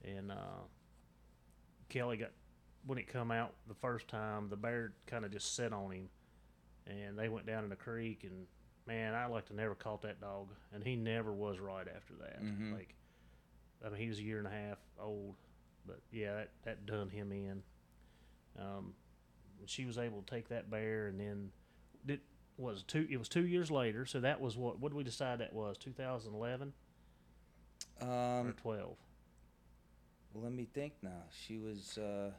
and 0.02 0.32
uh, 0.32 0.64
Kelly 1.90 2.16
got 2.16 2.30
when 2.86 2.96
it 2.96 3.06
come 3.06 3.30
out 3.30 3.52
the 3.68 3.74
first 3.74 4.08
time, 4.08 4.48
the 4.48 4.56
bear 4.56 4.94
kind 5.06 5.26
of 5.26 5.30
just 5.30 5.54
set 5.54 5.74
on 5.74 5.90
him, 5.90 6.08
and 6.86 7.18
they 7.18 7.28
went 7.28 7.46
down 7.46 7.62
in 7.62 7.68
the 7.70 7.76
creek, 7.76 8.24
and 8.24 8.46
man, 8.86 9.14
I 9.14 9.26
like 9.26 9.44
to 9.46 9.54
never 9.54 9.74
caught 9.74 10.00
that 10.02 10.18
dog, 10.18 10.48
and 10.72 10.82
he 10.82 10.96
never 10.96 11.30
was 11.32 11.58
right 11.58 11.86
after 11.94 12.14
that. 12.22 12.42
Mhm. 12.42 12.72
Like, 12.72 12.94
I 13.84 13.90
mean, 13.90 14.00
he 14.00 14.08
was 14.08 14.18
a 14.18 14.22
year 14.22 14.38
and 14.38 14.46
a 14.46 14.50
half 14.50 14.78
old, 14.98 15.36
but 15.86 16.00
yeah, 16.10 16.34
that 16.36 16.50
that 16.62 16.86
done 16.86 17.10
him 17.10 17.32
in. 17.32 17.62
Um, 18.58 18.94
she 19.66 19.84
was 19.86 19.98
able 19.98 20.22
to 20.22 20.30
take 20.34 20.48
that 20.48 20.70
bear, 20.70 21.06
and 21.06 21.18
then 21.18 21.50
did 22.06 22.20
was 22.56 22.82
two. 22.82 23.06
It 23.10 23.16
was 23.16 23.28
two 23.28 23.46
years 23.46 23.70
later, 23.70 24.06
so 24.06 24.20
that 24.20 24.40
was 24.40 24.56
what? 24.56 24.78
What 24.78 24.90
did 24.90 24.96
we 24.96 25.04
decide 25.04 25.38
that 25.40 25.52
was? 25.52 25.76
2011 25.78 26.72
or 28.00 28.06
Um, 28.40 28.52
12? 28.60 28.96
well, 30.32 30.44
let 30.44 30.52
me 30.52 30.66
think 30.72 30.92
now. 31.02 31.24
She 31.30 31.58
was. 31.58 31.96
Uh, 31.98 32.30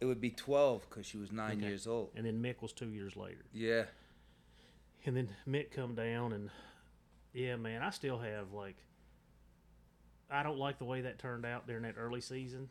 it 0.00 0.04
would 0.06 0.20
be 0.20 0.30
twelve 0.30 0.88
because 0.88 1.06
she 1.06 1.16
was 1.18 1.30
nine 1.32 1.58
Okay. 1.58 1.68
years 1.68 1.86
old. 1.86 2.10
And 2.16 2.26
then 2.26 2.42
Mick 2.42 2.60
was 2.60 2.72
two 2.72 2.88
years 2.88 3.16
later. 3.16 3.44
Yeah. 3.52 3.84
And 5.04 5.16
then 5.16 5.28
Mick 5.48 5.70
come 5.72 5.94
down, 5.94 6.32
and 6.32 6.50
yeah, 7.32 7.56
man, 7.56 7.82
I 7.82 7.90
still 7.90 8.18
have 8.18 8.52
like. 8.52 8.76
I 10.30 10.42
don't 10.42 10.58
like 10.58 10.78
the 10.78 10.84
way 10.86 11.02
that 11.02 11.18
turned 11.18 11.44
out 11.44 11.66
during 11.66 11.82
that 11.82 11.96
early 11.98 12.22
season, 12.22 12.70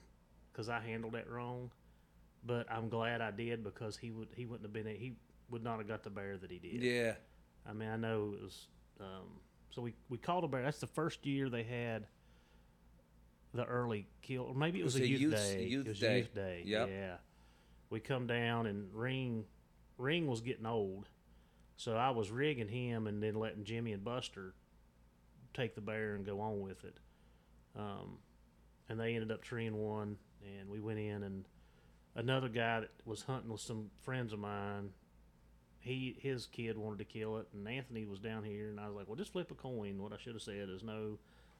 because 0.51 0.69
I 0.69 0.79
handled 0.79 1.13
that 1.13 1.29
wrong. 1.29 1.71
But 2.43 2.71
I'm 2.71 2.89
glad 2.89 3.21
I 3.21 3.31
did 3.31 3.63
because 3.63 3.97
he 3.97 4.11
would 4.11 4.29
he 4.35 4.45
wouldn't 4.45 4.63
have 4.63 4.73
been 4.73 4.87
he 4.87 5.13
would 5.49 5.63
not 5.63 5.77
have 5.77 5.87
got 5.87 6.03
the 6.03 6.09
bear 6.09 6.37
that 6.37 6.49
he 6.49 6.57
did. 6.59 6.81
Yeah. 6.81 7.13
I 7.69 7.73
mean, 7.73 7.89
I 7.89 7.97
know 7.97 8.33
it 8.35 8.43
was. 8.43 8.67
Um, 8.99 9.39
so 9.69 9.81
we 9.81 9.93
we 10.09 10.17
called 10.17 10.43
a 10.43 10.47
bear. 10.47 10.63
That's 10.63 10.79
the 10.79 10.87
first 10.87 11.25
year 11.25 11.49
they 11.49 11.63
had 11.63 12.07
the 13.53 13.65
early 13.65 14.07
kill, 14.21 14.43
or 14.43 14.53
maybe 14.53 14.79
it 14.79 14.83
was, 14.83 14.95
a 14.95 15.07
youth, 15.07 15.21
youth- 15.21 15.35
day. 15.35 15.63
youth 15.63 15.85
it 15.85 15.89
was 15.89 15.99
day. 15.99 16.17
youth 16.17 16.33
day. 16.33 16.61
Yep. 16.65 16.89
Yeah. 16.89 17.15
We 17.89 17.99
come 17.99 18.25
down 18.25 18.67
and 18.67 18.93
Ring, 18.93 19.43
Ring 19.97 20.27
was 20.27 20.39
getting 20.39 20.65
old, 20.65 21.09
so 21.75 21.95
I 21.95 22.11
was 22.11 22.31
rigging 22.31 22.69
him 22.69 23.07
and 23.07 23.21
then 23.21 23.35
letting 23.35 23.65
Jimmy 23.65 23.91
and 23.91 24.03
Buster 24.03 24.53
take 25.53 25.75
the 25.75 25.81
bear 25.81 26.15
and 26.15 26.25
go 26.25 26.39
on 26.39 26.61
with 26.61 26.85
it. 26.85 26.97
Um, 27.77 28.19
and 28.87 28.97
they 28.99 29.15
ended 29.15 29.31
up 29.31 29.41
treeing 29.41 29.75
one, 29.75 30.17
and 30.59 30.69
we 30.69 30.79
went 30.79 30.99
in 30.99 31.23
and 31.23 31.45
another 32.15 32.49
guy 32.49 32.81
that 32.81 32.91
was 33.05 33.23
hunting 33.23 33.51
with 33.51 33.61
some 33.61 33.89
friends 34.03 34.33
of 34.33 34.39
mine 34.39 34.91
he 35.81 36.15
his 36.19 36.45
kid 36.45 36.77
wanted 36.77 36.99
to 36.99 37.05
kill 37.05 37.37
it, 37.37 37.47
and 37.53 37.67
Anthony 37.67 38.05
was 38.05 38.19
down 38.19 38.43
here, 38.43 38.69
and 38.69 38.79
I 38.79 38.87
was 38.87 38.95
like, 38.95 39.07
"Well, 39.07 39.15
just 39.15 39.31
flip 39.31 39.51
a 39.51 39.55
coin." 39.55 40.01
What 40.01 40.13
I 40.13 40.17
should 40.17 40.33
have 40.33 40.41
said 40.41 40.69
is, 40.69 40.83
"No, 40.83 41.17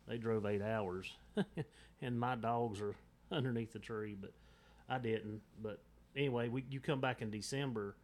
they 0.08 0.18
drove 0.18 0.46
eight 0.46 0.62
hours, 0.62 1.12
and 2.02 2.20
my 2.20 2.36
dogs 2.36 2.80
are 2.82 2.96
underneath 3.32 3.74
the 3.74 3.80
tree." 3.80 4.16
But 4.20 4.32
I 4.88 5.00
didn't. 5.00 5.42
But 5.62 5.82
anyway, 6.16 6.50
we 6.50 6.64
you 6.70 6.80
come 6.80 7.02
back 7.02 7.24
in 7.24 7.32
December, 7.32 7.96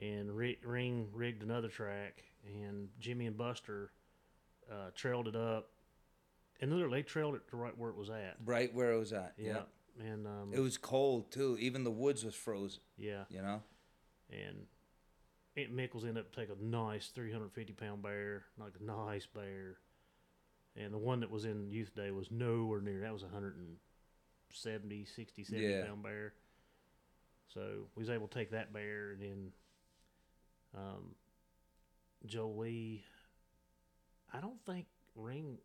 and 0.00 0.36
Ri- 0.36 0.58
Ring 0.64 1.08
rigged 1.12 1.44
another 1.44 1.68
track, 1.68 2.24
and 2.44 2.88
Jimmy 2.98 3.26
and 3.26 3.38
Buster 3.38 3.92
uh, 4.70 4.90
trailed 4.96 5.28
it 5.28 5.36
up, 5.36 5.70
and 6.60 6.72
literally 6.72 6.98
they 6.98 7.02
trailed 7.04 7.36
it 7.36 7.48
to 7.50 7.56
right 7.56 7.78
where 7.78 7.90
it 7.90 7.96
was 7.96 8.10
at. 8.10 8.36
Right 8.44 8.74
where 8.74 8.90
it 8.90 8.98
was 8.98 9.12
at. 9.12 9.34
Yeah, 9.38 9.46
Yeah. 9.52 9.62
And 10.00 10.26
um, 10.26 10.50
It 10.52 10.60
was 10.60 10.76
cold 10.78 11.30
too. 11.30 11.56
Even 11.60 11.84
the 11.84 11.90
woods 11.90 12.24
was 12.24 12.34
frozen. 12.34 12.80
yeah, 12.96 13.24
You 13.28 13.42
know. 13.42 13.62
and 14.30 14.66
Aunt 15.56 15.72
Mickles 15.72 16.04
ended 16.04 16.24
up 16.24 16.34
taking 16.34 16.56
a 16.60 16.64
nice 16.64 17.08
350 17.08 17.72
pound 17.74 18.02
bear, 18.02 18.44
like 18.58 18.72
a 18.80 18.82
nice 18.84 19.26
bear. 19.26 19.76
And 20.76 20.92
the 20.92 20.98
one 20.98 21.20
that 21.20 21.30
was 21.30 21.44
in 21.44 21.70
youth 21.70 21.94
day 21.94 22.10
was 22.10 22.30
nowhere 22.32 22.80
near. 22.80 23.00
That 23.02 23.12
was 23.12 23.22
a 23.22 23.26
170, 23.26 25.04
60, 25.04 25.44
70 25.44 25.64
Yeah. 25.68 25.84
pound 25.84 26.02
bear. 26.02 26.34
So 27.52 27.86
we 27.94 28.00
was 28.02 28.10
able 28.10 28.26
to 28.26 28.34
take 28.36 28.50
that 28.50 28.72
bear 28.72 29.12
and 29.12 29.20
then 29.22 29.52
um, 30.74 31.14
Jolie. 32.26 33.04
I 34.32 34.40
don't 34.40 34.58
think 34.66 34.86
ring. 35.14 35.58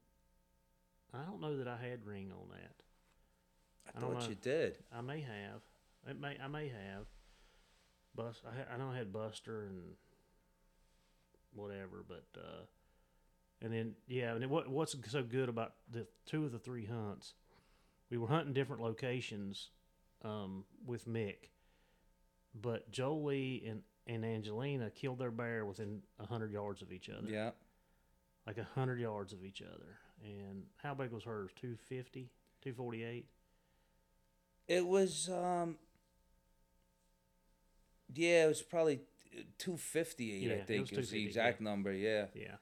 I 1.12 1.24
don't 1.24 1.42
know 1.42 1.58
that 1.58 1.68
I 1.68 1.78
had 1.78 2.06
ring 2.06 2.32
on 2.32 2.50
that. 2.52 2.76
I, 3.94 3.98
I 3.98 4.02
don't 4.02 4.20
thought 4.20 4.30
you 4.30 4.36
did. 4.36 4.78
I 4.96 5.02
may 5.02 5.22
have. 5.22 5.62
It 6.08 6.20
may. 6.20 6.38
I 6.44 6.48
may 6.48 6.68
have. 6.68 7.06
Bust. 8.16 8.42
I, 8.46 8.74
I 8.74 8.78
know 8.78 8.92
I 8.92 8.98
had 8.98 9.14
Buster 9.14 9.66
and 9.66 9.94
whatever, 11.54 12.04
but 12.08 12.26
uh, 12.38 12.64
and 13.62 13.74
then 13.74 13.94
yeah, 14.08 14.34
and 14.34 14.44
it, 14.44 14.50
what 14.50 14.68
what's 14.70 14.96
so 15.10 15.24
good 15.24 15.50
about 15.50 15.74
the 15.92 16.08
two 16.26 16.46
of 16.46 16.52
the 16.52 16.60
three 16.60 16.86
hunts 16.86 17.34
we 18.10 18.18
were 18.18 18.28
hunting 18.28 18.54
different 18.54 18.82
locations 18.82 19.70
um, 20.24 20.66
with 20.86 21.08
Mick, 21.08 21.52
but 22.60 22.90
Jolie 22.92 23.64
and 23.68 23.82
and 24.08 24.26
Angelina 24.26 24.90
killed 24.90 25.20
their 25.20 25.32
bear 25.32 25.66
within 25.66 26.02
hundred 26.20 26.52
yards 26.52 26.82
of 26.82 26.92
each 26.92 27.10
other. 27.10 27.30
Yeah. 27.30 27.52
like 28.48 28.58
a 28.58 28.68
hundred 28.74 29.00
yards 29.00 29.34
of 29.34 29.44
each 29.46 29.62
other. 29.62 30.00
And 30.24 30.64
how 30.82 30.94
big 30.96 31.12
was 31.12 31.24
hers? 31.24 31.52
250, 31.56 32.30
248? 32.62 33.26
It 34.70 34.86
was 34.88 35.28
um 35.30 35.76
yeah, 38.14 38.46
it 38.46 38.48
was 38.48 38.62
probably 38.62 39.02
258 39.58 40.42
Yeah, 40.42 40.50
I 40.50 40.56
it 40.58 40.68
think 40.68 40.82
was 40.82 40.92
it 40.92 40.98
was 40.98 41.10
the 41.10 41.18
250, 41.18 41.26
exact 41.28 41.62
number, 41.62 41.92
yeah. 41.92 42.26
Yeah, 42.34 42.56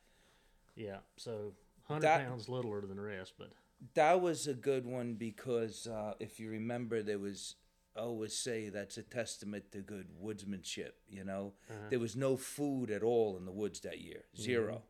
yeah. 0.76 0.98
So 1.18 1.54
hundred 1.88 2.02
That- 2.04 2.26
pounds 2.26 2.50
littler 2.50 2.82
than 2.82 2.98
the 2.98 3.04
rest, 3.04 3.34
but 3.38 3.52
That 3.94 4.22
was 4.22 4.48
a 4.48 4.54
good 4.56 4.86
one 4.88 5.14
because 5.14 5.86
uh, 5.88 6.16
if 6.20 6.40
you 6.40 6.50
remember 6.50 7.04
there 7.04 7.20
was 7.20 7.56
I 7.96 8.02
always 8.02 8.38
say 8.38 8.70
that's 8.70 8.98
a 8.98 9.04
testament 9.04 9.72
to 9.72 9.80
good 9.80 10.08
woodsmanship, 10.24 10.92
you 11.10 11.24
know. 11.24 11.54
There 11.90 12.00
was 12.00 12.16
no 12.16 12.38
food 12.38 12.92
at 12.92 13.02
all 13.02 13.38
in 13.38 13.46
the 13.46 13.52
woods 13.52 13.80
that 13.82 14.00
year. 14.02 14.26
0 14.36 14.84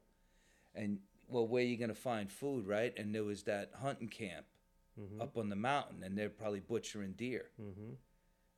And 0.75 0.99
well, 1.29 1.47
where 1.47 1.63
you 1.63 1.77
going 1.77 1.87
to 1.89 1.95
find 1.95 2.29
food, 2.29 2.67
right? 2.67 2.93
And 2.97 3.15
there 3.15 3.23
was 3.23 3.43
that 3.43 3.71
hunting 3.81 4.09
camp 4.09 4.45
up 5.19 5.37
on 5.37 5.49
the 5.49 5.55
mountain 5.55 6.03
and 6.03 6.17
they're 6.17 6.29
probably 6.29 6.59
butchering 6.59 7.13
deer. 7.13 7.45
mm-hmm. 7.61 7.93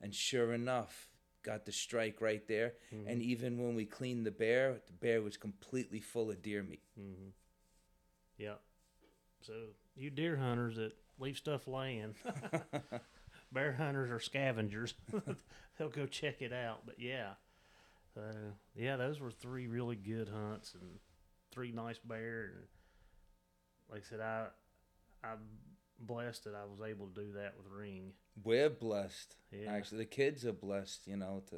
And 0.02 0.14
sure 0.14 0.54
enough, 0.54 1.10
got 1.42 1.66
the 1.66 1.72
strike 1.72 2.20
right 2.20 2.46
there. 2.48 2.74
And 3.06 3.22
even 3.22 3.58
when 3.58 3.74
we 3.74 3.84
cleaned 3.84 4.24
the 4.26 4.30
bear, 4.30 4.80
the 4.86 4.92
bear 4.92 5.20
was 5.20 5.36
completely 5.36 6.00
full 6.00 6.30
of 6.30 6.42
deer 6.42 6.62
meat. 6.62 6.82
Mm-hmm. 6.98 7.28
yeah. 8.38 8.54
So 9.42 9.52
you 9.96 10.10
deer 10.10 10.36
hunters 10.36 10.76
that 10.76 10.92
leave 11.18 11.36
stuff 11.36 11.66
laying, 11.66 12.14
bear 13.52 13.72
hunters 13.72 14.10
are 14.10 14.20
scavengers. 14.20 14.94
They'll 15.78 15.88
go 15.88 16.06
check 16.06 16.42
it 16.42 16.52
out. 16.52 16.80
But 16.86 16.96
yeah, 16.98 17.32
so 18.14 18.22
yeah, 18.74 18.96
those 18.96 19.20
were 19.20 19.30
three 19.30 19.66
really 19.66 19.96
good 19.96 20.28
hunts 20.28 20.74
and 20.74 20.98
three 21.52 21.72
nice 21.72 21.98
bear. 21.98 22.52
And 22.54 22.64
like 23.90 24.02
I 24.06 24.08
said, 24.08 24.20
I 24.20 24.46
I'm 25.24 25.38
blessed 26.00 26.44
that 26.44 26.54
I 26.54 26.64
was 26.64 26.80
able 26.88 27.06
to 27.08 27.14
do 27.20 27.32
that 27.34 27.54
with 27.56 27.66
Ring. 27.72 28.12
We're 28.42 28.70
blessed. 28.70 29.36
Yeah. 29.52 29.70
Actually, 29.72 29.98
the 29.98 30.04
kids 30.06 30.44
are 30.46 30.52
blessed, 30.52 31.06
you 31.06 31.16
know, 31.16 31.42
to 31.50 31.56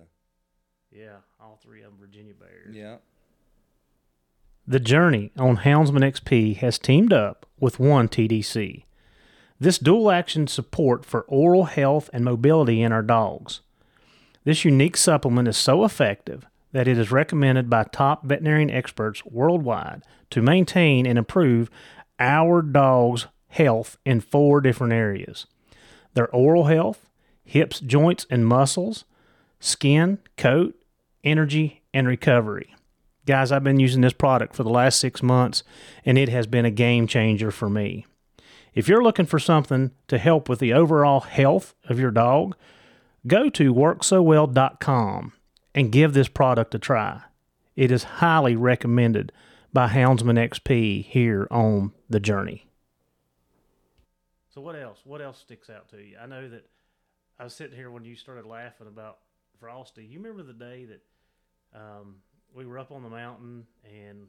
Yeah, 0.90 1.16
all 1.40 1.58
three 1.62 1.82
of 1.82 1.92
them 1.92 1.98
Virginia 2.00 2.34
Bears. 2.34 2.74
yeah. 2.74 2.96
The 4.66 4.80
Journey 4.80 5.32
on 5.36 5.58
Houndsman 5.58 6.02
XP 6.04 6.56
has 6.58 6.78
teamed 6.78 7.12
up 7.12 7.46
with 7.58 7.80
One 7.80 8.08
TDC. 8.08 8.84
This 9.58 9.78
dual 9.78 10.10
action 10.10 10.46
support 10.46 11.04
for 11.04 11.22
oral 11.22 11.64
health 11.64 12.08
and 12.12 12.24
mobility 12.24 12.82
in 12.82 12.92
our 12.92 13.02
dogs. 13.02 13.60
This 14.44 14.64
unique 14.64 14.96
supplement 14.96 15.48
is 15.48 15.56
so 15.56 15.84
effective 15.84 16.46
that 16.72 16.88
it 16.88 16.98
is 16.98 17.10
recommended 17.12 17.68
by 17.70 17.84
top 17.84 18.24
veterinarian 18.24 18.70
experts 18.70 19.24
worldwide 19.24 20.02
to 20.30 20.42
maintain 20.42 21.06
and 21.06 21.18
improve 21.18 21.70
our 22.18 22.62
dog's 22.62 23.26
health 23.52 23.98
in 24.04 24.20
four 24.20 24.60
different 24.60 24.92
areas 24.92 25.46
their 26.14 26.28
oral 26.34 26.64
health, 26.64 27.08
hips, 27.42 27.80
joints, 27.80 28.26
and 28.28 28.46
muscles, 28.46 29.04
skin, 29.60 30.18
coat, 30.36 30.74
energy, 31.24 31.82
and 31.94 32.06
recovery. 32.06 32.74
Guys, 33.24 33.50
I've 33.50 33.64
been 33.64 33.80
using 33.80 34.02
this 34.02 34.12
product 34.12 34.54
for 34.54 34.62
the 34.62 34.68
last 34.68 35.00
six 35.00 35.22
months, 35.22 35.62
and 36.04 36.18
it 36.18 36.28
has 36.28 36.46
been 36.46 36.66
a 36.66 36.70
game 36.70 37.06
changer 37.06 37.50
for 37.50 37.70
me. 37.70 38.04
If 38.74 38.88
you're 38.88 39.02
looking 39.02 39.26
for 39.26 39.38
something 39.38 39.92
to 40.08 40.18
help 40.18 40.48
with 40.48 40.58
the 40.58 40.72
overall 40.72 41.20
health 41.20 41.74
of 41.88 41.98
your 41.98 42.10
dog, 42.10 42.56
go 43.26 43.48
to 43.50 43.72
worksowell.com 43.72 45.32
and 45.74 45.92
give 45.92 46.12
this 46.12 46.28
product 46.28 46.74
a 46.74 46.78
try. 46.78 47.22
It 47.76 47.90
is 47.90 48.04
highly 48.04 48.56
recommended 48.56 49.32
by 49.72 49.88
Houndsman 49.88 50.36
XP 50.36 51.04
here 51.06 51.46
on 51.50 51.92
the 52.10 52.20
journey. 52.20 52.66
So, 54.52 54.60
what 54.60 54.76
else? 54.76 55.00
What 55.04 55.22
else 55.22 55.38
sticks 55.38 55.70
out 55.70 55.88
to 55.90 55.96
you? 55.96 56.16
I 56.22 56.26
know 56.26 56.48
that 56.48 56.68
I 57.38 57.44
was 57.44 57.54
sitting 57.54 57.76
here 57.76 57.90
when 57.90 58.04
you 58.04 58.16
started 58.16 58.44
laughing 58.44 58.86
about 58.86 59.18
Frosty. 59.58 60.04
You 60.04 60.20
remember 60.20 60.42
the 60.42 60.52
day 60.52 60.86
that 60.86 61.78
um, 61.78 62.16
we 62.54 62.66
were 62.66 62.78
up 62.78 62.92
on 62.92 63.02
the 63.02 63.08
mountain 63.08 63.66
and 63.84 64.26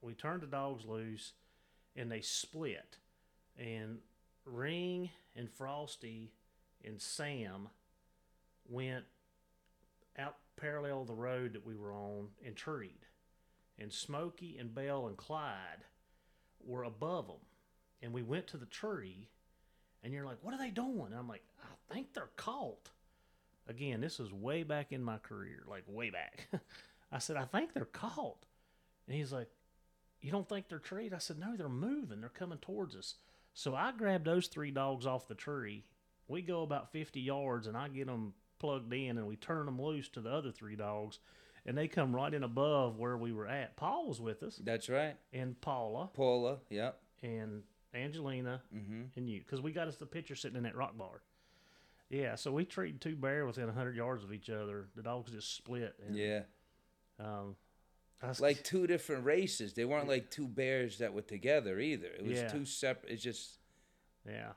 we 0.00 0.14
turned 0.14 0.42
the 0.42 0.46
dogs 0.46 0.84
loose 0.84 1.32
and 1.96 2.10
they 2.10 2.20
split 2.20 2.98
and 3.58 3.98
ring 4.44 5.10
and 5.34 5.50
frosty 5.50 6.32
and 6.84 7.00
sam 7.00 7.68
went 8.68 9.04
out 10.18 10.36
parallel 10.56 11.04
the 11.04 11.14
road 11.14 11.54
that 11.54 11.66
we 11.66 11.74
were 11.74 11.92
on 11.92 12.28
and 12.44 12.56
treed 12.56 13.06
and 13.78 13.92
smoky 13.92 14.56
and 14.58 14.74
bell 14.74 15.06
and 15.06 15.16
clyde 15.16 15.84
were 16.64 16.84
above 16.84 17.26
them 17.26 17.36
and 18.02 18.12
we 18.12 18.22
went 18.22 18.46
to 18.46 18.56
the 18.56 18.66
tree 18.66 19.28
and 20.04 20.12
you're 20.12 20.24
like 20.24 20.38
what 20.42 20.54
are 20.54 20.58
they 20.58 20.70
doing 20.70 21.06
and 21.06 21.16
i'm 21.16 21.28
like 21.28 21.42
i 21.62 21.94
think 21.94 22.12
they're 22.14 22.30
caught 22.36 22.90
again 23.68 24.00
this 24.00 24.20
is 24.20 24.32
way 24.32 24.62
back 24.62 24.92
in 24.92 25.02
my 25.02 25.18
career 25.18 25.64
like 25.66 25.82
way 25.88 26.10
back 26.10 26.46
I 27.12 27.18
said, 27.18 27.36
I 27.36 27.44
think 27.44 27.72
they're 27.72 27.84
caught. 27.84 28.44
And 29.06 29.16
he's 29.16 29.32
like, 29.32 29.48
You 30.20 30.32
don't 30.32 30.48
think 30.48 30.68
they're 30.68 30.80
treed? 30.80 31.14
I 31.14 31.18
said, 31.18 31.38
No, 31.38 31.56
they're 31.56 31.68
moving. 31.68 32.20
They're 32.20 32.28
coming 32.28 32.58
towards 32.58 32.96
us. 32.96 33.14
So 33.52 33.76
I 33.76 33.92
grabbed 33.92 34.24
those 34.24 34.48
three 34.48 34.72
dogs 34.72 35.06
off 35.06 35.28
the 35.28 35.36
tree. 35.36 35.84
We 36.26 36.42
go 36.42 36.62
about 36.62 36.90
50 36.90 37.20
yards 37.20 37.68
and 37.68 37.76
I 37.76 37.86
get 37.86 38.08
them 38.08 38.34
plugged 38.58 38.92
in 38.92 39.16
and 39.16 39.28
we 39.28 39.36
turn 39.36 39.66
them 39.66 39.80
loose 39.80 40.08
to 40.08 40.20
the 40.20 40.30
other 40.30 40.50
three 40.50 40.74
dogs. 40.74 41.20
And 41.64 41.78
they 41.78 41.86
come 41.86 42.14
right 42.14 42.34
in 42.34 42.42
above 42.42 42.98
where 42.98 43.16
we 43.16 43.32
were 43.32 43.46
at. 43.46 43.76
Paul 43.76 44.08
was 44.08 44.20
with 44.20 44.42
us 44.42 44.60
That's 44.64 44.88
right. 44.88 45.14
and 45.32 45.58
Paula 45.60 46.10
Paula, 46.14 46.58
yep. 46.68 46.98
and 47.22 47.62
Angelina 47.94 48.60
Mm-hmm. 48.74 49.02
and 49.16 49.28
you 49.28 49.40
because 49.40 49.60
we 49.60 49.72
got 49.72 49.88
us 49.88 49.96
the 49.96 50.06
picture 50.06 50.34
sitting 50.34 50.56
in 50.56 50.62
that 50.64 50.76
rock 50.76 50.96
bar. 50.96 51.22
Yeah, 52.10 52.34
so 52.36 52.52
we 52.52 52.64
treated 52.64 53.00
two 53.00 53.16
bear 53.16 53.46
within 53.46 53.66
100 53.66 53.96
yards 53.96 54.22
of 54.24 54.32
each 54.32 54.50
other. 54.50 54.86
The 54.94 55.02
dogs 55.02 55.32
just 55.32 55.56
split. 55.56 55.94
And, 56.06 56.16
Yeah. 56.16 56.42
Um, 57.18 57.56
was- 58.22 58.40
Like 58.40 58.62
two 58.62 58.86
different 58.86 59.24
races. 59.24 59.72
They 59.74 59.84
weren't 59.84 60.06
like 60.08 60.30
two 60.30 60.46
bears 60.46 60.98
that 60.98 61.12
were 61.14 61.22
together 61.22 61.78
either. 61.80 62.08
It 62.08 62.22
was 62.24 62.38
Yeah. 62.38 62.48
two 62.48 62.64
separate. 62.66 63.12
It's 63.12 63.22
just 63.22 63.58
Yeah. 64.26 64.52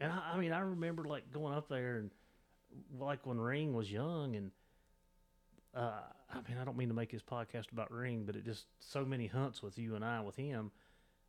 And 0.00 0.10
I, 0.12 0.32
I 0.34 0.38
mean, 0.38 0.52
I 0.52 0.60
remember 0.60 1.04
like 1.04 1.30
going 1.30 1.54
up 1.54 1.68
there 1.68 1.98
and 1.98 2.10
like 2.98 3.26
when 3.26 3.38
Ring 3.38 3.74
was 3.74 3.90
young 3.92 4.34
and 4.36 4.50
uh, 5.74 6.00
I 6.32 6.36
mean, 6.48 6.58
I 6.60 6.64
don't 6.64 6.76
mean 6.76 6.88
to 6.88 6.94
make 6.94 7.10
this 7.12 7.22
podcast 7.22 7.70
about 7.70 7.92
Ring, 7.92 8.24
but 8.24 8.34
it 8.34 8.44
just 8.44 8.66
so 8.80 9.04
many 9.04 9.26
hunts 9.28 9.62
with 9.62 9.78
you 9.78 9.94
and 9.94 10.04
I 10.04 10.20
with 10.20 10.34
him, 10.36 10.72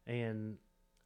and 0.07 0.57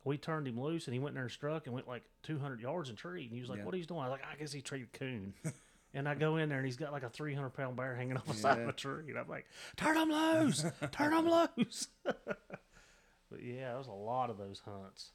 we 0.06 0.18
turned 0.18 0.48
him 0.48 0.62
loose 0.62 0.86
and 0.86 0.94
he 0.94 1.00
went 1.00 1.12
in 1.12 1.16
there 1.16 1.24
and 1.24 1.32
struck 1.32 1.66
and 1.66 1.74
went 1.74 1.88
like 1.88 2.04
200 2.24 2.62
yards 2.62 2.90
and 2.90 2.98
treed. 2.98 3.26
And 3.26 3.34
he 3.34 3.42
was 3.42 3.50
like, 3.50 3.60
Yeah. 3.60 3.66
"What 3.66 3.74
are 3.74 3.78
you 3.78 3.86
doing?" 3.86 4.00
I 4.02 4.08
was 4.08 4.12
like, 4.12 4.26
"I 4.32 4.36
guess 4.36 4.54
he 4.54 4.62
treated 4.62 4.94
coon." 4.94 5.34
and 5.94 6.08
I 6.08 6.16
go 6.16 6.38
in 6.38 6.48
there 6.48 6.60
and 6.60 6.66
he's 6.66 6.78
got 6.78 6.94
like 6.94 7.04
a 7.04 7.10
300 7.10 7.50
pound 7.50 7.76
bear 7.76 7.96
hanging 7.96 8.16
off 8.16 8.26
the 8.26 8.34
side 8.34 8.60
of 8.60 8.70
a 8.70 8.74
tree, 8.74 9.10
and 9.10 9.18
I'm 9.18 9.28
like, 9.28 9.48
"Turn 9.76 9.98
him 9.98 10.10
loose! 10.10 10.64
Turn 10.92 11.12
him 11.12 11.28
loose!" 11.28 11.88
but 12.04 13.42
yeah, 13.42 13.70
there 13.70 13.78
was 13.78 13.88
a 13.88 13.92
lot 13.92 14.30
of 14.30 14.38
those 14.38 14.62
hunts. 14.64 15.12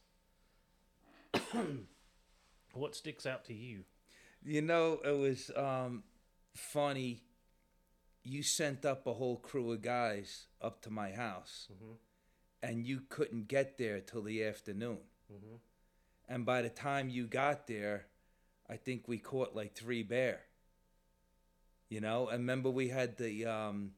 what 2.74 2.96
sticks 2.96 3.26
out 3.26 3.44
to 3.46 3.54
you? 3.54 3.84
You 4.42 4.62
know, 4.62 5.00
it 5.04 5.16
was 5.16 5.50
um, 5.56 6.02
funny. 6.56 7.22
You 8.24 8.42
sent 8.42 8.84
up 8.84 9.06
a 9.06 9.12
whole 9.14 9.36
crew 9.36 9.70
of 9.72 9.82
guys 9.82 10.46
up 10.60 10.82
to 10.82 10.90
my 10.90 11.12
house, 11.12 11.68
and 12.62 12.86
you 12.86 13.02
couldn't 13.08 13.48
get 13.48 13.78
there 13.78 14.00
till 14.00 14.22
the 14.22 14.44
afternoon. 14.44 14.98
And 16.28 16.46
by 16.46 16.62
the 16.62 16.68
time 16.68 17.08
you 17.08 17.26
got 17.26 17.66
there, 17.66 18.06
I 18.68 18.76
think 18.76 19.08
we 19.08 19.18
caught 19.18 19.56
like 19.56 19.74
three 19.74 20.02
bear. 20.04 20.42
You 21.88 22.00
know, 22.00 22.28
and 22.28 22.38
remember 22.40 22.70
we 22.70 22.88
had 22.88 23.16
the 23.16 23.46
um, 23.46 23.92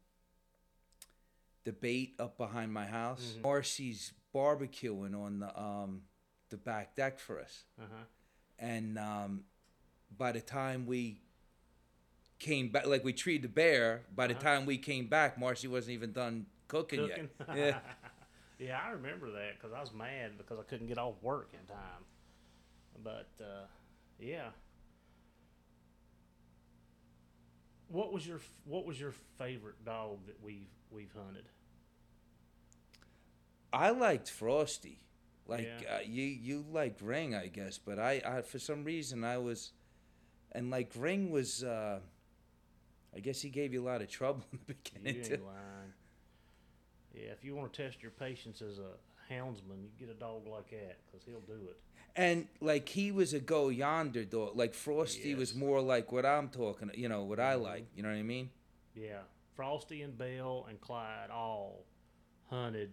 the 1.64 1.72
bait 1.72 2.14
up 2.18 2.38
behind 2.38 2.72
my 2.72 2.86
house. 2.86 3.34
Marcy's 3.42 4.12
barbecuing 4.34 5.14
on 5.14 5.40
the 5.40 5.60
um, 5.60 6.02
the 6.48 6.56
back 6.56 6.96
deck 6.96 7.18
for 7.18 7.38
us 7.40 7.64
Uh-huh. 7.80 7.94
and 8.58 8.98
um, 8.98 9.44
by 10.18 10.32
the 10.32 10.40
time 10.40 10.86
we 10.86 11.20
came 12.38 12.68
back, 12.68 12.86
like 12.86 13.04
we 13.04 13.12
treated 13.12 13.42
the 13.42 13.48
bear, 13.48 14.02
by 14.14 14.26
the 14.26 14.34
time 14.34 14.66
we 14.66 14.76
came 14.78 15.06
back, 15.06 15.38
Marcy 15.38 15.68
wasn't 15.68 15.92
even 15.94 16.12
done 16.12 16.46
cooking, 16.68 17.00
Cooking. 17.08 17.28
yet. 17.48 17.56
Yeah, 17.56 17.78
yeah, 18.62 18.78
I 18.86 18.90
remember 18.90 19.30
that 19.32 19.58
because 19.58 19.72
I 19.72 19.80
was 19.80 19.92
mad 19.92 20.38
because 20.38 20.58
I 20.58 20.62
couldn't 20.62 20.86
get 20.86 20.98
off 20.98 21.14
work 21.22 21.50
in 21.52 21.66
time. 21.66 22.04
But 23.02 23.30
uh, 23.40 23.66
yeah, 24.18 24.50
what 27.88 28.12
was 28.12 28.26
your 28.26 28.40
what 28.64 28.86
was 28.86 29.00
your 29.00 29.12
favorite 29.38 29.84
dog 29.84 30.26
that 30.26 30.42
we've 30.42 30.70
we've 30.90 31.12
hunted? 31.14 31.44
I 33.72 33.90
liked 33.90 34.30
Frosty. 34.30 35.00
Like 35.46 35.68
Yeah. 35.82 35.96
uh, 35.96 36.00
you, 36.04 36.22
you 36.24 36.64
like 36.70 36.96
Ring, 37.02 37.34
I 37.34 37.48
guess, 37.48 37.78
but 37.78 37.98
I, 37.98 38.22
I, 38.24 38.42
for 38.42 38.58
some 38.58 38.84
reason, 38.84 39.24
I 39.24 39.38
was, 39.38 39.72
and 40.52 40.70
like 40.70 40.92
Ring 40.96 41.30
was, 41.30 41.64
uh, 41.64 41.98
I 43.14 43.20
guess 43.20 43.40
he 43.40 43.48
gave 43.50 43.72
you 43.72 43.82
a 43.82 43.86
lot 43.86 44.02
of 44.02 44.08
trouble 44.08 44.44
in 44.52 44.58
the 44.66 44.74
beginning. 44.74 45.40
Ain't 47.22 47.30
too. 47.30 47.30
lying. 47.30 47.30
Yeah, 47.30 47.32
if 47.32 47.44
you 47.44 47.54
want 47.54 47.72
to 47.72 47.82
test 47.82 48.02
your 48.02 48.10
patience 48.12 48.62
as 48.62 48.78
a 48.78 49.32
houndsman, 49.32 49.82
you 49.82 49.90
get 49.98 50.08
a 50.10 50.18
dog 50.18 50.46
like 50.46 50.70
that 50.70 50.98
because 51.06 51.26
he'll 51.26 51.40
do 51.40 51.62
it. 51.68 51.76
And 52.14 52.46
like 52.60 52.88
he 52.88 53.10
was 53.10 53.32
a 53.32 53.40
go 53.40 53.68
yonder 53.70 54.24
dog. 54.24 54.56
Like 54.56 54.74
Frosty 54.74 55.34
was 55.34 55.54
more 55.54 55.80
like 55.80 56.12
what 56.12 56.26
I'm 56.26 56.48
talking. 56.48 56.90
You 56.94 57.08
know 57.08 57.24
what 57.24 57.40
I 57.40 57.54
mm-hmm. 57.54 57.62
like. 57.62 57.86
You 57.96 58.02
know 58.02 58.10
what 58.10 58.18
I 58.18 58.22
mean? 58.22 58.50
Yeah, 58.94 59.20
Frosty 59.54 60.02
and 60.02 60.16
Bell 60.18 60.66
and 60.68 60.80
Clyde 60.80 61.30
all 61.30 61.84
hunted 62.50 62.92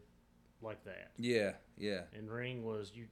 like 0.62 0.84
that, 0.86 1.12
Yeah, 1.18 1.54
yeah. 1.78 2.02
and 2.14 2.30
Ring 2.30 2.64
was 2.64 2.92
you. 2.94 3.08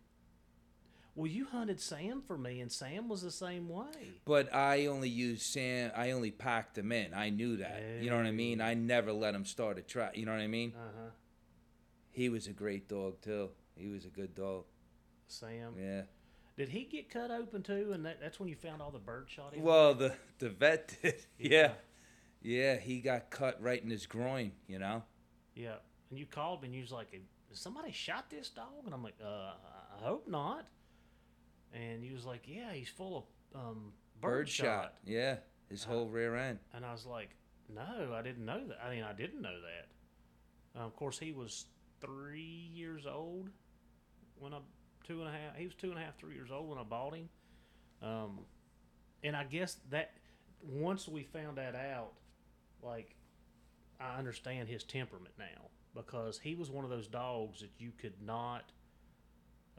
Well, 1.17 1.25
you 1.25 1.45
hunted 1.45 1.81
Sam 1.81 2.21
for 2.21 2.37
me, 2.37 2.61
and 2.61 2.71
Sam 2.71 3.09
was 3.09 3.23
the 3.23 3.31
same 3.31 3.67
way. 3.67 4.11
But 4.23 4.53
I 4.53 4.85
only 4.85 5.09
used 5.09 5.41
Sam. 5.41 5.89
I 5.95 6.11
only 6.11 6.29
packed 6.29 6.77
him 6.77 6.91
in. 6.91 7.11
I 7.15 7.31
knew 7.31 7.57
that. 7.57 7.81
You 8.01 8.11
know 8.11 8.17
what 8.17 8.27
I 8.27 8.31
mean? 8.31 8.61
I 8.61 8.75
never 8.75 9.11
let 9.11 9.33
him 9.33 9.43
start 9.43 9.79
a 9.79 9.81
trap. 9.81 10.15
You 10.15 10.27
know 10.27 10.33
what 10.33 10.41
I 10.41 10.47
mean? 10.47 10.73
Uh 10.77 10.91
huh. 10.95 11.09
He 12.11 12.29
was 12.29 12.45
a 12.45 12.53
great 12.53 12.87
dog 12.87 13.19
too. 13.21 13.49
He 13.75 13.87
was 13.87 14.05
a 14.05 14.09
good 14.09 14.35
dog. 14.35 14.65
Sam. 15.25 15.73
Yeah. 15.75 16.03
Did 16.55 16.69
he 16.69 16.83
get 16.83 17.09
cut 17.09 17.31
open 17.31 17.63
too? 17.63 17.93
And 17.93 18.05
that, 18.05 18.21
that's 18.21 18.39
when 18.39 18.47
you 18.47 18.55
found 18.55 18.83
all 18.83 18.91
the 18.91 18.99
bird 18.99 19.25
shot. 19.27 19.57
Well, 19.57 19.95
the 19.95 20.13
the 20.37 20.49
vet 20.49 20.95
did. 21.01 21.25
Yeah. 21.39 21.71
Yeah, 22.43 22.75
he 22.75 22.99
got 22.99 23.31
cut 23.31 23.59
right 23.59 23.83
in 23.83 23.89
his 23.89 24.05
groin. 24.05 24.51
You 24.67 24.77
know. 24.77 25.01
Yeah, 25.55 25.77
and 26.11 26.19
you 26.19 26.27
called 26.27 26.61
me 26.61 26.67
and 26.67 26.75
you 26.75 26.81
was 26.81 26.91
like, 26.91 27.19
somebody 27.53 27.91
shot 27.91 28.29
this 28.29 28.49
dog?" 28.49 28.85
And 28.85 28.93
I'm 28.93 29.01
like, 29.01 29.17
"Uh, 29.19 29.53
I 29.99 30.03
hope 30.03 30.27
not." 30.27 30.67
And 31.73 32.03
he 32.03 32.11
was 32.11 32.25
like, 32.25 32.43
"Yeah, 32.45 32.71
he's 32.73 32.89
full 32.89 33.29
of 33.53 33.59
um, 33.59 33.93
bird. 34.21 34.49
Yeah. 35.05 35.37
His 35.69 35.83
whole 35.83 36.07
rear 36.07 36.35
end. 36.35 36.59
And 36.73 36.85
I 36.85 36.91
was 36.91 37.05
like, 37.05 37.29
"No, 37.73 38.13
I 38.13 38.21
didn't 38.21 38.45
know 38.45 38.67
that. 38.67 38.77
I 38.83 38.93
mean, 38.93 39.03
I 39.03 39.13
didn't 39.13 39.41
know 39.41 39.59
that." 39.61 40.79
Uh, 40.79 40.85
of 40.85 40.95
course, 40.95 41.19
he 41.19 41.31
was 41.31 41.65
three 41.99 42.69
years 42.73 43.05
old 43.05 43.49
when 44.39 44.53
I 44.53 44.59
two 45.07 45.21
and 45.21 45.29
a 45.29 45.31
half. 45.31 45.55
He 45.55 45.65
was 45.65 45.75
two 45.75 45.89
and 45.89 45.97
a 45.97 46.01
half, 46.01 46.17
three 46.17 46.35
years 46.35 46.51
old 46.51 46.69
when 46.69 46.77
I 46.77 46.83
bought 46.83 47.15
him. 47.15 47.29
Um, 48.01 48.39
and 49.23 49.35
I 49.35 49.45
guess 49.45 49.77
that 49.89 50.11
once 50.61 51.07
we 51.07 51.23
found 51.23 51.57
that 51.57 51.75
out, 51.75 52.13
like 52.83 53.15
I 53.99 54.17
understand 54.17 54.67
his 54.67 54.83
temperament 54.83 55.33
now 55.39 55.69
because 55.95 56.39
he 56.39 56.55
was 56.55 56.69
one 56.69 56.83
of 56.83 56.89
those 56.89 57.07
dogs 57.07 57.61
that 57.61 57.71
you 57.79 57.91
could 57.99 58.13
not, 58.23 58.71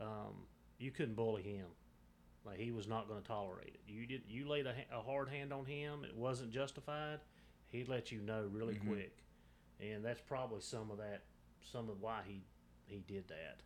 um, 0.01 0.47
you 0.79 0.91
couldn't 0.91 1.15
bully 1.15 1.43
him. 1.43 1.67
Like 2.45 2.59
he 2.59 2.73
was 2.73 2.89
not 2.89 3.09
going 3.09 3.21
to 3.21 3.27
tolerate 3.27 3.75
it. 3.75 3.81
You 3.87 4.07
did. 4.07 4.23
You 4.29 4.49
laid 4.49 4.67
a, 4.67 4.75
a 4.93 5.03
hard 5.03 5.29
hand 5.29 5.53
on 5.53 5.67
him. 5.67 6.05
It 6.05 6.17
wasn't 6.17 6.51
justified. 6.51 7.21
He'd 7.69 7.89
let 7.89 8.11
you 8.11 8.21
know 8.21 8.49
really 8.51 8.77
quick, 8.77 9.19
and 9.81 10.03
that's 10.03 10.23
probably 10.23 10.61
some 10.63 10.91
of 10.91 10.97
that, 10.99 11.25
some 11.61 11.91
of 11.91 12.01
why 12.01 12.21
he 12.27 12.43
he 12.87 13.05
did 13.07 13.29
that. 13.29 13.61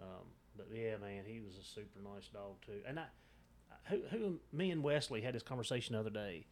Um, 0.00 0.24
but 0.56 0.68
yeah, 0.72 0.96
man, 0.96 1.24
he 1.26 1.40
was 1.40 1.56
a 1.56 1.64
super 1.64 2.00
nice 2.02 2.28
dog 2.28 2.56
too. 2.64 2.80
And 2.86 2.98
I, 2.98 3.04
who, 3.84 4.00
who, 4.10 4.40
me 4.52 4.70
and 4.70 4.82
Wesley 4.82 5.20
had 5.20 5.34
this 5.34 5.42
conversation 5.42 5.94
the 5.94 6.00
other 6.00 6.10
day. 6.10 6.46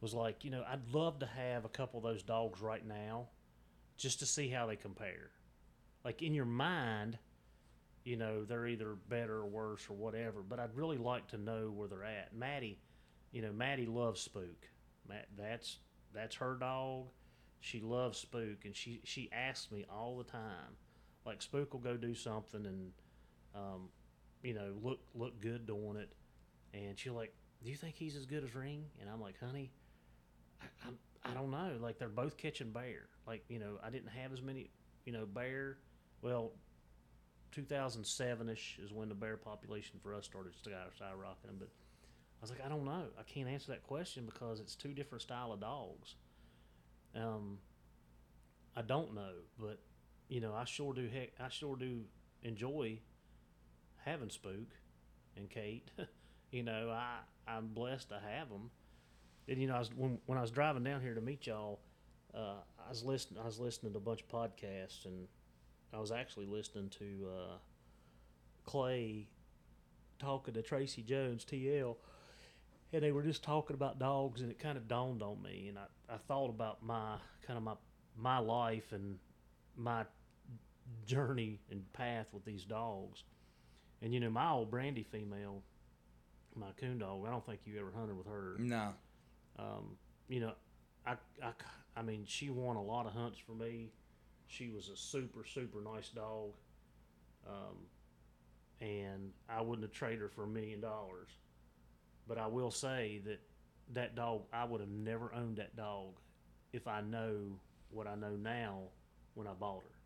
Was 0.00 0.14
like, 0.14 0.44
you 0.44 0.50
know, 0.50 0.64
I'd 0.66 0.94
love 0.94 1.18
to 1.18 1.26
have 1.26 1.66
a 1.66 1.68
couple 1.68 1.98
of 1.98 2.04
those 2.04 2.22
dogs 2.22 2.62
right 2.62 2.86
now, 2.86 3.28
just 3.98 4.18
to 4.20 4.26
see 4.26 4.48
how 4.48 4.66
they 4.66 4.76
compare. 4.76 5.30
Like 6.04 6.22
in 6.22 6.32
your 6.32 6.46
mind, 6.46 7.18
you 8.04 8.16
know, 8.16 8.44
they're 8.44 8.66
either 8.66 8.96
better 9.08 9.38
or 9.38 9.46
worse 9.46 9.88
or 9.88 9.94
whatever. 9.94 10.42
But 10.42 10.58
I'd 10.58 10.74
really 10.74 10.98
like 10.98 11.28
to 11.28 11.38
know 11.38 11.70
where 11.74 11.88
they're 11.88 12.04
at. 12.04 12.34
Maddie, 12.34 12.78
you 13.32 13.42
know, 13.42 13.52
Maddie 13.52 13.86
loves 13.86 14.20
Spook. 14.20 14.68
Matt, 15.08 15.26
that's 15.36 15.78
that's 16.14 16.36
her 16.36 16.56
dog. 16.58 17.06
She 17.60 17.80
loves 17.80 18.18
Spook, 18.18 18.64
and 18.64 18.74
she 18.74 19.00
she 19.04 19.30
asks 19.32 19.70
me 19.70 19.84
all 19.90 20.16
the 20.16 20.24
time, 20.24 20.76
like 21.26 21.42
Spook 21.42 21.72
will 21.72 21.80
go 21.80 21.96
do 21.96 22.14
something 22.14 22.64
and, 22.64 22.92
um, 23.54 23.88
you 24.42 24.54
know, 24.54 24.72
look 24.82 25.00
look 25.14 25.40
good 25.40 25.66
doing 25.66 25.96
it, 25.96 26.12
and 26.72 26.98
she'll 26.98 27.14
like, 27.14 27.34
do 27.62 27.70
you 27.70 27.76
think 27.76 27.96
he's 27.96 28.16
as 28.16 28.24
good 28.24 28.44
as 28.44 28.54
Ring? 28.54 28.84
And 29.00 29.10
I'm 29.10 29.20
like, 29.20 29.38
honey, 29.38 29.72
I, 30.62 30.66
I'm, 30.86 30.98
I 31.24 31.34
don't 31.34 31.50
know. 31.50 31.72
Like 31.80 31.98
they're 31.98 32.08
both 32.08 32.38
catching 32.38 32.70
bear. 32.70 33.08
Like 33.26 33.44
you 33.48 33.58
know, 33.58 33.78
I 33.84 33.90
didn't 33.90 34.08
have 34.08 34.32
as 34.32 34.40
many, 34.40 34.70
you 35.04 35.12
know, 35.12 35.26
bear. 35.26 35.78
Well, 36.22 36.52
2007 37.52 38.48
ish 38.48 38.78
is 38.82 38.92
when 38.92 39.08
the 39.08 39.14
bear 39.14 39.36
population 39.36 39.98
for 40.02 40.14
us 40.14 40.24
started 40.24 40.52
skyrocketing. 40.54 41.58
But 41.58 41.68
I 41.68 42.42
was 42.42 42.50
like, 42.50 42.64
I 42.64 42.68
don't 42.68 42.84
know. 42.84 43.04
I 43.18 43.22
can't 43.22 43.48
answer 43.48 43.72
that 43.72 43.82
question 43.82 44.24
because 44.24 44.60
it's 44.60 44.74
two 44.74 44.94
different 44.94 45.22
style 45.22 45.52
of 45.52 45.60
dogs. 45.60 46.14
Um, 47.14 47.58
I 48.76 48.82
don't 48.82 49.14
know, 49.14 49.32
but 49.58 49.80
you 50.28 50.40
know, 50.40 50.54
I 50.54 50.64
sure 50.64 50.94
do. 50.94 51.08
Heck, 51.12 51.30
I 51.40 51.48
sure 51.48 51.76
do 51.76 52.02
enjoy 52.42 53.00
having 54.04 54.30
Spook 54.30 54.68
and 55.36 55.50
Kate. 55.50 55.90
you 56.50 56.62
know, 56.62 56.90
I 56.90 57.18
I'm 57.48 57.68
blessed 57.68 58.08
to 58.10 58.20
have 58.20 58.48
them. 58.48 58.70
And 59.48 59.60
you 59.60 59.66
know, 59.66 59.74
I 59.74 59.78
was 59.80 59.90
when 59.94 60.18
when 60.26 60.38
I 60.38 60.40
was 60.40 60.50
driving 60.50 60.84
down 60.84 61.00
here 61.00 61.14
to 61.14 61.20
meet 61.20 61.46
y'all, 61.46 61.80
uh, 62.34 62.60
I 62.78 62.88
was 62.88 63.02
listening. 63.02 63.40
I 63.42 63.46
was 63.46 63.58
listening 63.58 63.92
to 63.92 63.98
a 63.98 64.00
bunch 64.00 64.22
of 64.22 64.28
podcasts, 64.28 65.04
and 65.04 65.26
I 65.92 65.98
was 65.98 66.12
actually 66.12 66.46
listening 66.46 66.88
to 66.98 67.28
uh, 67.28 67.56
Clay 68.64 69.28
talking 70.18 70.54
to 70.54 70.62
Tracy 70.62 71.02
Jones, 71.02 71.44
TL, 71.44 71.96
and 72.92 73.02
they 73.02 73.12
were 73.12 73.22
just 73.22 73.42
talking 73.42 73.74
about 73.74 73.98
dogs, 73.98 74.40
and 74.40 74.50
it 74.50 74.58
kind 74.58 74.76
of 74.76 74.86
dawned 74.88 75.22
on 75.22 75.42
me, 75.42 75.66
and 75.68 75.78
I, 75.78 76.14
I 76.14 76.18
thought 76.28 76.50
about 76.50 76.82
my 76.84 77.16
kind 77.46 77.56
of 77.56 77.62
my 77.62 77.74
my 78.16 78.38
life 78.38 78.92
and 78.92 79.18
my 79.76 80.04
journey 81.06 81.60
and 81.70 81.90
path 81.92 82.28
with 82.32 82.44
these 82.44 82.64
dogs, 82.64 83.24
and 84.02 84.12
you 84.12 84.20
know, 84.20 84.30
my 84.30 84.50
old 84.50 84.70
Brandy 84.70 85.02
female, 85.02 85.62
my 86.54 86.70
coon 86.78 86.98
dog. 86.98 87.24
I 87.26 87.30
don't 87.30 87.44
think 87.44 87.60
you 87.64 87.78
ever 87.80 87.92
hunted 87.96 88.16
with 88.16 88.26
her 88.26 88.56
No. 88.58 88.94
um, 89.58 89.96
you 90.28 90.40
know, 90.40 90.52
I, 91.06 91.12
I, 91.42 91.52
I 91.96 92.02
mean, 92.02 92.24
she 92.26 92.50
won 92.50 92.76
a 92.76 92.82
lot 92.82 93.06
of 93.06 93.12
hunts 93.12 93.38
for 93.38 93.52
me. 93.52 93.90
She 94.50 94.68
was 94.68 94.88
a 94.88 94.96
super, 94.96 95.44
super 95.44 95.80
nice 95.80 96.08
dog. 96.08 96.50
Um, 97.46 97.76
and 98.80 99.30
I 99.48 99.60
wouldn't 99.62 99.82
have 99.82 99.92
traded 99.92 100.20
her 100.20 100.28
for 100.28 100.44
a 100.44 100.48
million 100.48 100.80
dollars. 100.80 101.28
But 102.26 102.38
I 102.38 102.46
will 102.46 102.70
say 102.70 103.20
that 103.24 103.40
that 103.92 104.14
dog, 104.16 104.42
I 104.52 104.64
would 104.64 104.80
have 104.80 104.90
never 104.90 105.32
owned 105.34 105.56
that 105.58 105.76
dog 105.76 106.14
if 106.72 106.86
I 106.88 107.00
know 107.00 107.58
what 107.90 108.06
I 108.06 108.14
know 108.14 108.36
now 108.36 108.82
when 109.34 109.46
I 109.46 109.52
bought 109.52 109.82
her. 109.82 109.98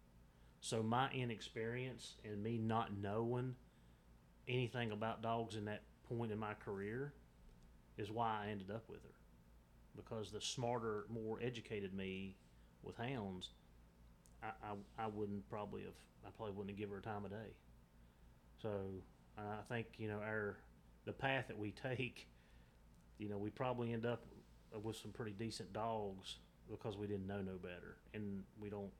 So 0.60 0.82
my 0.82 1.10
inexperience 1.12 2.16
and 2.24 2.42
me 2.42 2.58
not 2.58 2.96
knowing 2.96 3.54
anything 4.46 4.92
about 4.92 5.22
dogs 5.22 5.56
in 5.56 5.64
that 5.66 5.82
point 6.08 6.32
in 6.32 6.38
my 6.38 6.54
career 6.54 7.14
is 7.96 8.10
why 8.10 8.44
I 8.44 8.50
ended 8.50 8.70
up 8.70 8.84
with 8.88 9.02
her 9.02 9.14
because 9.96 10.30
the 10.30 10.40
smarter, 10.40 11.04
more 11.08 11.38
educated 11.42 11.94
me 11.94 12.36
with 12.82 12.96
hounds, 12.96 13.50
I, 14.44 14.72
I, 14.72 15.04
I 15.04 15.06
wouldn't 15.06 15.48
probably 15.48 15.82
have, 15.82 15.94
I 16.26 16.30
probably 16.36 16.54
wouldn't 16.54 16.76
given 16.76 16.92
her 16.92 16.98
a 16.98 17.02
time 17.02 17.24
of 17.24 17.30
day. 17.30 17.54
So 18.60 18.70
I 19.38 19.62
think, 19.68 19.86
you 19.98 20.08
know, 20.08 20.18
our, 20.18 20.56
the 21.04 21.12
path 21.12 21.48
that 21.48 21.58
we 21.58 21.72
take, 21.72 22.28
you 23.18 23.28
know, 23.28 23.38
we 23.38 23.50
probably 23.50 23.92
end 23.92 24.06
up 24.06 24.24
with 24.82 24.96
some 24.96 25.12
pretty 25.12 25.32
decent 25.32 25.72
dogs 25.72 26.36
because 26.70 26.96
we 26.96 27.06
didn't 27.06 27.26
know 27.26 27.42
no 27.42 27.56
better. 27.62 27.96
And 28.12 28.42
we 28.60 28.70
don't, 28.70 28.90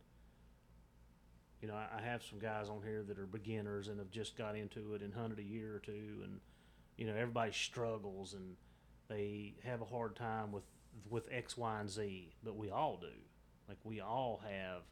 you 1.63 1.69
know, 1.69 1.75
I 1.75 1.99
I 1.99 2.03
have 2.03 2.23
some 2.23 2.39
guys 2.39 2.69
on 2.69 2.83
here 2.83 3.03
that 3.09 3.19
are 3.19 3.27
beginners 3.27 3.89
and 3.89 3.99
have 3.99 4.11
just 4.11 4.37
got 4.37 4.57
into 4.57 4.95
it 4.95 5.03
and 5.03 5.15
hunted 5.15 5.39
a 5.39 5.43
year 5.43 5.75
or 5.75 5.79
two 5.79 6.21
and, 6.23 6.41
you 6.97 7.07
know, 7.07 7.15
everybody 7.15 7.53
struggles 7.53 8.35
and 8.35 8.57
they 9.09 9.55
have 9.65 9.81
a 9.81 9.87
hard 9.87 10.17
time 10.17 10.53
with 10.53 10.65
with 11.09 11.27
X, 11.31 11.57
Y, 11.57 11.81
and 11.81 11.91
Z, 11.91 12.35
but 12.45 12.57
we 12.57 12.71
all 12.71 12.99
do. 13.01 13.07
Like 13.69 13.79
we 13.83 14.01
all 14.01 14.43
have 14.45 14.83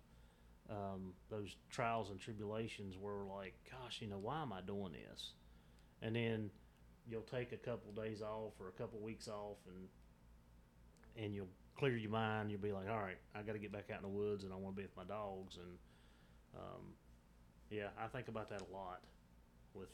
um, 0.73 1.12
those 1.29 1.57
trials 1.70 2.11
and 2.11 2.18
tribulations 2.18 2.97
were 2.99 3.25
like, 3.27 3.55
gosh, 3.70 3.99
you 4.01 4.09
know, 4.09 4.18
why 4.18 4.41
am 4.41 4.53
I 4.53 4.61
doing 4.62 4.93
this? 4.93 5.33
And 6.01 6.16
then 6.16 6.51
you'll 7.07 7.23
take 7.23 7.53
a 7.53 7.57
couple 7.57 7.93
days 7.93 8.23
off 8.23 8.55
or 8.59 8.68
a 8.68 8.73
couple 8.73 8.99
weeks 9.01 9.29
off, 9.29 9.59
and 9.66 11.25
and 11.25 11.35
you'll 11.35 11.51
clear 11.77 11.97
your 11.97 12.11
mind. 12.11 12.51
You'll 12.51 12.61
be 12.61 12.73
like, 12.73 12.89
all 12.89 12.99
right, 12.99 13.18
I 13.35 13.43
got 13.43 13.53
to 13.53 13.59
get 13.59 13.73
back 13.73 13.91
out 13.93 13.99
in 13.99 14.03
the 14.03 14.16
woods, 14.16 14.45
and 14.45 14.53
I 14.53 14.57
want 14.57 14.75
to 14.77 14.81
be 14.81 14.87
with 14.87 14.97
my 14.97 15.05
dogs. 15.05 15.57
And 15.57 15.79
um, 16.57 16.83
yeah, 17.70 17.89
I 18.03 18.07
think 18.07 18.29
about 18.29 18.49
that 18.51 18.62
a 18.62 18.73
lot 18.73 19.03
with 19.75 19.91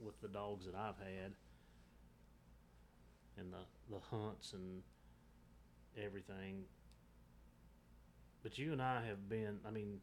with 0.00 0.20
the 0.22 0.28
dogs 0.28 0.64
that 0.66 0.74
I've 0.74 0.98
had 0.98 1.32
and 3.36 3.52
the 3.52 3.94
the 3.94 4.00
hunts 4.10 4.54
and 4.54 4.82
everything. 6.02 6.64
But 8.42 8.58
you 8.58 8.72
and 8.72 8.82
I 8.82 9.02
have 9.06 9.28
been, 9.28 9.58
I 9.66 9.70
mean, 9.70 10.00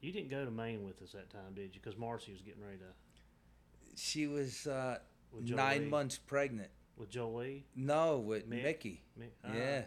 You 0.00 0.12
didn't 0.12 0.30
go 0.30 0.44
to 0.44 0.50
Maine 0.50 0.84
with 0.84 1.02
us 1.02 1.12
that 1.12 1.30
time, 1.30 1.54
did 1.54 1.74
you? 1.74 1.80
Because 1.82 1.98
Marcy 1.98 2.32
was 2.32 2.40
getting 2.42 2.62
ready 2.62 2.78
to 2.78 4.00
She 4.00 4.26
was 4.26 4.66
uh, 4.66 4.98
nine 5.40 5.90
months 5.90 6.18
pregnant. 6.18 6.70
with 6.96 7.10
Jolie. 7.10 7.64
No, 7.74 8.18
with 8.18 8.48
Mick? 8.48 8.62
Mickey. 8.62 9.02
Mi- 9.16 9.26
ah. 9.44 9.48
Yeah. 9.54 9.82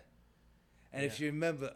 And 0.93 1.05
if 1.05 1.19
you 1.19 1.27
remember, 1.27 1.73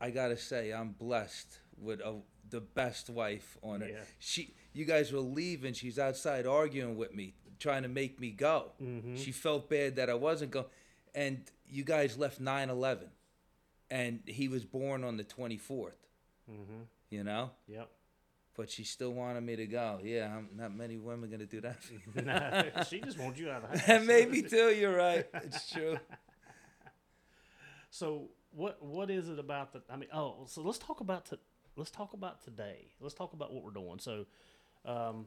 I 0.00 0.10
gotta 0.10 0.36
say, 0.36 0.72
I'm 0.72 0.90
blessed 0.90 1.60
with 1.78 2.00
a, 2.00 2.16
the 2.50 2.60
best 2.60 3.08
wife 3.08 3.56
on 3.62 3.80
it. 3.80 3.92
Yeah. 3.94 4.04
She, 4.18 4.54
you 4.74 4.84
guys 4.84 5.10
were 5.12 5.20
leaving. 5.20 5.72
She's 5.72 5.98
outside 5.98 6.46
arguing 6.46 6.96
with 6.98 7.14
me, 7.14 7.34
trying 7.58 7.82
to 7.84 7.88
make 7.88 8.20
me 8.20 8.30
go. 8.30 8.72
Mm-hmm. 8.82 9.16
She 9.16 9.32
felt 9.32 9.70
bad 9.70 9.96
that 9.96 10.10
I 10.10 10.14
wasn't 10.14 10.50
going, 10.50 10.66
and 11.14 11.40
you 11.66 11.84
guys 11.84 12.18
left 12.18 12.42
9/11, 12.42 13.08
and 13.90 14.20
he 14.26 14.48
was 14.48 14.64
born 14.66 15.02
on 15.04 15.16
the 15.16 15.24
24th. 15.24 15.92
Mm-hmm. 16.50 16.82
You 17.12 17.24
know, 17.24 17.50
Yep. 17.68 17.90
but 18.56 18.70
she 18.70 18.84
still 18.84 19.12
wanted 19.12 19.42
me 19.42 19.54
to 19.56 19.66
go. 19.66 20.00
Yeah, 20.02 20.34
I'm, 20.34 20.48
not 20.56 20.74
many 20.74 20.96
women 20.96 21.30
gonna 21.30 21.44
do 21.46 21.60
that. 21.60 21.76
no, 22.14 22.82
she 22.88 23.00
just 23.00 23.18
wanted 23.18 23.38
you 23.38 23.50
out 23.50 23.64
of 23.64 23.70
the 23.72 23.78
house. 23.78 23.88
and 23.88 24.06
maybe 24.14 24.40
too. 24.42 24.70
You're 24.74 24.96
right. 24.96 25.26
It's 25.34 25.70
true. 25.70 25.98
So 27.90 28.30
what 28.52 28.82
what 28.82 29.10
is 29.10 29.28
it 29.28 29.38
about 29.38 29.72
the? 29.72 29.82
I 29.90 29.96
mean, 29.96 30.08
oh, 30.14 30.44
so 30.46 30.62
let's 30.62 30.78
talk 30.78 31.00
about 31.00 31.26
to, 31.26 31.38
let's 31.76 31.90
talk 31.90 32.14
about 32.14 32.42
today. 32.42 32.92
Let's 33.00 33.14
talk 33.14 33.32
about 33.34 33.52
what 33.52 33.62
we're 33.62 33.70
doing. 33.70 33.98
So, 33.98 34.24
um, 34.86 35.26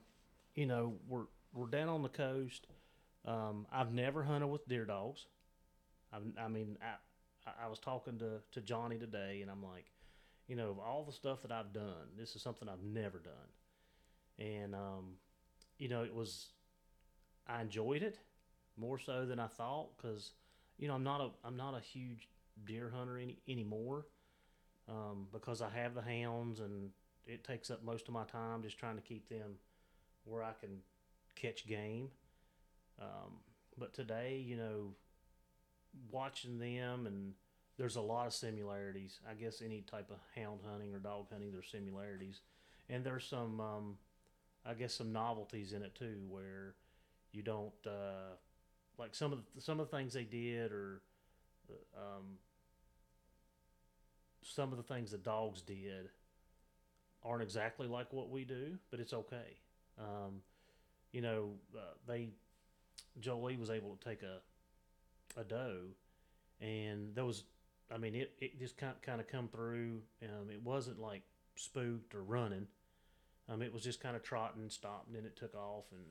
you 0.56 0.66
know, 0.66 0.96
we're 1.08 1.26
we're 1.54 1.68
down 1.68 1.90
on 1.90 2.02
the 2.02 2.10
coast. 2.10 2.68
Um, 3.26 3.68
I've 3.72 3.94
never 3.94 4.24
hunted 4.24 4.48
with 4.48 4.68
deer 4.68 4.86
dogs. 4.86 5.26
I've, 6.12 6.24
I 6.40 6.48
mean, 6.48 6.78
I 6.82 6.86
I- 7.50 7.66
I 7.66 7.68
was 7.68 7.78
talking 7.78 8.18
to 8.18 8.42
to 8.54 8.62
Johnny 8.62 8.98
today, 8.98 9.42
and 9.44 9.52
I'm 9.52 9.62
like, 9.64 9.86
you 10.48 10.56
know, 10.56 10.78
all 10.86 11.04
the 11.04 11.12
stuff 11.12 11.42
that 11.42 11.52
I've 11.52 11.74
done, 11.74 12.10
this 12.18 12.36
is 12.36 12.42
something 12.42 12.70
I've 12.70 12.84
never 12.84 13.20
done, 13.20 14.46
and 14.48 14.76
um, 14.76 15.16
you 15.78 15.90
know, 15.90 16.04
it 16.04 16.14
was 16.14 16.48
I 17.48 17.62
enjoyed 17.62 18.02
it 18.04 18.18
more 18.78 19.00
so 19.00 19.26
than 19.26 19.40
I 19.40 19.48
thought 19.48 19.98
because 19.98 20.32
you 20.78 20.88
know 20.88 20.96
I'm 20.96 21.04
not 21.04 21.22
a 21.22 21.30
I'm 21.44 21.58
not 21.58 21.76
a 21.76 21.80
huge 21.80 22.30
deer 22.66 22.92
hunter 22.94 23.18
any 23.18 23.38
anymore 23.48 24.06
um, 24.90 25.28
because 25.32 25.62
I 25.62 25.70
have 25.70 25.94
the 25.96 26.02
hounds 26.02 26.60
and 26.60 26.90
it 27.26 27.44
takes 27.44 27.72
up 27.72 27.84
most 27.84 28.08
of 28.08 28.14
my 28.14 28.24
time 28.24 28.62
just 28.62 28.78
trying 28.78 28.96
to 28.96 29.02
keep 29.02 29.30
them 29.30 29.56
where 30.26 30.44
I 30.44 30.54
can 30.60 30.80
catch 31.36 31.68
game. 31.68 32.10
Um, 33.02 33.40
but 33.78 33.94
today, 33.94 34.44
you 34.46 34.56
know, 34.56 34.94
watching 36.12 36.60
them 36.60 37.08
and 37.08 37.34
there's 37.78 37.96
a 37.96 38.02
lot 38.02 38.28
of 38.28 38.34
similarities. 38.34 39.20
I 39.30 39.34
guess 39.34 39.62
any 39.64 39.82
type 39.82 40.10
of 40.10 40.18
hound 40.36 40.62
hunting 40.70 40.94
or 40.94 41.00
dog 41.00 41.28
hunting, 41.32 41.52
there's 41.52 41.70
similarities, 41.70 42.42
and 42.90 43.04
there's 43.04 43.26
some, 43.26 43.60
um, 43.60 43.98
I 44.66 44.74
guess, 44.74 44.94
some 44.94 45.12
novelties 45.12 45.74
in 45.74 45.84
it 45.84 45.96
too, 45.96 46.22
where 46.30 46.76
you 47.32 47.42
don't 47.42 47.74
uh, 47.86 48.36
like 48.98 49.14
some 49.14 49.34
of 49.34 49.40
the, 49.56 49.62
some 49.62 49.80
of 49.80 49.90
the 49.90 49.98
things 49.98 50.14
they 50.14 50.24
did 50.24 50.72
or 50.72 51.02
um, 51.96 52.38
some 54.42 54.72
of 54.72 54.78
the 54.78 54.84
things 54.84 55.12
the 55.12 55.18
dogs 55.18 55.62
did 55.62 56.10
aren't 57.24 57.42
exactly 57.42 57.88
like 57.88 58.14
what 58.14 58.30
we 58.30 58.46
do, 58.46 58.78
but 58.92 59.00
it's 59.00 59.14
okay. 59.14 59.58
Um, 60.00 60.42
you 61.12 61.22
know, 61.22 61.52
uh, 61.76 61.80
they 62.08 62.30
Jolie 63.20 63.58
was 63.58 63.70
able 63.70 63.96
to 63.96 64.10
take 64.10 64.22
a 64.22 64.40
a 65.40 65.44
doe, 65.44 65.82
and 66.62 67.14
there 67.16 67.26
was, 67.26 67.44
I 67.94 67.98
mean, 67.98 68.16
it, 68.16 68.34
it 68.40 68.60
just 68.60 68.78
kind 68.78 68.94
kind 69.02 69.22
of 69.22 69.28
come 69.28 69.48
through. 69.48 70.02
Um, 70.24 70.50
it 70.50 70.62
wasn't 70.64 71.00
like 71.00 71.24
spooked 71.56 72.16
or 72.16 72.24
running. 72.24 72.68
Um, 73.48 73.62
it 73.62 73.72
was 73.72 73.84
just 73.84 74.02
kind 74.02 74.16
of 74.16 74.24
trotting, 74.24 74.70
stopped, 74.70 75.08
and 75.08 75.16
then 75.16 75.26
it 75.26 75.36
took 75.36 75.54
off, 75.54 75.86
and 75.92 76.02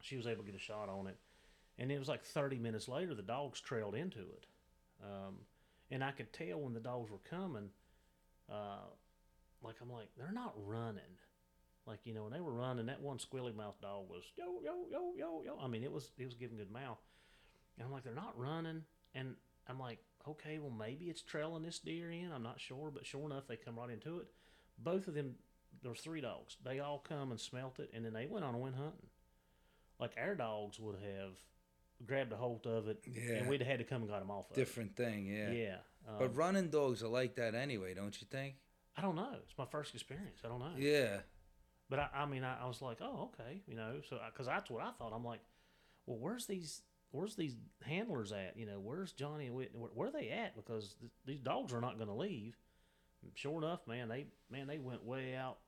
she 0.00 0.16
was 0.16 0.26
able 0.26 0.42
to 0.42 0.50
get 0.50 0.60
a 0.60 0.62
shot 0.62 0.88
on 0.88 1.06
it. 1.06 1.16
And 1.78 1.90
it 1.90 1.98
was 1.98 2.08
like 2.08 2.24
30 2.24 2.58
minutes 2.58 2.88
later, 2.88 3.14
the 3.14 3.22
dogs 3.22 3.60
trailed 3.60 3.94
into 3.94 4.20
it. 4.20 4.46
Um, 5.02 5.36
and 5.90 6.02
I 6.02 6.10
could 6.10 6.32
tell 6.32 6.60
when 6.60 6.74
the 6.74 6.80
dogs 6.80 7.10
were 7.10 7.18
coming, 7.18 7.70
uh, 8.50 8.86
like, 9.62 9.76
I'm 9.80 9.90
like, 9.90 10.08
they're 10.16 10.32
not 10.32 10.54
running. 10.56 11.02
Like, 11.86 12.00
you 12.04 12.14
know, 12.14 12.24
when 12.24 12.32
they 12.32 12.40
were 12.40 12.52
running, 12.52 12.86
that 12.86 13.00
one 13.00 13.18
squilly 13.18 13.54
mouth 13.54 13.80
dog 13.80 14.08
was 14.08 14.24
yo, 14.36 14.60
yo, 14.62 14.86
yo, 14.90 15.12
yo, 15.16 15.42
yo. 15.44 15.58
I 15.60 15.66
mean, 15.66 15.82
it 15.82 15.90
was, 15.90 16.10
it 16.18 16.24
was 16.24 16.34
giving 16.34 16.56
good 16.56 16.70
mouth. 16.70 16.98
And 17.76 17.86
I'm 17.86 17.92
like, 17.92 18.04
they're 18.04 18.14
not 18.14 18.38
running. 18.38 18.82
And 19.14 19.34
I'm 19.68 19.78
like, 19.78 19.98
okay, 20.28 20.58
well, 20.58 20.70
maybe 20.70 21.06
it's 21.06 21.22
trailing 21.22 21.62
this 21.62 21.78
deer 21.78 22.10
in. 22.10 22.30
I'm 22.32 22.42
not 22.42 22.60
sure. 22.60 22.90
But 22.92 23.06
sure 23.06 23.26
enough, 23.26 23.46
they 23.48 23.56
come 23.56 23.78
right 23.78 23.90
into 23.90 24.18
it. 24.18 24.26
Both 24.78 25.08
of 25.08 25.14
them, 25.14 25.34
there 25.82 25.90
was 25.90 26.00
three 26.00 26.20
dogs. 26.20 26.56
They 26.64 26.80
all 26.80 26.98
come 26.98 27.30
and 27.30 27.40
smelt 27.40 27.78
it, 27.78 27.90
and 27.94 28.04
then 28.04 28.12
they 28.12 28.26
went 28.26 28.44
on 28.44 28.54
and 28.54 28.62
went 28.62 28.76
hunting. 28.76 29.08
Like 29.98 30.12
our 30.18 30.34
dogs 30.34 30.80
would 30.80 30.96
have 30.96 31.34
grabbed 32.06 32.32
a 32.32 32.36
hold 32.36 32.66
of 32.66 32.88
it, 32.88 33.04
Yeah. 33.06 33.34
and 33.36 33.48
we'd 33.48 33.60
have 33.60 33.68
had 33.68 33.78
to 33.78 33.84
come 33.84 34.02
and 34.02 34.10
got 34.10 34.18
them 34.20 34.30
off 34.30 34.50
of 34.50 34.56
Different 34.56 34.96
thing. 34.96 35.26
Yeah. 35.26 35.50
Yeah. 35.52 35.76
Um, 36.08 36.16
But 36.18 36.34
running 36.36 36.68
dogs 36.70 37.02
are 37.02 37.08
like 37.08 37.36
that 37.36 37.54
anyway, 37.54 37.94
don't 37.94 38.20
you 38.20 38.26
think? 38.30 38.56
I 38.96 39.02
don't 39.02 39.14
know. 39.14 39.34
It's 39.42 39.56
my 39.56 39.66
first 39.66 39.94
experience. 39.94 40.40
I 40.44 40.48
don't 40.48 40.58
know. 40.58 40.72
Yeah. 40.76 41.18
But 41.88 41.98
I, 42.00 42.08
I 42.14 42.26
mean, 42.26 42.42
I, 42.42 42.62
I 42.62 42.66
was 42.66 42.82
like, 42.82 42.98
oh, 43.00 43.30
okay, 43.34 43.60
you 43.66 43.76
know. 43.76 44.00
So 44.08 44.18
because 44.32 44.46
that's 44.46 44.70
what 44.70 44.82
I 44.82 44.90
thought. 44.92 45.12
I'm 45.14 45.24
like, 45.24 45.40
well, 46.06 46.18
where's 46.18 46.46
these 46.46 46.82
where's 47.12 47.36
these 47.36 47.54
handlers 47.84 48.32
at? 48.32 48.56
You 48.56 48.66
know, 48.66 48.80
where's 48.80 49.12
Johnny 49.12 49.46
and 49.46 49.54
Whitney? 49.54 49.78
Where, 49.78 49.90
where 49.94 50.08
are 50.08 50.12
they 50.12 50.30
at? 50.30 50.56
Because 50.56 50.96
th- 50.98 51.12
these 51.24 51.40
dogs 51.40 51.72
are 51.72 51.80
not 51.80 51.96
going 51.96 52.08
to 52.08 52.14
leave. 52.14 52.56
And 53.22 53.30
sure 53.34 53.58
enough, 53.58 53.86
man, 53.86 54.08
they 54.08 54.26
man 54.50 54.66
they 54.66 54.78
went 54.78 55.04
way 55.04 55.36
out, 55.36 55.58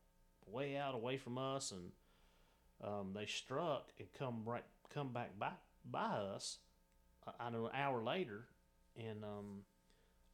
way 0.47 0.77
out 0.77 0.95
away 0.95 1.17
from 1.17 1.39
us, 1.39 1.71
and 1.71 1.93
um, 2.83 3.13
they 3.15 3.27
struck 3.27 3.93
and 3.99 4.09
come 4.19 4.43
right 4.45 4.65
come 4.93 5.13
back 5.13 5.39
by 5.39 5.51
by 5.89 6.01
us. 6.01 6.59
uh, 7.27 7.33
I 7.39 7.51
know 7.51 7.67
an 7.67 7.73
hour 7.75 8.03
later, 8.03 8.47
and 8.97 9.23
um, 9.23 9.63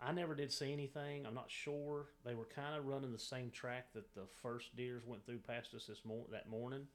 I 0.00 0.12
never 0.12 0.34
did 0.34 0.50
see 0.50 0.72
anything. 0.72 1.26
I'm 1.26 1.34
not 1.34 1.50
sure. 1.50 2.06
They 2.24 2.34
were 2.34 2.46
kind 2.46 2.74
of 2.74 2.86
running 2.86 3.12
the 3.12 3.18
same 3.18 3.50
track 3.50 3.92
that 3.94 4.14
the 4.14 4.26
first 4.42 4.74
deers 4.74 5.02
went 5.04 5.26
through 5.26 5.40
past 5.40 5.74
us 5.74 5.86
this 5.86 6.00
mor- 6.06 6.26
that 6.32 6.48
morning, 6.48 6.86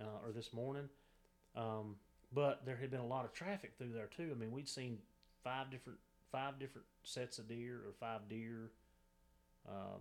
uh, 0.00 0.24
or 0.24 0.32
this 0.32 0.54
morning. 0.54 0.88
Um, 1.54 1.96
but 2.34 2.64
there 2.66 2.76
had 2.76 2.90
been 2.90 3.00
a 3.00 3.06
lot 3.06 3.24
of 3.24 3.32
traffic 3.32 3.72
through 3.78 3.92
there 3.92 4.08
too. 4.14 4.30
I 4.30 4.38
mean, 4.38 4.52
we'd 4.52 4.68
seen 4.68 4.98
five 5.42 5.70
different 5.70 5.98
five 6.32 6.58
different 6.58 6.86
sets 7.04 7.38
of 7.38 7.48
deer 7.48 7.80
or 7.86 7.92
five 8.00 8.28
deer. 8.28 8.70
Um, 9.68 10.00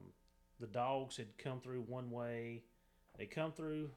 the 0.60 0.68
dogs 0.68 1.18
had 1.18 1.38
come 1.38 1.62
through 1.62 1.82
one 1.82 2.12
way. 2.12 2.64
They 3.18 3.26
come 3.26 3.52
through. 3.52 3.92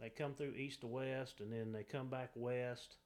They 0.00 0.08
come 0.08 0.34
through 0.34 0.54
east 0.54 0.80
to 0.80 0.86
west, 0.86 1.40
and 1.40 1.52
then 1.52 1.72
they 1.72 1.82
come 1.82 2.08
back 2.08 2.30
west 2.34 2.96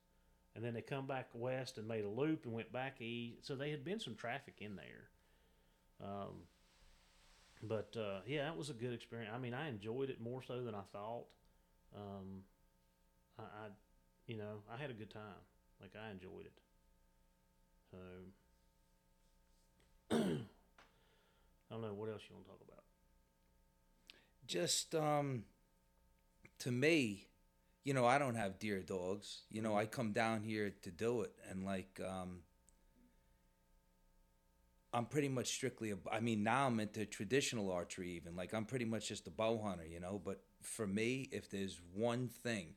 and 0.54 0.64
then 0.64 0.74
they 0.74 0.80
come 0.80 1.06
back 1.06 1.28
west 1.34 1.78
and 1.78 1.88
made 1.88 2.04
a 2.04 2.08
loop 2.08 2.44
and 2.44 2.54
went 2.54 2.72
back 2.72 3.00
east. 3.00 3.46
So 3.46 3.56
they 3.56 3.70
had 3.70 3.84
been 3.84 3.98
some 3.98 4.14
traffic 4.14 4.54
in 4.60 4.76
there. 4.76 5.08
Um, 6.02 6.34
but 7.62 7.96
uh, 7.98 8.20
yeah, 8.26 8.44
that 8.44 8.56
was 8.56 8.70
a 8.70 8.74
good 8.74 8.92
experience. 8.92 9.32
I 9.34 9.38
mean, 9.38 9.54
I 9.54 9.68
enjoyed 9.68 10.10
it 10.10 10.20
more 10.20 10.42
so 10.42 10.62
than 10.62 10.74
I 10.74 10.82
thought. 10.92 11.24
Um, 11.96 12.42
I, 13.38 13.42
I, 13.42 13.68
you 14.26 14.36
know, 14.36 14.62
I 14.72 14.80
had 14.80 14.90
a 14.90 14.94
good 14.94 15.10
time. 15.10 15.42
Like 15.80 15.92
I 16.00 16.10
enjoyed 16.10 16.46
it. 16.46 16.52
So 17.90 17.98
I 20.16 20.16
don't 21.70 21.82
know 21.82 21.94
what 21.94 22.08
else 22.08 22.22
you 22.28 22.34
want 22.34 22.46
to 22.46 22.50
talk 22.50 22.60
about. 22.66 22.84
Just 24.46 24.94
um 24.94 25.44
to 26.60 26.70
me, 26.70 27.26
you 27.84 27.92
know, 27.94 28.06
I 28.06 28.18
don't 28.18 28.36
have 28.36 28.58
deer 28.58 28.80
dogs. 28.80 29.42
You 29.50 29.62
know, 29.62 29.76
I 29.76 29.86
come 29.86 30.12
down 30.12 30.42
here 30.42 30.72
to 30.82 30.90
do 30.90 31.22
it 31.22 31.32
and 31.50 31.64
like 31.64 32.00
um 32.06 32.40
I'm 34.92 35.06
pretty 35.06 35.28
much 35.28 35.48
strictly 35.48 35.90
a 35.90 35.96
I 36.10 36.20
mean, 36.20 36.44
now 36.44 36.66
I'm 36.66 36.78
into 36.78 37.04
traditional 37.04 37.70
archery 37.72 38.10
even. 38.12 38.36
Like 38.36 38.54
I'm 38.54 38.64
pretty 38.64 38.84
much 38.84 39.08
just 39.08 39.26
a 39.26 39.30
bow 39.30 39.60
hunter, 39.62 39.86
you 39.86 40.00
know, 40.00 40.20
but 40.24 40.42
for 40.62 40.86
me, 40.86 41.28
if 41.32 41.50
there's 41.50 41.80
one 41.92 42.28
thing 42.28 42.74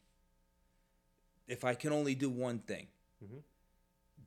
if 1.48 1.64
I 1.64 1.74
can 1.76 1.92
only 1.94 2.16
do 2.16 2.30
one 2.30 2.60
thing, 2.60 2.88
Mhm. 3.24 3.44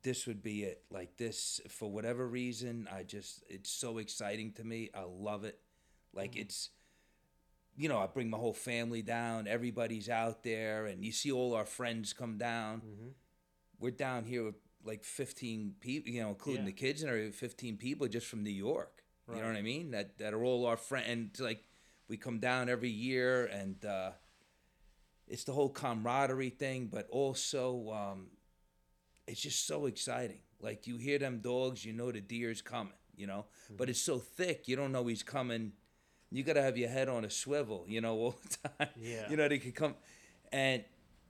this 0.02 0.26
would 0.26 0.42
be 0.42 0.64
it. 0.64 0.84
Like 0.90 1.16
this, 1.16 1.60
for 1.68 1.90
whatever 1.90 2.26
reason, 2.26 2.88
I 2.90 3.02
just 3.02 3.42
it's 3.48 3.70
so 3.70 3.98
exciting 3.98 4.52
to 4.54 4.64
me. 4.64 4.90
I 4.94 5.02
love 5.02 5.44
it. 5.44 5.60
Like 6.12 6.36
it's, 6.36 6.70
you 7.76 7.88
know, 7.88 7.98
I 7.98 8.06
bring 8.06 8.30
my 8.30 8.38
whole 8.38 8.54
family 8.54 9.02
down. 9.02 9.46
Everybody's 9.46 10.08
out 10.08 10.42
there, 10.42 10.86
and 10.86 11.04
you 11.04 11.12
see 11.12 11.30
all 11.30 11.54
our 11.54 11.66
friends 11.66 12.12
come 12.12 12.38
down. 12.38 12.80
Mhm. 12.80 13.14
We're 13.78 13.90
down 13.92 14.24
here 14.24 14.44
with 14.44 14.56
like 14.82 15.04
fifteen 15.04 15.74
people, 15.80 16.10
you 16.10 16.20
know, 16.22 16.30
including 16.30 16.62
Yeah. 16.62 16.70
the 16.72 16.76
kids 16.76 17.02
and 17.02 17.10
everything, 17.10 17.32
fifteen 17.32 17.76
people 17.76 18.08
just 18.08 18.26
from 18.26 18.42
New 18.42 18.50
York. 18.50 19.04
You 19.28 19.36
know 19.36 19.46
what 19.46 19.56
I 19.56 19.62
mean? 19.62 19.92
That 19.92 20.18
that 20.18 20.34
are 20.34 20.42
all 20.42 20.66
our 20.66 20.76
friends. 20.76 21.08
And 21.08 21.38
like 21.40 21.62
we 22.08 22.16
come 22.16 22.40
down 22.40 22.68
every 22.68 22.90
year, 22.90 23.46
and 23.46 23.84
uh, 23.84 24.14
it's 25.30 25.44
the 25.44 25.52
whole 25.52 25.70
camaraderie 25.70 26.50
thing, 26.50 26.88
but 26.92 27.08
also 27.10 27.90
um, 27.90 28.26
it's 29.26 29.40
just 29.40 29.66
so 29.66 29.86
exciting. 29.86 30.40
Like 30.60 30.86
you 30.86 30.98
hear 30.98 31.18
them 31.18 31.40
dogs, 31.40 31.84
you 31.84 31.92
know 31.94 32.12
the 32.12 32.20
deer's 32.20 32.60
coming, 32.60 32.92
you 33.16 33.26
know, 33.26 33.46
but 33.76 33.88
it's 33.88 34.02
so 34.02 34.18
thick, 34.18 34.68
you 34.68 34.76
don't 34.76 34.92
know 34.92 35.06
he's 35.06 35.22
coming 35.22 35.72
you 36.30 36.42
got 36.42 36.54
to 36.54 36.62
have 36.62 36.78
your 36.78 36.88
head 36.88 37.08
on 37.08 37.24
a 37.24 37.30
swivel, 37.30 37.84
you 37.88 38.00
know, 38.00 38.14
all 38.18 38.36
the 38.42 38.68
time. 38.68 38.88
Yeah. 39.00 39.28
You 39.28 39.36
know, 39.36 39.48
they 39.48 39.58
could 39.58 39.74
come, 39.74 39.94
and 40.52 40.84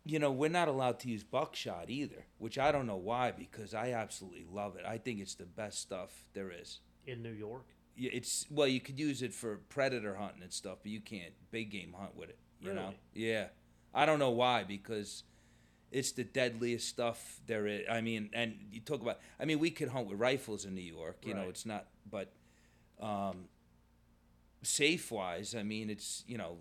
you 0.05 0.19
know, 0.19 0.31
we're 0.31 0.51
not 0.51 0.69
allowed 0.69 0.99
to 1.01 1.09
use 1.09 1.23
buckshot 1.25 1.91
either, 1.91 2.27
which 2.39 2.59
I 2.59 2.73
don't 2.73 2.87
know 2.87 2.97
why 2.97 3.33
because 3.33 3.75
I 3.75 3.93
absolutely 3.93 4.47
love 4.51 4.77
it. 4.77 4.85
I 4.87 4.99
think 4.99 5.21
it's 5.21 5.35
the 5.35 5.45
best 5.45 5.81
stuff 5.81 6.25
there 6.33 6.51
is. 6.51 6.81
in 7.07 7.23
New 7.23 7.33
York. 7.33 7.67
Yeah, 7.97 8.11
It's 8.13 8.47
well, 8.51 8.67
you 8.67 8.81
could 8.81 8.99
use 8.99 9.21
it 9.21 9.35
for 9.35 9.57
predator 9.69 10.15
hunting 10.15 10.43
and 10.43 10.53
stuff, 10.53 10.79
but 10.83 10.91
you 10.91 11.01
can't 11.01 11.33
big 11.51 11.71
game 11.71 11.95
hunt 11.99 12.17
with 12.17 12.31
it. 12.31 12.39
You 12.61 12.73
know? 12.73 12.83
Really? 12.83 13.01
Yeah. 13.15 13.47
I 13.95 14.07
don't 14.07 14.19
know 14.19 14.31
why 14.31 14.65
because 14.65 15.25
it's 15.91 16.13
the 16.13 16.25
deadliest 16.25 16.89
stuff 16.89 17.41
there 17.47 17.67
is. 17.67 17.83
I 17.91 18.01
mean, 18.01 18.31
and 18.33 18.55
you 18.71 18.81
talk 18.81 19.01
about. 19.03 19.19
I 19.39 19.45
mean, 19.45 19.59
we 19.59 19.71
could 19.71 19.89
hunt 19.89 20.09
with 20.09 20.19
rifles 20.19 20.65
in 20.65 20.75
New 20.75 20.81
York. 20.83 21.19
You 21.25 21.35
know, 21.35 21.49
it's 21.49 21.67
not, 21.67 21.89
but 22.09 22.33
um, 23.01 23.47
safe 24.63 25.11
wise, 25.11 25.55
I 25.55 25.63
mean, 25.63 25.91
it's 25.91 26.25
you 26.27 26.39
know, 26.39 26.59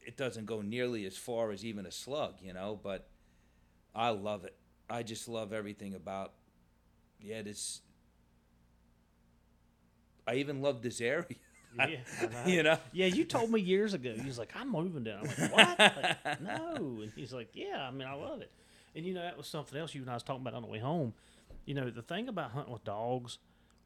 it 0.00 0.16
doesn't 0.16 0.46
go 0.46 0.62
nearly 0.62 1.04
as 1.06 1.16
far 1.16 1.50
as 1.50 1.64
even 1.64 1.86
a 1.86 1.90
slug. 1.90 2.36
You 2.40 2.54
know, 2.54 2.78
but 2.82 3.08
I 3.94 4.10
love 4.10 4.44
it. 4.44 4.56
I 4.88 5.02
just 5.02 5.28
love 5.28 5.52
everything 5.52 5.94
about. 5.94 6.32
Yeah, 7.20 7.42
this. 7.42 7.80
I 10.26 10.34
even 10.36 10.60
love 10.62 10.82
this 10.82 11.00
area. 11.00 11.26
Yeah, 11.78 11.98
you 12.46 12.62
know. 12.62 12.78
Yeah, 12.92 13.06
you 13.06 13.24
told 13.24 13.50
me 13.50 13.60
years 13.60 13.94
ago. 13.94 14.14
He 14.14 14.26
was 14.26 14.38
like, 14.38 14.52
"I'm 14.54 14.70
moving 14.70 15.04
down." 15.04 15.20
I'm 15.20 15.50
like, 15.50 15.52
"What?" 15.52 15.78
Like, 15.78 16.40
no, 16.40 17.00
and 17.02 17.12
he's 17.14 17.32
like, 17.32 17.50
"Yeah, 17.54 17.86
I 17.86 17.90
mean, 17.90 18.06
I 18.06 18.14
love 18.14 18.40
it." 18.40 18.50
And 18.94 19.04
you 19.04 19.14
know, 19.14 19.22
that 19.22 19.36
was 19.36 19.46
something 19.46 19.78
else 19.78 19.94
you 19.94 20.00
and 20.02 20.10
I 20.10 20.14
was 20.14 20.22
talking 20.22 20.42
about 20.42 20.54
on 20.54 20.62
the 20.62 20.68
way 20.68 20.78
home. 20.78 21.12
You 21.66 21.74
know, 21.74 21.90
the 21.90 22.02
thing 22.02 22.28
about 22.28 22.52
hunting 22.52 22.72
with 22.72 22.84
dogs, 22.84 23.38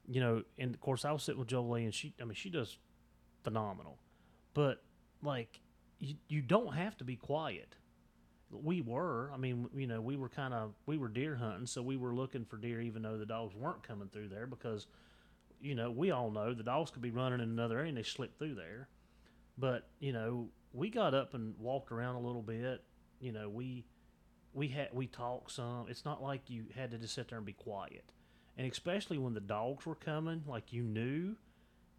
you 0.07 0.20
know, 0.20 0.43
and 0.59 0.74
of 0.74 0.80
course, 0.80 1.05
I 1.05 1.12
was 1.12 1.22
sitting 1.22 1.38
with 1.38 1.49
Jolie, 1.49 1.84
and 1.84 1.95
she, 1.95 2.14
I 2.20 2.24
mean, 2.24 2.34
she 2.34 2.51
does 2.51 2.76
phenomenal, 3.43 3.99
but 4.55 4.82
like, 5.22 5.61
you 5.99 6.16
you 6.28 6.43
don't 6.43 6.74
have 6.74 6.97
to 6.99 7.05
be 7.05 7.16
quiet. 7.16 7.76
We 8.53 8.80
were, 8.80 9.30
I 9.32 9.36
mean, 9.36 9.68
you 9.76 9.86
know, 9.86 10.01
we 10.01 10.16
were 10.16 10.28
kind 10.28 10.53
of 10.53 10.72
we 10.86 10.99
were 10.99 11.09
deer 11.09 11.36
hunting, 11.36 11.66
so 11.66 11.82
we 11.82 11.97
were 11.97 12.14
looking 12.14 12.45
for 12.45 12.57
deer, 12.57 12.80
even 12.80 13.03
though 13.03 13.16
the 13.16 13.26
dogs 13.26 13.55
weren't 13.55 13.82
coming 13.82 14.09
through 14.09 14.28
there 14.28 14.47
because 14.47 14.86
you 15.61 15.74
know, 15.74 15.90
we 15.90 16.11
all 16.11 16.30
know 16.30 16.54
the 16.54 16.62
dogs 16.62 16.90
could 16.90 17.02
be 17.02 17.11
running 17.11 17.40
in 17.40 17.50
another 17.50 17.78
area 17.78 17.88
and 17.88 17.98
they 17.98 18.02
slip 18.02 18.38
through 18.38 18.54
there. 18.54 18.88
But, 19.58 19.88
you 19.98 20.12
know, 20.12 20.48
we 20.72 20.90
got 20.90 21.14
up 21.14 21.34
and 21.34 21.54
walked 21.58 21.92
around 21.92 22.16
a 22.16 22.20
little 22.20 22.42
bit. 22.42 22.82
You 23.20 23.32
know, 23.32 23.48
we 23.48 23.84
we 24.52 24.68
had 24.68 24.88
we 24.92 25.06
talked 25.06 25.52
some. 25.52 25.86
It's 25.88 26.04
not 26.04 26.22
like 26.22 26.48
you 26.48 26.64
had 26.74 26.90
to 26.92 26.98
just 26.98 27.14
sit 27.14 27.28
there 27.28 27.38
and 27.38 27.46
be 27.46 27.52
quiet. 27.52 28.04
And 28.56 28.70
especially 28.70 29.18
when 29.18 29.34
the 29.34 29.40
dogs 29.40 29.86
were 29.86 29.94
coming, 29.94 30.42
like 30.46 30.72
you 30.72 30.82
knew, 30.82 31.36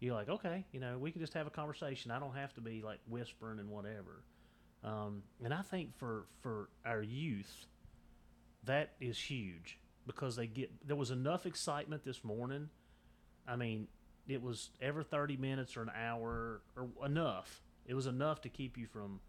you're 0.00 0.14
like, 0.14 0.28
okay, 0.28 0.64
you 0.72 0.80
know, 0.80 0.98
we 0.98 1.10
can 1.10 1.20
just 1.20 1.34
have 1.34 1.46
a 1.46 1.50
conversation. 1.50 2.10
I 2.10 2.18
don't 2.18 2.34
have 2.34 2.52
to 2.54 2.60
be 2.60 2.82
like 2.82 2.98
whispering 3.08 3.58
and 3.58 3.70
whatever. 3.70 4.24
Um, 4.84 5.22
and 5.44 5.54
I 5.54 5.62
think 5.62 5.96
for 5.96 6.26
for 6.40 6.68
our 6.84 7.02
youth, 7.02 7.66
that 8.64 8.94
is 9.00 9.18
huge 9.18 9.78
because 10.06 10.36
they 10.36 10.46
get 10.46 10.86
there 10.86 10.96
was 10.96 11.10
enough 11.10 11.46
excitement 11.46 12.04
this 12.04 12.24
morning. 12.24 12.68
I 13.46 13.56
mean, 13.56 13.88
it 14.28 14.42
was 14.42 14.70
every 14.80 15.04
30 15.04 15.36
minutes 15.36 15.76
or 15.76 15.82
an 15.82 15.90
hour 15.96 16.62
or 16.76 16.88
enough. 17.04 17.62
It 17.86 17.94
was 17.94 18.06
enough 18.06 18.40
to 18.42 18.48
keep 18.48 18.78
you 18.78 18.86
from 18.86 19.20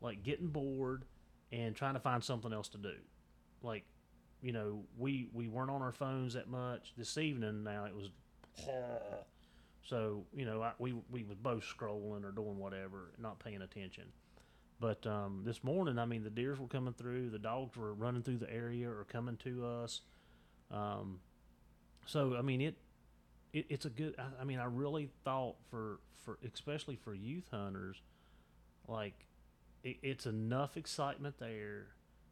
like 0.00 0.22
getting 0.22 0.48
bored 0.48 1.04
and 1.50 1.74
trying 1.74 1.94
to 1.94 2.00
find 2.00 2.22
something 2.22 2.52
else 2.52 2.68
to 2.68 2.78
do. 2.78 2.94
Like, 3.62 3.84
you 4.42 4.52
know, 4.52 4.84
we 4.98 5.28
we 5.32 5.48
weren't 5.48 5.70
on 5.70 5.80
our 5.80 5.92
phones 5.92 6.34
that 6.34 6.48
much 6.48 6.92
this 6.96 7.16
evening. 7.16 7.64
Now 7.64 7.86
it 7.86 7.94
was, 7.94 8.10
so 9.88 10.24
you 10.34 10.44
know, 10.44 10.62
I, 10.62 10.72
we 10.78 10.94
we 11.10 11.24
was 11.24 11.38
both 11.38 11.64
scrolling 11.64 12.24
or 12.24 12.30
doing 12.30 12.58
whatever, 12.58 13.12
not 13.18 13.38
paying 13.38 13.62
attention. 13.62 14.04
But 14.80 15.06
um, 15.06 15.42
this 15.46 15.64
morning, 15.64 15.98
I 15.98 16.04
mean, 16.04 16.24
the 16.24 16.30
deers 16.30 16.58
were 16.58 16.66
coming 16.66 16.92
through, 16.92 17.30
the 17.30 17.38
dogs 17.38 17.76
were 17.76 17.94
running 17.94 18.22
through 18.22 18.38
the 18.38 18.52
area 18.52 18.90
or 18.90 19.06
coming 19.10 19.36
to 19.38 19.64
us. 19.64 20.02
Um, 20.70 21.20
so 22.04 22.36
I 22.36 22.42
mean, 22.42 22.60
it, 22.60 22.76
it 23.54 23.66
it's 23.70 23.86
a 23.86 23.90
good. 23.90 24.14
I, 24.18 24.42
I 24.42 24.44
mean, 24.44 24.58
I 24.58 24.64
really 24.64 25.08
thought 25.24 25.56
for 25.70 26.00
for 26.24 26.38
especially 26.52 26.96
for 26.96 27.14
youth 27.14 27.48
hunters, 27.50 28.02
like 28.86 29.26
it, 29.82 29.96
it's 30.02 30.26
enough 30.26 30.76
excitement 30.76 31.38
there 31.38 31.86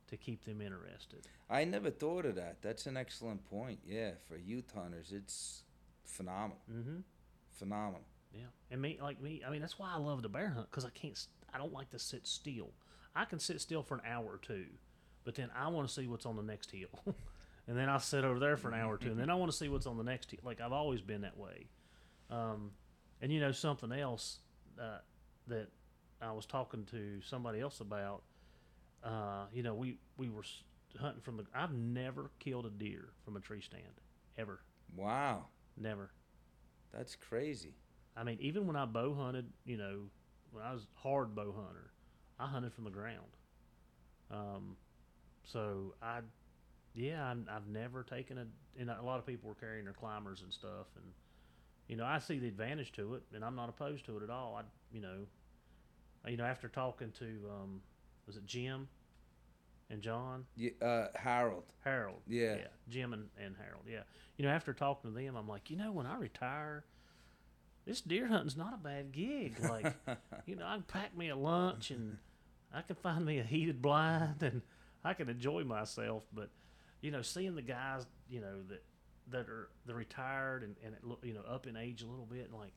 to 0.09 0.17
keep 0.17 0.45
them 0.45 0.61
interested. 0.61 1.27
I 1.49 1.65
never 1.65 1.91
thought 1.91 2.27
of 2.27 2.35
that. 2.35 2.59
That's 2.61 2.87
an 2.87 2.97
excellent 2.97 3.49
point. 3.49 3.79
Yeah, 3.87 4.11
for 4.29 4.37
youth 4.37 4.73
hunters, 4.75 5.13
it's 5.13 5.63
phenomenal. 6.05 6.59
Mm-hmm. 6.71 6.99
Phenomenal. 7.53 8.03
Yeah, 8.33 8.47
and 8.71 8.83
me 8.83 8.99
like 9.01 9.23
me. 9.23 9.43
I 9.47 9.51
mean, 9.51 9.61
that's 9.61 9.79
why 9.79 9.91
I 9.95 9.99
love 9.99 10.23
the 10.23 10.29
bear 10.29 10.51
hunt 10.51 10.71
because 10.71 10.85
I 10.85 10.91
can't. 10.91 11.19
I 11.55 11.59
don't 11.59 11.73
like 11.73 11.91
to 11.91 11.99
sit 11.99 12.27
still. 12.27 12.71
I 13.15 13.27
can 13.27 13.39
sit 13.39 13.61
still 13.61 13.83
for 13.83 13.95
an 13.95 14.01
hour 14.07 14.25
or 14.25 14.39
two, 14.39 14.65
but 15.25 15.35
then 15.35 15.51
I 15.55 15.69
want 15.69 15.87
to 15.87 15.93
see 15.93 16.09
what's 16.09 16.25
on 16.25 16.37
the 16.37 16.43
next 16.43 16.71
hill, 16.71 16.89
and 17.69 17.77
then 17.77 17.89
I'll 17.89 18.01
sit 18.01 18.25
over 18.25 18.39
there 18.39 18.57
for 18.57 18.69
an 18.69 18.75
hour 18.81 18.95
or 18.95 18.99
two, 18.99 19.11
and 19.11 19.19
then 19.19 19.31
I 19.31 19.35
want 19.35 19.51
to 19.51 19.57
see 19.57 19.69
what's 19.69 19.87
on 19.87 19.97
the 19.97 20.05
next 20.05 20.31
hill. 20.31 20.41
Like 20.45 20.61
I've 20.61 20.73
always 20.73 21.01
been 21.01 21.23
that 21.23 21.37
way. 21.37 21.67
Um, 22.31 22.73
and 23.21 23.33
you 23.33 23.41
know 23.41 23.53
something 23.53 23.93
else 23.93 24.39
uh, 24.81 24.99
that 25.49 25.69
I 26.21 26.33
was 26.33 26.47
talking 26.47 26.85
to 26.87 27.21
somebody 27.23 27.61
else 27.61 27.81
about. 27.81 28.23
Uh, 29.05 29.45
you 29.53 29.63
know, 29.63 29.75
we 29.75 29.99
we 30.17 30.29
were 30.29 30.45
hunting 31.01 31.21
from 31.23 31.37
the. 31.37 31.45
I've 31.55 31.73
never 31.73 32.31
killed 32.39 32.67
a 32.67 32.71
deer 32.71 33.11
from 33.25 33.37
a 33.37 33.41
tree 33.41 33.61
stand, 33.61 34.01
ever, 34.39 34.61
Wow, 34.97 35.47
never. 35.77 36.11
that's 36.93 37.17
crazy. 37.17 37.75
I 38.17 38.25
mean, 38.25 38.39
even 38.41 38.67
when 38.67 38.77
I 38.77 38.85
bow 38.85 39.15
hunted, 39.15 39.47
you 39.65 39.77
know, 39.77 40.01
when 40.53 40.63
I 40.63 40.73
was 40.73 40.87
hard 40.95 41.35
bow 41.35 41.53
hunter, 41.53 41.91
I 42.39 42.47
hunted 42.47 42.73
from 42.75 42.85
the 42.85 42.91
ground. 42.91 43.37
Um, 44.31 44.77
so 45.45 45.95
I, 46.03 46.21
yeah, 46.95 47.25
I'm, 47.25 47.47
I've 47.51 47.67
never 47.67 48.03
taken 48.03 48.39
a. 48.39 48.47
And 48.79 48.89
a 48.89 49.03
lot 49.03 49.19
of 49.19 49.27
people 49.27 49.49
were 49.49 49.55
carrying 49.55 49.85
their 49.85 49.93
climbers 49.95 50.43
and 50.43 50.53
stuff, 50.53 50.87
and 50.97 51.05
you 51.89 51.97
know, 51.97 52.05
I 52.05 52.19
see 52.19 52.39
the 52.39 52.49
advantage 52.49 52.93
to 52.93 53.15
it, 53.15 53.23
and 53.35 53.45
I'm 53.45 53.55
not 53.55 53.69
opposed 53.69 54.07
to 54.07 54.17
it 54.17 54.23
at 54.23 54.31
all. 54.31 54.57
I, 54.59 54.63
you 54.95 55.03
know, 55.03 55.27
you 56.27 56.37
know, 56.37 56.45
after 56.45 56.69
talking 56.69 57.13
to, 57.19 57.27
um, 57.51 57.81
was 58.27 58.37
it 58.37 58.47
Jim 58.47 58.89
and 59.91 60.01
John? 60.01 60.45
Yeah, 60.57 60.71
uh, 60.81 61.09
Harold. 61.15 61.65
Harold. 61.85 62.21
Yeah. 62.27 62.57
Yeah. 62.57 62.67
Jim 62.89 63.13
and, 63.13 63.29
and 63.43 63.55
Harold. 63.63 63.85
Yeah. 63.87 64.03
You 64.37 64.45
know, 64.47 64.51
after 64.51 64.73
talking 64.73 65.13
to 65.13 65.17
them, 65.17 65.37
I'm 65.37 65.49
like, 65.49 65.71
you 65.71 65.77
know, 65.77 65.93
when 65.93 66.07
I 66.07 66.17
retire, 66.17 66.85
this 67.85 68.01
deer 68.01 68.29
hunting's 68.29 68.57
not 68.57 68.73
a 68.75 68.79
bad 68.79 69.13
gig. 69.13 69.57
Like, 69.61 69.93
you 70.47 70.57
know, 70.57 70.67
I 70.67 70.75
can 70.75 70.83
pack 70.85 71.17
me 71.17 71.29
a 71.29 71.37
lunch 71.37 71.91
and 71.91 72.19
I 72.73 72.83
can 72.83 72.97
find 72.97 73.25
me 73.25 73.39
a 73.39 73.45
heated 73.45 73.83
blind 73.83 74.43
and 74.43 74.63
I 75.05 75.15
can 75.15 75.29
enjoy 75.29 75.65
myself. 75.65 76.23
But, 76.33 76.49
you 77.03 77.11
know, 77.11 77.21
seeing 77.23 77.55
the 77.55 77.63
guys, 77.63 78.07
you 78.31 78.41
know, 78.41 78.63
that 78.71 78.83
that 79.31 79.49
are 79.49 79.69
the 79.87 79.95
retired 79.95 80.63
and, 80.63 80.77
and 80.85 80.95
you 81.23 81.35
know, 81.35 81.43
up 81.43 81.67
in 81.67 81.77
age 81.77 82.03
a 82.03 82.07
little 82.07 82.25
bit, 82.27 82.49
and 82.51 82.59
like, 82.59 82.73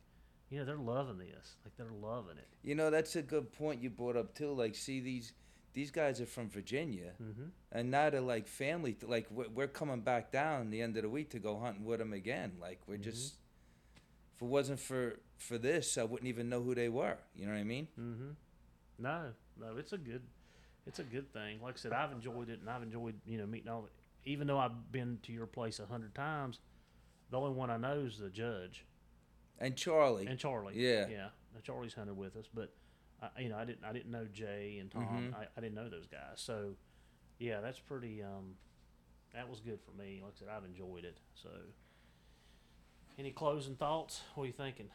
you 0.50 0.60
know, 0.60 0.66
they're 0.66 0.78
loving 0.78 1.18
this. 1.18 1.56
Like, 1.64 1.76
they're 1.78 1.88
loving 2.00 2.38
it. 2.38 2.48
You 2.64 2.76
know, 2.76 2.90
that's 2.92 3.16
a 3.16 3.22
good 3.22 3.52
point 3.54 3.82
you 3.82 3.90
brought 3.90 4.16
up 4.18 4.36
too. 4.36 4.52
Like, 4.52 4.76
see 4.76 5.00
these 5.00 5.32
these 5.74 5.92
guys 5.92 6.22
are 6.22 6.26
from 6.26 6.50
Virginia, 6.50 7.12
Mm-hmm. 7.22 7.48
and 7.72 7.92
now 7.92 8.10
they're 8.10 8.22
like 8.22 8.48
family. 8.48 8.94
th- 8.94 9.10
Like 9.10 9.28
we're, 9.32 9.50
we're 9.50 9.68
coming 9.68 10.02
back 10.02 10.32
down 10.32 10.70
the 10.70 10.82
end 10.82 10.96
of 10.98 11.04
the 11.04 11.10
week 11.10 11.30
to 11.32 11.40
go 11.40 11.58
hunting 11.60 11.86
with 11.86 12.00
them 12.00 12.14
again. 12.14 12.54
Like 12.62 12.82
we're 12.88 12.98
just. 12.98 13.36
If 14.36 14.42
it 14.42 14.46
wasn't 14.48 14.80
for 14.82 15.20
for 15.38 15.58
this, 15.58 15.98
I 15.98 16.04
wouldn't 16.04 16.28
even 16.28 16.50
know 16.50 16.62
who 16.62 16.76
they 16.76 16.90
were. 16.90 17.18
You 17.36 17.46
know 17.48 17.54
what 17.54 17.60
I 17.60 17.64
mean? 17.64 17.88
Mm-hmm. 18.00 18.30
No, 19.00 19.32
no, 19.60 19.78
it's 19.78 19.94
a 19.94 19.98
good, 19.98 20.22
it's 20.86 21.00
a 21.00 21.04
good 21.04 21.32
thing. 21.34 21.60
Like 21.62 21.76
I 21.76 21.78
said, 21.78 21.94
I've 21.94 22.12
enjoyed 22.12 22.50
it, 22.50 22.60
and 22.62 22.70
I've 22.70 22.84
enjoyed 22.84 23.16
you 23.26 23.38
know 23.38 23.46
meeting 23.46 23.70
all. 23.70 23.88
Even 24.26 24.48
though 24.48 24.58
I've 24.58 24.92
been 24.92 25.20
to 25.24 25.32
your 25.32 25.46
place 25.46 25.80
a 25.80 25.86
hundred 25.86 26.16
times, 26.16 26.60
the 27.30 27.38
only 27.40 27.52
one 27.54 27.70
I 27.70 27.78
know 27.78 28.00
is 28.06 28.18
the 28.18 28.30
judge 28.30 28.86
And 29.60 29.76
Charlie. 29.76 30.26
and 30.28 30.40
Charlie. 30.40 30.74
Yeah. 30.76 31.08
yeah. 31.08 31.28
Charlie's 31.64 31.94
hunted 31.94 32.18
with 32.18 32.36
us, 32.36 32.46
but 32.54 32.74
I, 33.22 33.42
you 33.42 33.50
know 33.50 33.58
I 33.58 33.66
didn't 33.66 33.84
I 33.86 33.94
didn't 33.94 34.12
know 34.12 34.26
Jay 34.32 34.78
and 34.80 34.92
Tom. 34.92 35.04
Mhm. 35.34 35.36
I, 35.36 35.46
I 35.58 35.62
didn't 35.62 35.76
know 35.76 35.90
those 35.90 36.06
guys. 36.08 36.36
So 36.36 36.72
yeah, 37.40 37.62
that's 37.62 37.80
pretty. 37.80 38.22
Um, 38.22 38.56
that 39.34 39.50
was 39.50 39.60
good 39.62 39.80
for 39.82 39.92
me. 39.92 40.22
Like 40.24 40.34
I 40.36 40.40
said, 40.40 40.48
I've 40.50 40.66
enjoyed 40.66 41.06
it. 41.06 41.18
So 41.34 41.50
any 43.18 43.32
closing 43.32 43.76
thoughts? 43.76 44.22
What 44.36 44.44
are 44.44 44.48
you 44.48 44.54
thinking? 44.54 44.90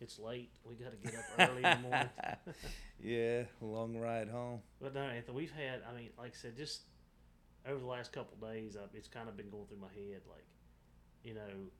It's 0.00 0.18
late. 0.18 0.50
We 0.64 0.74
got 0.76 0.90
to 0.90 0.96
get 1.10 1.18
up 1.18 1.50
early 1.50 1.64
in 1.64 1.82
the 1.82 1.88
morning. 1.88 2.08
yeah, 3.02 3.42
long 3.60 3.96
ride 3.96 4.28
home. 4.28 4.60
But 4.80 4.94
no, 4.94 5.02
Anthony, 5.02 5.36
we've 5.36 5.50
had. 5.52 5.82
I 5.90 5.96
mean, 5.96 6.10
like 6.18 6.32
I 6.32 6.36
said, 6.36 6.56
just 6.56 6.82
over 7.66 7.78
the 7.80 7.86
last 7.86 8.12
couple 8.12 8.34
of 8.40 8.52
days, 8.52 8.76
I've, 8.76 8.94
it's 8.94 9.08
kind 9.08 9.28
of 9.28 9.36
been 9.36 9.50
going 9.50 9.66
through 9.66 9.78
my 9.78 9.92
head. 9.94 10.20
Like, 10.28 10.44
you 11.24 11.34
know, 11.34 11.70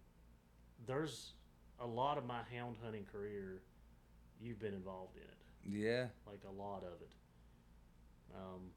there's 0.86 1.32
a 1.80 1.86
lot 1.86 2.18
of 2.18 2.24
my 2.26 2.40
hound 2.54 2.76
hunting 2.82 3.04
career. 3.10 3.62
You've 4.40 4.60
been 4.60 4.74
involved 4.74 5.16
in 5.16 5.22
it, 5.22 5.78
Yeah. 5.80 6.06
like 6.26 6.40
a 6.48 6.52
lot 6.52 6.82
of 6.84 7.00
it. 7.00 7.12
Um, 8.34 8.70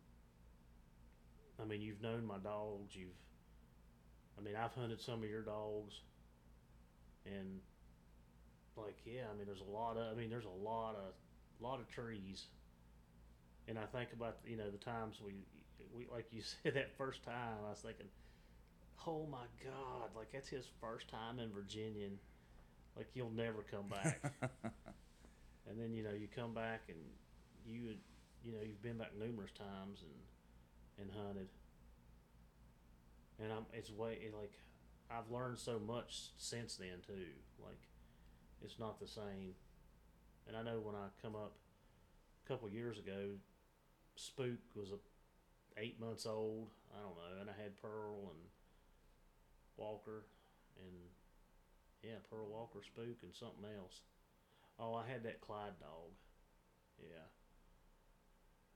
I 1.61 1.65
mean, 1.65 1.81
you've 1.81 2.01
known 2.01 2.25
my 2.25 2.37
dogs. 2.37 2.95
You've, 2.95 3.09
I 4.37 4.41
mean, 4.41 4.55
I've 4.55 4.73
hunted 4.73 4.99
some 5.01 5.21
of 5.23 5.29
your 5.29 5.41
dogs, 5.43 6.01
and 7.25 7.59
like 8.75 8.95
yeah, 9.05 9.23
I 9.31 9.37
mean, 9.37 9.45
there's 9.45 9.61
a 9.61 9.71
lot 9.71 9.97
of, 9.97 10.11
I 10.11 10.19
mean, 10.19 10.29
there's 10.29 10.45
a 10.45 10.63
lot 10.63 10.95
of, 10.95 11.13
lot 11.63 11.79
of 11.79 11.87
trees. 11.89 12.45
And 13.67 13.77
I 13.77 13.85
think 13.85 14.09
about 14.13 14.37
you 14.47 14.57
know 14.57 14.71
the 14.71 14.77
times 14.79 15.17
we, 15.23 15.33
we 15.95 16.07
like 16.11 16.27
you 16.32 16.41
said 16.63 16.75
that 16.75 16.97
first 16.97 17.23
time, 17.23 17.59
I 17.65 17.69
was 17.69 17.79
thinking, 17.79 18.07
oh 19.07 19.27
my 19.29 19.45
God, 19.63 20.09
like 20.15 20.32
that's 20.32 20.49
his 20.49 20.65
first 20.79 21.07
time 21.07 21.39
in 21.39 21.51
Virginia. 21.51 22.05
And, 22.07 22.17
like 22.95 23.07
you'll 23.13 23.32
never 23.32 23.63
come 23.71 23.88
back. 23.88 24.21
and 25.69 25.79
then 25.79 25.93
you 25.93 26.03
know 26.03 26.11
you 26.11 26.27
come 26.36 26.53
back 26.53 26.82
and 26.89 26.97
you 27.65 27.95
you 28.43 28.51
know 28.51 28.59
you've 28.61 28.82
been 28.82 28.97
back 28.97 29.11
numerous 29.17 29.51
times 29.51 30.01
and 30.01 31.07
and 31.07 31.17
hunted. 31.25 31.47
And 33.41 33.51
I'm 33.51 33.65
it's 33.73 33.91
way 33.91 34.19
like 34.38 34.51
I've 35.09 35.32
learned 35.32 35.57
so 35.57 35.79
much 35.79 36.32
since 36.38 36.75
then 36.75 36.99
too. 37.05 37.32
Like 37.63 37.79
it's 38.61 38.79
not 38.79 38.99
the 38.99 39.07
same. 39.07 39.55
And 40.47 40.57
I 40.57 40.63
know 40.63 40.79
when 40.79 40.95
I 40.95 41.07
come 41.21 41.36
up 41.36 41.53
a 42.43 42.47
couple 42.47 42.67
years 42.69 42.97
ago, 42.97 43.29
Spook 44.15 44.59
was 44.75 44.91
a 44.91 44.97
eight 45.78 45.99
months 45.99 46.26
old. 46.26 46.69
I 46.93 47.01
don't 47.01 47.15
know, 47.15 47.41
and 47.41 47.49
I 47.49 47.61
had 47.61 47.78
Pearl 47.82 48.32
and 48.32 48.41
Walker 49.78 50.26
and 50.78 50.95
yeah, 52.03 52.19
Pearl 52.30 52.47
Walker 52.47 52.80
Spook 52.84 53.22
and 53.24 53.34
something 53.34 53.65
else. 53.78 54.01
Oh, 54.80 54.95
I 54.95 55.09
had 55.11 55.24
that 55.24 55.41
Clyde 55.41 55.80
dog. 55.80 56.11
Yeah. 56.99 57.30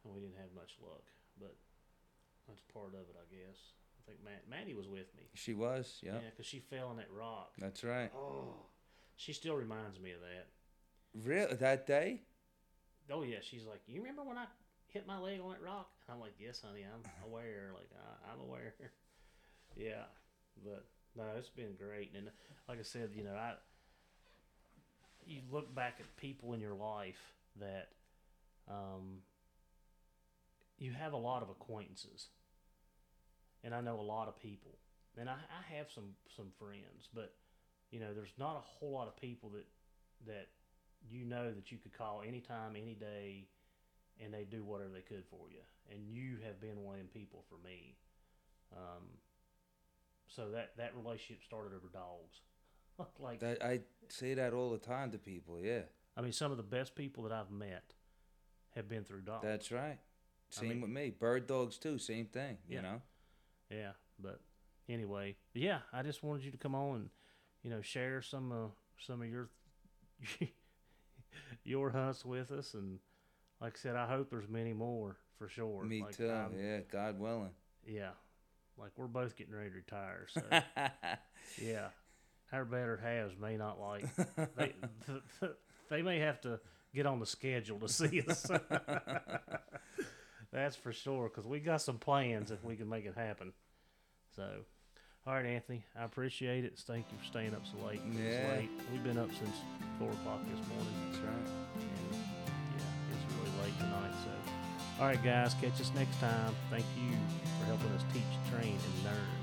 And 0.03 0.13
we 0.13 0.21
didn't 0.21 0.37
have 0.37 0.53
much 0.55 0.77
luck, 0.81 1.03
but 1.39 1.55
that's 2.47 2.61
part 2.71 2.93
of 2.93 3.09
it, 3.09 3.15
I 3.17 3.25
guess. 3.33 3.57
I 3.97 4.11
think 4.11 4.23
Matt, 4.23 4.43
Maddie 4.47 4.75
was 4.75 4.87
with 4.87 5.13
me. 5.17 5.23
She 5.33 5.53
was, 5.53 5.97
yeah. 6.03 6.13
Yeah, 6.13 6.29
because 6.29 6.45
she 6.45 6.59
fell 6.59 6.89
on 6.89 6.97
that 6.97 7.09
rock. 7.11 7.53
That's 7.57 7.83
right. 7.83 8.11
Oh, 8.15 8.67
she 9.15 9.33
still 9.33 9.55
reminds 9.55 9.99
me 9.99 10.11
of 10.11 10.19
that. 10.21 11.27
Really, 11.27 11.55
that 11.55 11.87
day? 11.87 12.21
Oh 13.11 13.23
yeah, 13.23 13.37
she's 13.41 13.65
like, 13.65 13.81
you 13.87 14.01
remember 14.01 14.23
when 14.23 14.37
I 14.37 14.45
hit 14.87 15.07
my 15.07 15.17
leg 15.17 15.39
on 15.43 15.51
that 15.51 15.61
rock? 15.63 15.89
I'm 16.09 16.19
like, 16.19 16.33
yes, 16.39 16.61
honey, 16.65 16.83
I'm 16.83 17.03
aware. 17.27 17.71
Like 17.73 17.89
I, 17.93 18.33
I'm 18.33 18.41
aware. 18.41 18.73
yeah, 19.75 20.05
but 20.63 20.85
no, 21.15 21.23
it's 21.37 21.49
been 21.49 21.75
great, 21.77 22.11
and 22.15 22.29
like 22.69 22.79
I 22.79 22.83
said, 22.83 23.11
you 23.15 23.23
know, 23.23 23.33
I 23.33 23.53
you 25.25 25.41
look 25.51 25.73
back 25.73 25.95
at 25.99 26.17
people 26.17 26.53
in 26.53 26.61
your 26.61 26.75
life 26.75 27.33
that 27.59 27.89
um, 28.69 29.21
you 30.77 30.91
have 30.91 31.13
a 31.13 31.17
lot 31.17 31.41
of 31.41 31.49
acquaintances, 31.49 32.27
and 33.63 33.73
I 33.73 33.81
know 33.81 33.99
a 33.99 34.01
lot 34.01 34.27
of 34.27 34.39
people, 34.39 34.77
and 35.17 35.29
I, 35.29 35.33
I 35.33 35.75
have 35.77 35.87
some 35.93 36.13
some 36.35 36.47
friends, 36.59 37.09
but 37.13 37.33
you 37.91 37.99
know, 37.99 38.13
there's 38.13 38.33
not 38.37 38.57
a 38.57 38.61
whole 38.61 38.91
lot 38.91 39.07
of 39.07 39.17
people 39.17 39.49
that 39.51 39.65
that 40.27 40.47
you 41.09 41.25
know 41.25 41.51
that 41.51 41.71
you 41.71 41.77
could 41.77 41.97
call 41.97 42.21
anytime, 42.25 42.75
any 42.75 42.93
day, 42.93 43.47
and 44.23 44.33
they 44.33 44.43
do 44.43 44.63
whatever 44.63 44.91
they 44.93 45.01
could 45.01 45.25
for 45.29 45.49
you, 45.49 45.59
and 45.91 46.07
you 46.07 46.37
have 46.45 46.59
been 46.61 46.83
one 46.83 46.95
of 46.95 46.99
them 46.99 47.09
people 47.13 47.43
for 47.49 47.57
me. 47.67 47.95
Um, 48.73 49.03
so 50.27 50.49
that 50.51 50.71
that 50.77 50.93
relationship 50.95 51.43
started 51.43 51.73
over 51.75 51.89
dogs. 51.91 52.41
like 53.19 53.39
That 53.39 53.63
I 53.63 53.81
say 54.09 54.33
that 54.35 54.53
all 54.53 54.71
the 54.71 54.77
time 54.77 55.11
to 55.11 55.17
people. 55.17 55.59
Yeah, 55.61 55.81
I 56.15 56.21
mean, 56.21 56.31
some 56.31 56.51
of 56.51 56.57
the 56.57 56.63
best 56.63 56.95
people 56.95 57.23
that 57.23 57.31
I've 57.31 57.51
met 57.51 57.93
have 58.75 58.87
been 58.87 59.03
through 59.03 59.21
dogs. 59.21 59.43
that's 59.43 59.71
right. 59.71 59.97
Same 60.49 60.69
mean- 60.69 60.81
with 60.81 60.89
me. 60.91 61.09
Bird 61.09 61.47
dogs 61.47 61.77
too. 61.77 61.97
Same 61.97 62.25
thing. 62.25 62.57
Yeah. 62.67 62.75
You 62.75 62.81
know. 62.81 63.01
yeah, 63.69 63.91
but 64.19 64.39
anyway, 64.87 65.35
yeah, 65.53 65.79
I 65.91 66.03
just 66.03 66.23
wanted 66.23 66.43
you 66.43 66.51
to 66.51 66.57
come 66.57 66.75
on 66.75 66.95
and 66.95 67.09
you 67.63 67.69
know 67.69 67.81
share 67.81 68.21
some 68.21 68.51
uh, 68.51 68.67
some 68.97 69.21
of 69.21 69.29
your 69.29 69.49
your 71.63 71.89
hunts 71.89 72.23
with 72.25 72.51
us, 72.51 72.73
and 72.73 72.99
like 73.65 73.73
I 73.77 73.79
said, 73.81 73.95
I 73.95 74.05
hope 74.07 74.29
there's 74.29 74.47
many 74.47 74.73
more 74.73 75.17
for 75.39 75.49
sure. 75.49 75.83
Me 75.83 76.03
Like, 76.03 76.15
too. 76.15 76.29
I'm- 76.29 76.53
yeah, 76.55 76.81
God 76.91 77.19
willing. 77.19 77.49
yeah, 77.87 78.11
like 78.77 78.91
we're 78.95 79.07
both 79.07 79.35
getting 79.35 79.55
ready 79.55 79.69
to 79.71 79.75
retire, 79.75 80.27
so 80.31 80.41
yeah, 81.61 81.87
our 82.53 82.63
better 82.63 82.95
halves 82.97 83.33
may 83.39 83.57
not 83.57 83.79
like 83.79 84.05
they 84.55 84.73
they 85.89 86.01
may 86.03 86.19
have 86.19 86.39
to 86.41 86.59
get 86.93 87.07
on 87.07 87.19
the 87.19 87.25
schedule 87.25 87.79
to 87.79 87.89
see 87.89 88.21
us. 88.21 88.45
That's 90.51 90.75
for 90.75 90.93
sure, 90.93 91.27
because 91.27 91.47
we 91.47 91.59
got 91.59 91.81
some 91.81 91.97
plans 91.97 92.51
if 92.51 92.63
we 92.63 92.75
can 92.75 92.87
make 92.87 93.05
it 93.05 93.15
happen. 93.17 93.51
So, 94.35 94.47
all 95.25 95.33
right, 95.33 95.45
Anthony, 95.45 95.83
I 95.99 96.03
appreciate 96.03 96.63
it. 96.65 96.77
Thank 96.85 97.07
you 97.11 97.17
for 97.17 97.25
staying 97.25 97.55
up 97.55 97.63
so 97.65 97.83
late. 97.85 97.99
Yeah. 98.13 98.57
late. 98.57 98.69
We've 98.91 99.03
been 99.03 99.17
up 99.17 99.29
since 99.31 99.57
four 99.99 100.11
o'clock 100.11 100.41
this 100.45 100.65
morning, 100.69 100.93
That's 101.11 101.23
right. 101.23 101.81
and 101.81 102.24
tonight. 103.85 104.11
So, 104.23 104.29
all 104.99 105.07
right, 105.07 105.23
guys, 105.23 105.53
catch 105.61 105.79
us 105.79 105.91
next 105.95 106.19
time. 106.19 106.55
Thank 106.69 106.85
you 106.97 107.15
for 107.59 107.65
helping 107.65 107.91
us 107.91 108.03
teach, 108.13 108.23
train, 108.51 108.77
and 108.77 109.05
learn. 109.05 109.35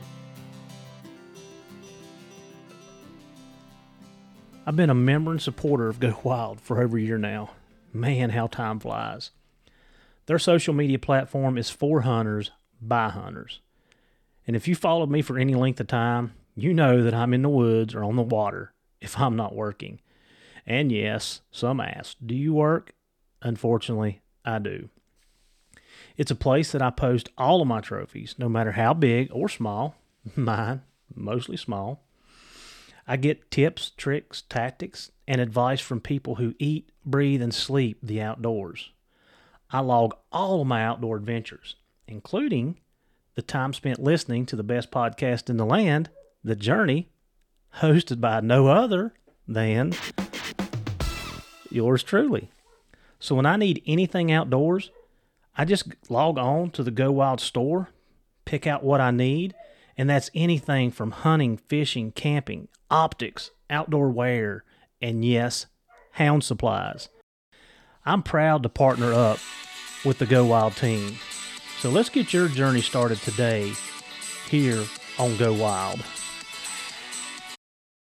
I've 4.64 4.76
been 4.76 4.90
a 4.90 4.95
member 4.95 5.32
and 5.32 5.43
supporter 5.43 5.88
of 5.88 5.99
Go 6.01 6.18
Wild 6.22 6.61
for 6.61 6.80
over 6.80 6.97
a 6.97 7.01
year 7.01 7.18
now. 7.18 7.51
Man, 7.93 8.30
how 8.30 8.47
time 8.47 8.78
flies. 8.78 9.30
Their 10.26 10.38
social 10.38 10.72
media 10.72 10.99
platform 10.99 11.59
is 11.59 11.68
for 11.68 12.03
hunters 12.03 12.53
by 12.80 13.09
hunters. 13.09 13.61
And 14.47 14.57
if 14.57 14.66
you 14.66 14.74
followed 14.74 15.11
me 15.11 15.20
for 15.22 15.38
any 15.38 15.55
length 15.55 15.80
of 15.80 15.88
time, 15.88 16.32
you 16.55 16.72
know 16.72 17.03
that 17.03 17.14
I'm 17.14 17.34
in 17.34 17.43
the 17.43 17.49
woods 17.49 17.95
or 17.95 18.05
on 18.05 18.16
the 18.16 18.22
water 18.22 18.72
if 19.01 19.18
I'm 19.18 19.36
not 19.36 19.55
working. 19.55 20.01
And 20.66 20.93
yes, 20.93 21.40
some 21.51 21.80
ask, 21.80 22.16
do 22.24 22.34
you 22.34 22.55
work? 22.55 22.95
Unfortunately, 23.43 24.21
I 24.45 24.59
do. 24.59 24.88
It's 26.16 26.30
a 26.30 26.36
place 26.36 26.72
that 26.72 26.82
I 26.82 26.90
post 26.90 27.30
all 27.38 27.62
of 27.62 27.68
my 27.68 27.80
trophies, 27.80 28.34
no 28.38 28.49
matter 28.49 28.72
how 28.72 28.95
big 28.95 29.28
or 29.32 29.49
small. 29.49 29.97
Mine, 30.36 30.82
mostly 31.14 31.57
small. 31.57 32.05
I 33.07 33.16
get 33.16 33.51
tips, 33.51 33.90
tricks, 33.97 34.43
tactics, 34.49 35.11
and 35.26 35.40
advice 35.40 35.80
from 35.80 36.01
people 36.01 36.36
who 36.36 36.55
eat, 36.59 36.90
breathe, 37.05 37.43
and 37.43 37.55
sleep 37.55 37.99
the 38.03 38.20
outdoors. 38.20 38.90
I 39.70 39.80
log 39.80 40.14
all 40.30 40.61
of 40.61 40.66
my 40.66 40.84
outdoor 40.84 41.16
adventures, 41.16 41.76
including 42.07 42.78
the 43.34 43.43
time 43.43 43.72
spent 43.72 44.03
listening 44.03 44.47
to 44.47 44.57
the 44.57 44.62
best 44.62 44.90
podcast 44.90 45.49
in 45.49 45.57
the 45.57 45.64
land, 45.64 46.11
The 46.45 46.55
Journey, 46.55 47.09
hosted 47.78 48.20
by 48.20 48.40
no 48.40 48.66
other 48.68 49.14
than 49.49 49.95
yours 51.70 52.03
truly. 52.03 52.51
So 53.22 53.36
when 53.36 53.46
I 53.46 53.54
need 53.54 53.84
anything 53.86 54.32
outdoors, 54.32 54.90
I 55.56 55.64
just 55.64 55.84
log 56.10 56.38
on 56.38 56.70
to 56.72 56.82
the 56.82 56.90
Go 56.90 57.12
Wild 57.12 57.40
store, 57.40 57.90
pick 58.44 58.66
out 58.66 58.82
what 58.82 59.00
I 59.00 59.12
need, 59.12 59.54
and 59.96 60.10
that's 60.10 60.28
anything 60.34 60.90
from 60.90 61.12
hunting, 61.12 61.56
fishing, 61.56 62.10
camping, 62.10 62.66
optics, 62.90 63.52
outdoor 63.70 64.10
wear, 64.10 64.64
and 65.01 65.24
yes, 65.24 65.66
hound 66.14 66.42
supplies. 66.42 67.10
I'm 68.05 68.24
proud 68.24 68.64
to 68.64 68.68
partner 68.68 69.12
up 69.14 69.38
with 70.05 70.18
the 70.18 70.26
Go 70.26 70.47
Wild 70.47 70.74
team. 70.74 71.14
So 71.78 71.90
let's 71.90 72.09
get 72.09 72.32
your 72.32 72.48
journey 72.48 72.80
started 72.80 73.18
today 73.18 73.72
here 74.48 74.82
on 75.20 75.36
Go 75.36 75.52
Wild. 75.55 76.02